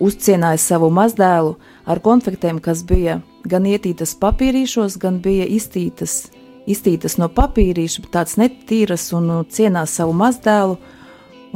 uzcienāja 0.00 0.60
savu 0.62 0.88
mazdēlu 0.94 1.56
ar 1.88 2.00
konfektēm, 2.04 2.62
kas 2.62 2.84
bija 2.86 3.18
gan 3.48 3.66
ietītas 3.68 4.14
papīrīšos, 4.20 4.98
gan 5.02 5.20
bija 5.24 5.46
iztītas, 5.48 6.28
iztītas 6.70 7.18
no 7.20 7.28
papīrīša, 7.32 8.06
tāds 8.14 8.38
netīras 8.40 9.08
un 9.16 9.30
cienās 9.52 9.96
savu 9.98 10.14
mazdēlu, 10.16 10.78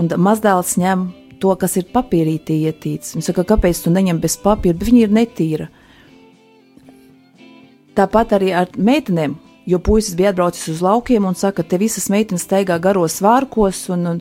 un 0.01 0.11
mazdēls 0.27 0.77
ņem 0.81 1.07
to, 1.43 1.55
kas 1.59 1.77
ir 1.81 1.89
papīrītī 1.95 2.63
ietīts. 2.69 3.17
Viņš 3.17 3.31
saka, 3.31 3.47
kāpēc 3.55 3.85
tu 3.85 3.93
neņem 3.95 4.21
bez 4.23 4.37
papīra, 4.43 4.77
bet 4.79 4.91
viņa 4.91 5.07
ir 5.07 5.17
netīra. 5.17 5.71
Tāpat 7.99 8.37
arī 8.39 8.53
ar 8.57 8.71
meitenēm, 8.79 9.35
jo 9.67 9.79
puisis 9.79 10.17
bija 10.19 10.33
atbraucis 10.33 10.69
uz 10.69 10.83
laukiem 10.83 11.25
un 11.29 11.35
saka, 11.39 11.63
te 11.63 11.79
visas 11.79 12.09
meitenes 12.13 12.47
staigā 12.47 12.79
garos 12.83 13.21
vārkos 13.23 13.87
un, 13.95 14.07
un 14.15 14.21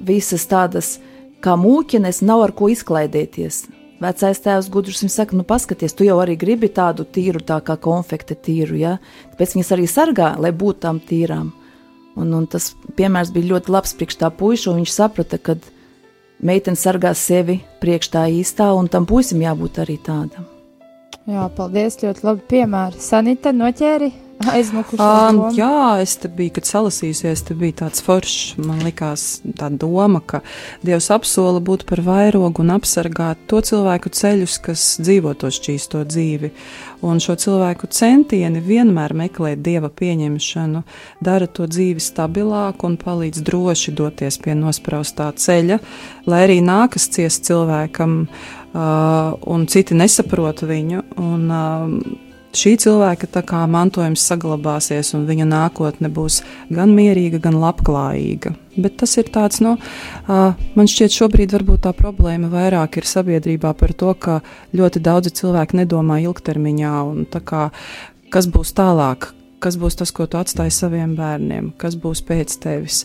visas 0.00 0.46
tādas 0.50 0.98
kā 1.44 1.56
mūķenes 1.60 2.22
nav 2.24 2.42
ar 2.48 2.54
ko 2.56 2.70
izklaidēties. 2.72 3.64
Vecais 4.02 4.40
tēvs 4.42 4.68
gudrs 4.72 5.00
viņam 5.00 5.12
saka, 5.14 5.36
nu 5.38 5.44
paskaties, 5.46 5.94
tu 5.96 6.06
jau 6.06 6.16
arī 6.20 6.34
gribi 6.36 6.68
tādu 6.68 7.06
tīru, 7.06 7.40
tā 7.46 7.60
kā 7.64 7.76
konfekte 7.80 8.34
tīru, 8.34 8.76
ja? 8.80 8.96
Tāpēc 9.32 9.54
viņas 9.54 9.70
arī 9.76 9.86
sargā, 9.88 10.34
lai 10.40 10.50
būtu 10.52 10.82
tām 10.82 10.98
tīrām. 11.00 11.52
Un, 12.18 12.34
un 12.34 12.48
tas 12.50 12.72
piemērs 12.98 13.32
bija 13.34 13.54
ļoti 13.54 13.72
labs 13.74 13.94
priekš 13.98 14.18
tā 14.20 14.30
puiša, 14.34 14.70
un 14.70 14.82
viņš 14.82 14.92
saprata, 14.92 15.38
ka 15.38 15.56
meitene 16.42 16.78
sargā 16.78 17.14
sevi 17.18 17.60
priekš 17.82 18.10
tā 18.12 18.26
īstā, 18.34 18.72
un 18.76 18.90
tam 18.90 19.06
puisim 19.06 19.42
jābūt 19.42 19.80
arī 19.86 19.96
tādam. 20.02 20.50
Jā, 21.30 21.46
paldies, 21.56 21.96
ļoti 22.02 22.26
labi 22.26 22.46
piemēri. 22.50 23.00
Sanita 23.00 23.54
noķēri 23.54 24.12
aizmukušo 24.52 25.02
Um, 25.04 25.40
jā, 25.56 26.00
es 26.02 26.14
te 26.20 26.28
biju, 26.28 26.54
kad 26.56 26.68
salasījusies, 26.68 27.42
te 27.48 27.54
bija 27.58 27.78
tāds 27.84 28.02
foršs, 28.04 28.54
man 28.62 28.80
likās 28.84 29.42
tā 29.58 29.68
doma, 29.70 30.20
ka 30.20 30.40
Dievs 30.84 31.10
apsola 31.14 31.60
būt 31.64 31.84
par 31.88 32.02
vairogu 32.04 32.62
un 32.64 32.72
apsargāt 32.76 33.44
to 33.50 33.60
cilvēku 33.64 34.12
ceļus, 34.14 34.56
kas 34.64 34.84
dzīvo 35.02 35.34
to 35.38 35.50
šķīsto 35.54 36.04
dzīvi. 36.08 36.50
Un 37.04 37.20
šo 37.20 37.36
cilvēku 37.40 37.90
centieni 37.92 38.62
vienmēr 38.64 39.14
meklēt 39.18 39.62
Dieva 39.64 39.90
pieņemšanu, 39.92 40.84
dara 41.24 41.46
to 41.46 41.68
dzīvi 41.68 42.00
stabilāku 42.00 42.88
un 42.88 42.98
palīdz 43.00 43.44
droši 43.44 43.94
doties 43.96 44.40
pie 44.40 44.56
nospraustā 44.58 45.30
ceļa, 45.36 45.80
lai 46.30 46.44
arī 46.46 46.60
nākas 46.64 47.10
ciest 47.12 47.44
cilvēkam, 47.50 48.22
uh, 48.24 49.34
un 49.52 49.66
citi 49.68 49.96
nesaprot 49.98 50.64
viņu. 50.64 51.04
Un, 51.20 51.50
uh, 51.50 52.23
šī 52.58 52.74
cilvēka 52.84 53.42
kā 53.46 53.64
mantojums 53.70 54.24
saglabāsies, 54.28 55.14
un 55.16 55.26
viņa 55.28 55.46
nākotne 55.50 56.10
būs 56.12 56.40
gan 56.70 56.94
mierīga, 56.96 57.40
gan 57.44 57.58
labklājīga. 57.62 58.54
Bet 58.74 58.96
tas 59.02 59.14
ir 59.20 59.30
tāds, 59.34 59.60
nu, 59.62 59.76
man 60.26 60.90
šķiet, 60.90 61.14
šobrīd 61.14 61.54
varbūt 61.54 61.84
tā 61.86 61.94
problēma 61.94 62.50
vairāk 62.50 62.98
ir 62.98 63.06
sabiedrībā 63.06 63.74
par 63.78 63.94
to, 63.94 64.10
ka 64.18 64.40
ļoti 64.74 65.02
daudzi 65.04 65.34
cilvēki 65.42 65.82
nedomā 65.82 66.18
ilgtermiņā, 66.24 66.96
un 67.06 67.24
kā 67.30 67.68
kas 68.34 68.50
būs 68.50 68.74
tālāk, 68.74 69.30
kas 69.64 69.78
būs 69.80 69.96
tas, 70.00 70.12
ko 70.12 70.26
tu 70.28 70.38
atstāji 70.40 70.74
saviem 70.74 71.14
bērniem, 71.16 71.70
kas 71.80 71.96
būs 72.00 72.20
pēc 72.26 72.58
tevis. 72.64 73.04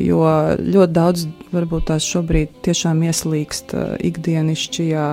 Jo 0.00 0.24
ļoti 0.58 0.94
daudz 0.96 1.26
varbūt 1.52 1.90
tās 1.92 2.06
šobrīd 2.08 2.62
tiešām 2.66 3.04
ieslīgst 3.06 3.76
ikdienišķajā, 4.10 5.06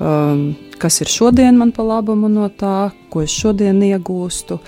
um, 0.00 0.50
kas 0.80 1.00
ir 1.04 1.10
šodien 1.12 1.58
man 1.60 1.72
pa 1.76 1.84
labumu 1.86 2.30
no 2.32 2.48
tā, 2.48 2.90
ko 3.12 3.24
es 3.24 3.34
šodien 3.34 3.82
iegūstu. 3.92 4.60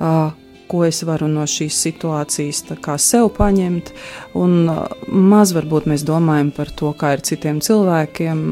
Uh, 0.00 0.28
Ko 0.68 0.82
es 0.84 0.98
varu 1.08 1.30
no 1.32 1.46
šīs 1.48 1.78
situācijas 1.80 2.58
sev 3.00 3.30
paņemt, 3.38 3.88
un 4.36 4.68
maz 5.08 5.54
varbūt 5.56 5.86
mēs 5.88 6.04
domājam 6.04 6.50
par 6.52 6.68
to, 6.68 6.90
kā 6.92 7.14
ir 7.16 7.24
citiem 7.24 7.62
cilvēkiem, 7.64 8.42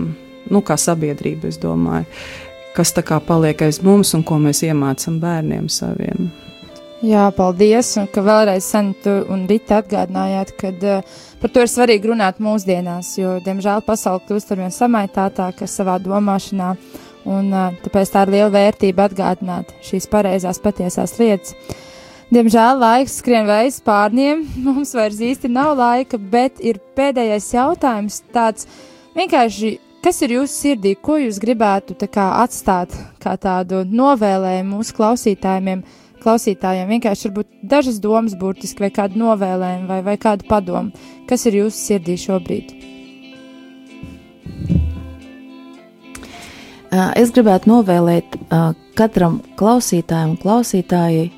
nu, 0.48 0.62
kā 0.64 0.78
sabiedrība, 0.80 1.52
domāju, 1.60 2.08
kas 2.72 2.96
tā 2.96 3.04
kā 3.04 3.20
paliek 3.20 3.68
aiz 3.68 3.82
mums 3.84 4.14
un 4.16 4.24
ko 4.24 4.40
mēs 4.40 4.64
iemācām 4.64 5.20
bērniem 5.20 5.68
saviem. 5.68 6.30
Jā, 7.04 7.26
paldies, 7.36 7.90
un 8.00 8.06
ka 8.08 8.22
vēlreiz 8.24 8.64
Sanita 8.64 9.18
un 9.28 9.42
Rita 9.50 9.82
atgādinājāt, 9.82 10.54
ka 10.56 10.70
uh, 10.72 11.16
par 11.42 11.50
to 11.52 11.60
ir 11.60 11.68
svarīgi 11.68 12.08
runāt 12.08 12.38
mūsdienās, 12.40 13.10
jo, 13.20 13.34
diemžēl, 13.44 13.82
pasaule 13.84 14.22
kļūst 14.24 14.54
arvien 14.54 14.72
samaitātāka 14.72 15.68
savā 15.68 15.98
domāšanā, 16.00 16.70
un 17.28 17.50
uh, 17.52 17.74
tāpēc 17.84 18.12
tā 18.14 18.22
ir 18.24 18.32
liela 18.32 18.48
vērtība 18.54 19.10
atgādināt 19.10 19.74
šīs 19.84 20.08
pareizās 20.08 20.62
patiesās 20.64 21.18
lietas. 21.20 21.52
Diemžēl 22.32 22.80
laiks 22.80 23.18
skrien 23.20 23.44
veids 23.46 23.76
pārniem, 23.84 24.46
mums 24.66 24.96
vairs 24.96 25.20
īsti 25.20 25.52
nav 25.52 25.74
laika, 25.76 26.16
bet 26.16 26.64
ir 26.64 26.80
pēdējais 26.96 27.50
jautājums 27.58 28.22
tāds 28.32 28.64
vienkārši, 29.18 29.74
kas 30.00 30.24
ir 30.24 30.38
jūsu 30.38 30.56
sirdī, 30.62 30.96
ko 30.96 31.20
jūs 31.20 31.42
gribētu 31.44 31.98
tā 32.00 32.08
kā 32.08 32.30
atstāt 32.40 32.96
kā 33.20 33.36
tādu 33.36 33.84
novēlējumu 33.84 34.78
mūsu 34.78 34.96
klausītājiem, 34.96 35.84
klausītājiem 36.26 36.90
vienkārši 36.96 37.28
varbūt 37.30 37.48
dažas 37.70 38.00
domas 38.02 38.34
burtiski 38.38 38.82
vai 38.84 38.90
kādu 38.94 39.22
novēlējumu 39.22 39.88
vai, 39.88 40.00
vai 40.04 40.16
kādu 40.20 40.48
padomu, 40.50 40.92
kas 41.30 41.46
ir 41.46 41.60
jūsu 41.62 41.78
sirdī 41.78 42.18
šobrīd? 42.20 42.74
Es 47.16 47.30
gribētu 47.34 47.70
novēlēt 47.70 48.38
katram 48.98 49.40
klausītājam 49.58 50.34
un 50.34 50.40
klausītājai 50.42 51.28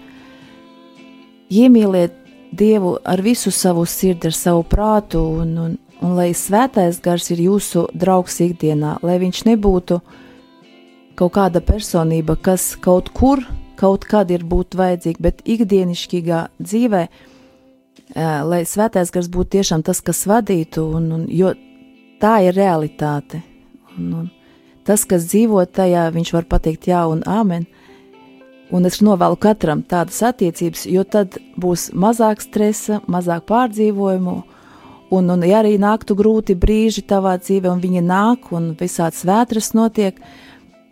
iemīlēt 1.49 2.17
Dievu 2.49 2.95
ar 3.05 3.21
visu 3.21 3.51
savu 3.53 3.83
sirdi, 3.85 4.31
ar 4.31 4.33
savu 4.33 4.63
prātu 4.65 5.21
un, 5.21 5.51
un 5.61 5.75
un 6.01 6.15
lai 6.19 6.31
svētais 6.37 7.01
gars 7.03 7.31
ir 7.35 7.43
jūsu 7.43 7.89
draugs 7.97 8.39
ikdienā, 8.45 8.99
lai 9.03 9.19
viņš 9.23 9.45
nebūtu 9.51 10.01
kaut 11.19 11.35
kāda 11.35 11.63
personība, 11.65 12.37
kas 12.39 12.77
kaut 12.81 13.11
kur, 13.15 13.43
kaut 13.79 14.07
kad 14.09 14.31
ir 14.35 14.45
būt 14.49 14.77
vajadzīga, 14.79 15.23
bet 15.23 15.43
ikdienišķīgā 15.47 16.41
dzīvē, 16.59 17.03
lai 18.49 18.63
svētais 18.67 19.13
gars 19.15 19.31
būtu 19.31 19.59
tiešām 19.59 19.85
tas, 19.87 20.01
kas 20.05 20.25
vadītu, 20.29 20.85
un, 20.99 21.11
un, 21.15 21.27
jo 21.31 21.53
tā 22.23 22.39
ir 22.49 22.57
realitāte. 22.59 23.43
Un, 23.97 24.13
un 24.23 24.29
tas, 24.87 25.05
kas 25.09 25.29
dzīvo 25.31 25.65
tajā, 25.67 26.09
viņš 26.15 26.33
var 26.35 26.49
pateikt 26.51 26.89
jā 26.91 27.05
un 27.11 27.23
āmen. 27.29 27.69
Un 28.75 28.85
es 28.85 28.99
novēlu 29.01 29.39
katram 29.41 29.81
tādas 29.89 30.21
attiecības, 30.29 30.85
jo 30.93 31.05
tad 31.09 31.39
būs 31.57 31.89
mazāk 31.97 32.43
stresa, 32.45 33.01
mazāk 33.09 33.47
pārdzīvojumu, 33.49 34.35
un, 35.17 35.31
un 35.33 35.47
ja 35.49 35.63
arī 35.63 35.79
nāktu 35.81 36.17
grūti 36.19 36.57
brīži 36.59 37.07
tavā 37.09 37.39
dzīvē, 37.41 37.71
un 37.73 37.81
viņi 37.81 38.05
nāk, 38.05 38.51
un 38.53 38.75
visādas 38.77 39.25
vētras 39.25 39.73
notiek, 39.73 40.21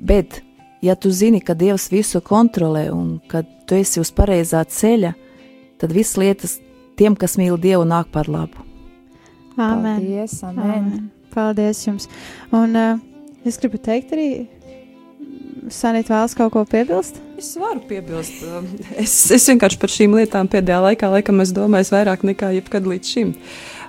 bet, 0.01 0.41
ja 0.83 0.95
tu 0.95 1.11
zini, 1.11 1.41
ka 1.41 1.55
Dievs 1.55 1.89
visu 1.93 2.21
kontrolē, 2.25 2.89
un 2.93 3.19
ka 3.29 3.43
tu 3.67 3.79
esi 3.79 4.01
uz 4.03 4.13
pareizā 4.15 4.63
ceļa, 4.65 5.13
tad 5.81 5.93
viss 5.93 6.19
lietas 6.21 6.59
tiem, 6.99 7.17
kas 7.17 7.37
mīl 7.41 7.59
Dievu, 7.61 7.85
nāk 7.89 8.11
par 8.13 8.31
labu. 8.31 8.65
Amen. 9.57 10.03
Paldies, 10.03 10.43
amen. 10.45 10.65
Amen. 10.71 11.07
Paldies 11.33 11.81
jums. 11.87 12.11
Un 12.55 12.77
uh, 12.77 13.01
es 13.45 13.59
gribu 13.61 13.81
teikt 13.83 14.13
arī, 14.17 14.29
Sanīt 15.67 16.07
vēlas 16.07 16.37
kaut 16.39 16.53
ko 16.55 16.61
piebilst? 16.63 17.17
Es 17.41 17.49
varu 17.59 17.81
piebilst, 17.89 18.37
um, 18.47 18.69
es, 19.03 19.15
es 19.35 19.49
vienkārši 19.51 19.81
par 19.83 19.91
šīm 19.91 20.13
lietām 20.15 20.47
pēdējā 20.53 20.77
laikā, 20.85 21.09
laikam, 21.11 21.43
es 21.43 21.51
domāju 21.57 21.91
vairāk 21.91 22.23
nekā 22.29 22.53
jebkad 22.55 22.87
līdz 22.87 23.11
šim. 23.11 23.33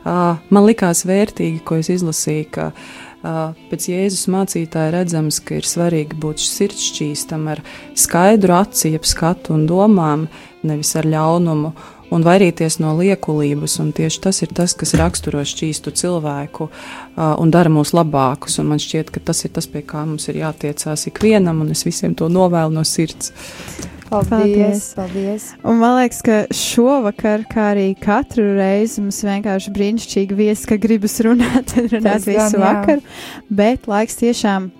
Uh, 0.01 0.39
man 0.49 0.65
likās 0.65 1.03
vērtīgi, 1.05 1.61
ko 1.67 1.77
es 1.77 1.91
izlasīju, 1.93 2.47
ka 2.55 2.71
uh, 2.71 3.06
pēc 3.23 3.87
Jēzus 3.91 4.27
mācītāja 4.33 4.93
redzams, 4.93 5.39
ka 5.43 5.57
ir 5.57 5.67
svarīgi 5.67 6.17
būt 6.21 6.41
sirdsšķīstam 6.43 7.47
ar 7.53 7.63
skaidru 7.97 8.57
aci, 8.59 8.93
jeb 8.93 9.07
skatu 9.07 9.55
un 9.57 9.65
domām, 9.69 10.27
nevis 10.67 10.95
ar 10.99 11.07
ļaunumu. 11.09 11.73
Un 12.13 12.23
vairīties 12.23 12.77
no 12.79 12.93
liekulības, 12.95 13.77
un 13.83 13.91
tieši 13.95 14.21
tas 14.23 14.39
ir 14.45 14.53
tas, 14.55 14.71
kas 14.77 14.95
raksturo 14.95 15.41
šķīstu 15.43 15.91
cilvēku 15.99 16.69
uh, 16.69 17.33
un 17.41 17.51
dara 17.51 17.71
mūs 17.73 17.91
labākus. 17.97 18.59
Un 18.61 18.71
man 18.71 18.79
šķiet, 18.79 19.11
ka 19.11 19.23
tas 19.27 19.43
ir 19.43 19.51
tas, 19.57 19.67
pie 19.67 19.83
kā 19.83 20.05
mums 20.07 20.29
ir 20.31 20.39
jātiecās 20.39 21.09
ikvienam, 21.11 21.65
un 21.65 21.75
es 21.75 21.83
visiem 21.87 22.15
to 22.15 22.29
novēlu 22.31 22.77
no 22.77 22.85
sirds. 22.87 23.33
Paldies, 24.07 24.29
Paldies. 24.29 24.93
paldies. 24.95 25.45
Un 25.67 25.81
man 25.81 25.97
liekas, 25.97 26.21
ka 26.23 26.37
šovakar, 26.55 27.43
kā 27.51 27.71
arī 27.73 27.89
katru 27.99 28.45
reizi, 28.55 29.01
mums 29.03 29.19
vienkārši 29.27 29.73
brīnišķīgi 29.75 30.37
viesi, 30.37 30.67
ka 30.69 30.79
gribas 30.79 31.19
runāt, 31.27 31.75
runāt 31.91 32.07
Tas 32.07 32.23
gan, 32.23 32.31
visu 32.31 32.61
jā. 32.61 32.63
vakaru. 32.63 33.03
Bet 33.51 33.91
laiks 33.91 34.15
tiešām 34.23 34.71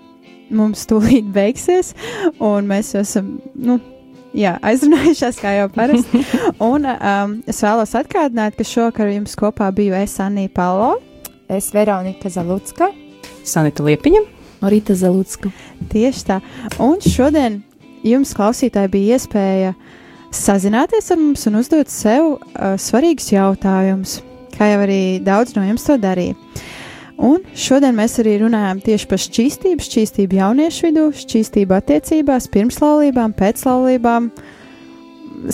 mums 0.48 0.88
tūlīt 0.88 1.28
beigsies, 1.34 1.92
un 2.40 2.72
mēs 2.72 2.94
esam. 2.96 3.36
Nu, 3.52 3.76
Jā, 4.36 4.58
aizrunājušās, 4.60 5.38
kā 5.40 5.54
jau 5.56 5.68
parasti. 5.72 6.20
Un 6.70 6.84
um, 6.88 7.36
es 7.48 7.62
vēlos 7.64 7.94
atgādināt, 7.96 8.58
ka 8.58 8.66
šovakar 8.66 9.08
jums 9.12 9.36
kopā 9.38 9.70
biju 9.74 9.96
es, 9.96 10.18
Anija 10.20 10.52
Palo. 10.52 10.96
Es 11.48 11.70
Veronika 11.72 12.28
Zalucka. 12.28 12.90
Sanita 13.48 13.86
Liepiņa. 13.86 14.20
Rīta 14.68 14.94
Zelutska. 14.98 15.52
Tieši 15.92 16.24
tā. 16.26 16.40
Un 16.82 16.98
šodien 17.00 17.62
jums, 18.06 18.34
klausītāji, 18.36 18.90
bija 18.92 19.18
iespēja 19.18 19.74
sazināties 20.34 21.12
ar 21.14 21.20
mums 21.20 21.46
un 21.48 21.60
uzdot 21.62 21.92
sev 21.92 22.34
uh, 22.34 22.74
svarīgus 22.80 23.30
jautājumus, 23.32 24.18
kā 24.58 24.72
jau 24.72 24.82
arī 24.84 25.02
daudz 25.24 25.54
no 25.56 25.64
jums 25.64 25.86
to 25.86 25.96
darīja. 26.02 26.36
Un 27.18 27.42
šodien 27.58 27.96
mēs 27.98 28.20
arī 28.22 28.36
runājam 28.44 28.78
tieši 28.84 29.08
par 29.10 29.18
šķīstību, 29.18 29.82
šķīstību 29.82 30.38
jauniešu 30.38 30.86
vidū, 30.86 31.06
šķīstību 31.18 31.74
attiecībās, 31.74 32.46
pirmslaulībām, 32.54 33.34
pēclaulībām, 33.38 34.28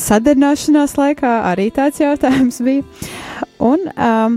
sadarbināšanās 0.00 0.96
laikā 1.00 1.30
arī 1.48 1.70
tāds 1.72 2.02
jautājums 2.02 2.60
bija. 2.64 2.84
Un, 3.64 3.88
um, 3.96 4.36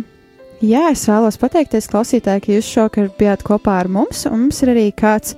jā, 0.63 0.85
es 0.93 1.03
vēlos 1.09 1.39
pateikties 1.41 1.89
klausītāji, 1.91 2.45
ka 2.45 2.55
jūs 2.55 2.71
šovakar 2.71 3.11
bijāt 3.19 3.43
kopā 3.47 3.75
ar 3.81 3.91
mums, 3.91 4.23
un 4.29 4.45
mums 4.45 4.63
ir 4.63 4.71
arī 4.71 4.87
kāds, 4.95 5.35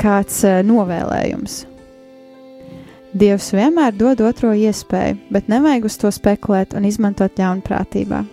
kāds 0.00 0.40
uh, 0.48 0.62
novēlējums. 0.64 1.58
Dievs 3.14 3.52
vienmēr 3.54 3.92
dod 3.94 4.24
otro 4.26 4.50
iespēju, 4.56 5.20
bet 5.30 5.52
nevajag 5.52 5.84
uz 5.86 6.00
to 6.00 6.10
spekulēt 6.10 6.72
un 6.74 6.88
izmantot 6.88 7.36
ļaunprātībā. 7.38 8.24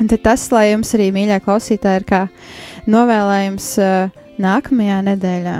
Un 0.00 0.10
tas, 0.10 0.48
lai 0.50 0.72
jums 0.72 0.90
arī, 0.96 1.10
mīļā 1.14 1.38
klausītāji, 1.44 2.02
ir 2.02 2.06
kā 2.08 2.20
novēlējums 2.90 3.68
uh, 3.82 4.24
nākamajā 4.42 5.00
nedēļā. 5.10 5.56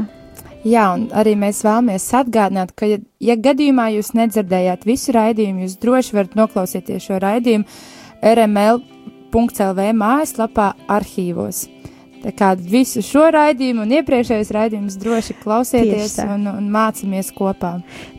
Jā, 0.64 0.86
un 0.96 1.10
arī 1.12 1.34
mēs 1.36 1.60
vēlamies 1.64 2.06
atgādināt, 2.16 2.72
ka, 2.72 2.88
ja, 2.88 2.98
ja 3.20 3.36
gadījumā 3.36 3.90
jūs 3.98 4.14
nedzirdējāt 4.16 4.86
visu 4.88 5.12
raidījumu, 5.12 5.66
jūs 5.66 5.76
droši 5.82 6.16
varat 6.16 6.38
noklausīties 6.40 7.04
šo 7.04 7.20
raidījumu 7.20 7.68
rml.clv 8.32 9.88
mājaslapā 10.00 10.72
arhīvos. 10.88 11.66
Tā 12.24 12.32
kā 12.32 12.54
visu 12.56 13.02
šo 13.04 13.26
raidījumu 13.34 13.82
un 13.84 13.90
iepriekšējos 13.98 14.52
raidījumus 14.56 14.96
droši 15.00 15.36
klausieties 15.42 16.16
un, 16.24 16.46
un 16.48 16.70
mācāmies 16.72 17.28
kopā. 17.36 17.74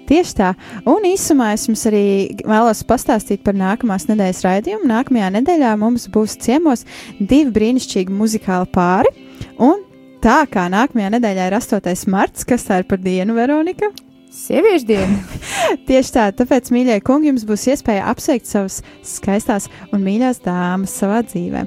Tieši 0.05 0.35
tā. 0.37 0.51
Un 0.85 1.07
īsumā 1.09 1.49
es 1.55 1.65
jums 1.65 1.87
arī 1.89 2.05
vēlos 2.45 2.83
pastāstīt 2.85 3.41
par 3.45 3.57
nākamās 3.57 4.05
nedēļas 4.11 4.43
raidījumu. 4.45 4.85
Nākamajā 4.91 5.31
nedēļā 5.39 5.73
mums 5.81 6.05
būs 6.13 6.37
ciemos 6.45 6.85
divi 7.17 7.49
brīnišķīgi 7.55 8.13
muzikāli 8.13 8.69
pāri. 8.75 9.09
Un 9.57 9.81
tā 10.21 10.43
kā 10.53 10.67
nākamajā 10.69 11.15
nedēļā 11.17 11.49
ir 11.49 11.57
8. 11.57 12.05
marts, 12.13 12.45
kas 12.45 12.69
tā 12.69 12.83
ir 12.83 12.89
par 12.91 13.01
dienu, 13.01 13.33
Veronika? 13.39 13.89
Sieviešu 14.35 14.85
diena! 14.85 15.17
Tieši 15.89 16.17
tā, 16.19 16.29
tāpēc, 16.43 16.69
mīļie 16.75 17.01
kungi, 17.07 17.31
jums 17.31 17.45
būs 17.47 17.69
iespēja 17.73 18.05
apsveikt 18.11 18.49
savas 18.49 18.81
skaistās 19.07 19.71
un 19.95 20.05
mīļās 20.05 20.43
dāmas 20.45 20.93
savā 20.93 21.23
dzīvē. 21.25 21.65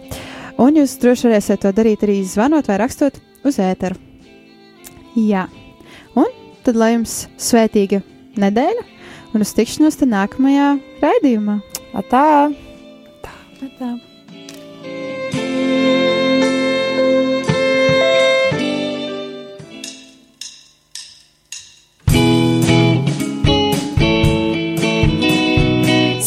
Un 0.58 0.74
jūs 0.74 0.96
droši 0.98 1.28
varēsiet 1.28 1.62
to 1.62 1.70
darīt 1.74 2.02
arī 2.02 2.18
zvanot 2.26 2.66
vai 2.66 2.80
rakstot 2.82 3.20
uz 3.46 3.60
ēteru. 3.62 3.94
Jā, 5.18 5.46
un 6.18 6.26
tad 6.66 6.78
lai 6.78 6.92
jums 6.96 7.26
svētīga 7.38 8.02
nedēļa 8.38 8.84
un 9.34 9.44
uz 9.44 9.54
tikšanos 9.54 9.98
tad 10.00 10.10
nākamajā 10.12 10.72
raidījumā. 11.02 11.60
Atā! 11.98 12.50
Tā. 13.78 13.94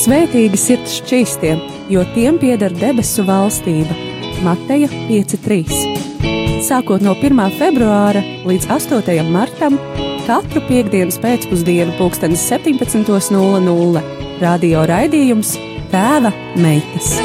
Svētīgi 0.02 0.58
sirds 0.60 0.96
šķīstiem, 1.00 1.60
jo 1.94 2.04
tiem 2.16 2.40
pieder 2.42 2.74
debesu 2.76 3.24
valstība. 3.28 4.11
Mateja 4.42 4.88
5.3. 4.90 6.62
Sākot 6.66 7.04
no 7.06 7.14
1. 7.18 7.42
februāra 7.60 8.22
līdz 8.50 8.70
8. 8.74 9.22
martam, 9.34 9.78
katru 10.26 10.64
piekdienas 10.70 11.20
pēcpusdienu, 11.22 11.94
17.00 12.50 14.04
Radio 14.42 14.86
raidījums 14.90 15.56
Tēva 15.94 16.34
meitas. 16.58 17.16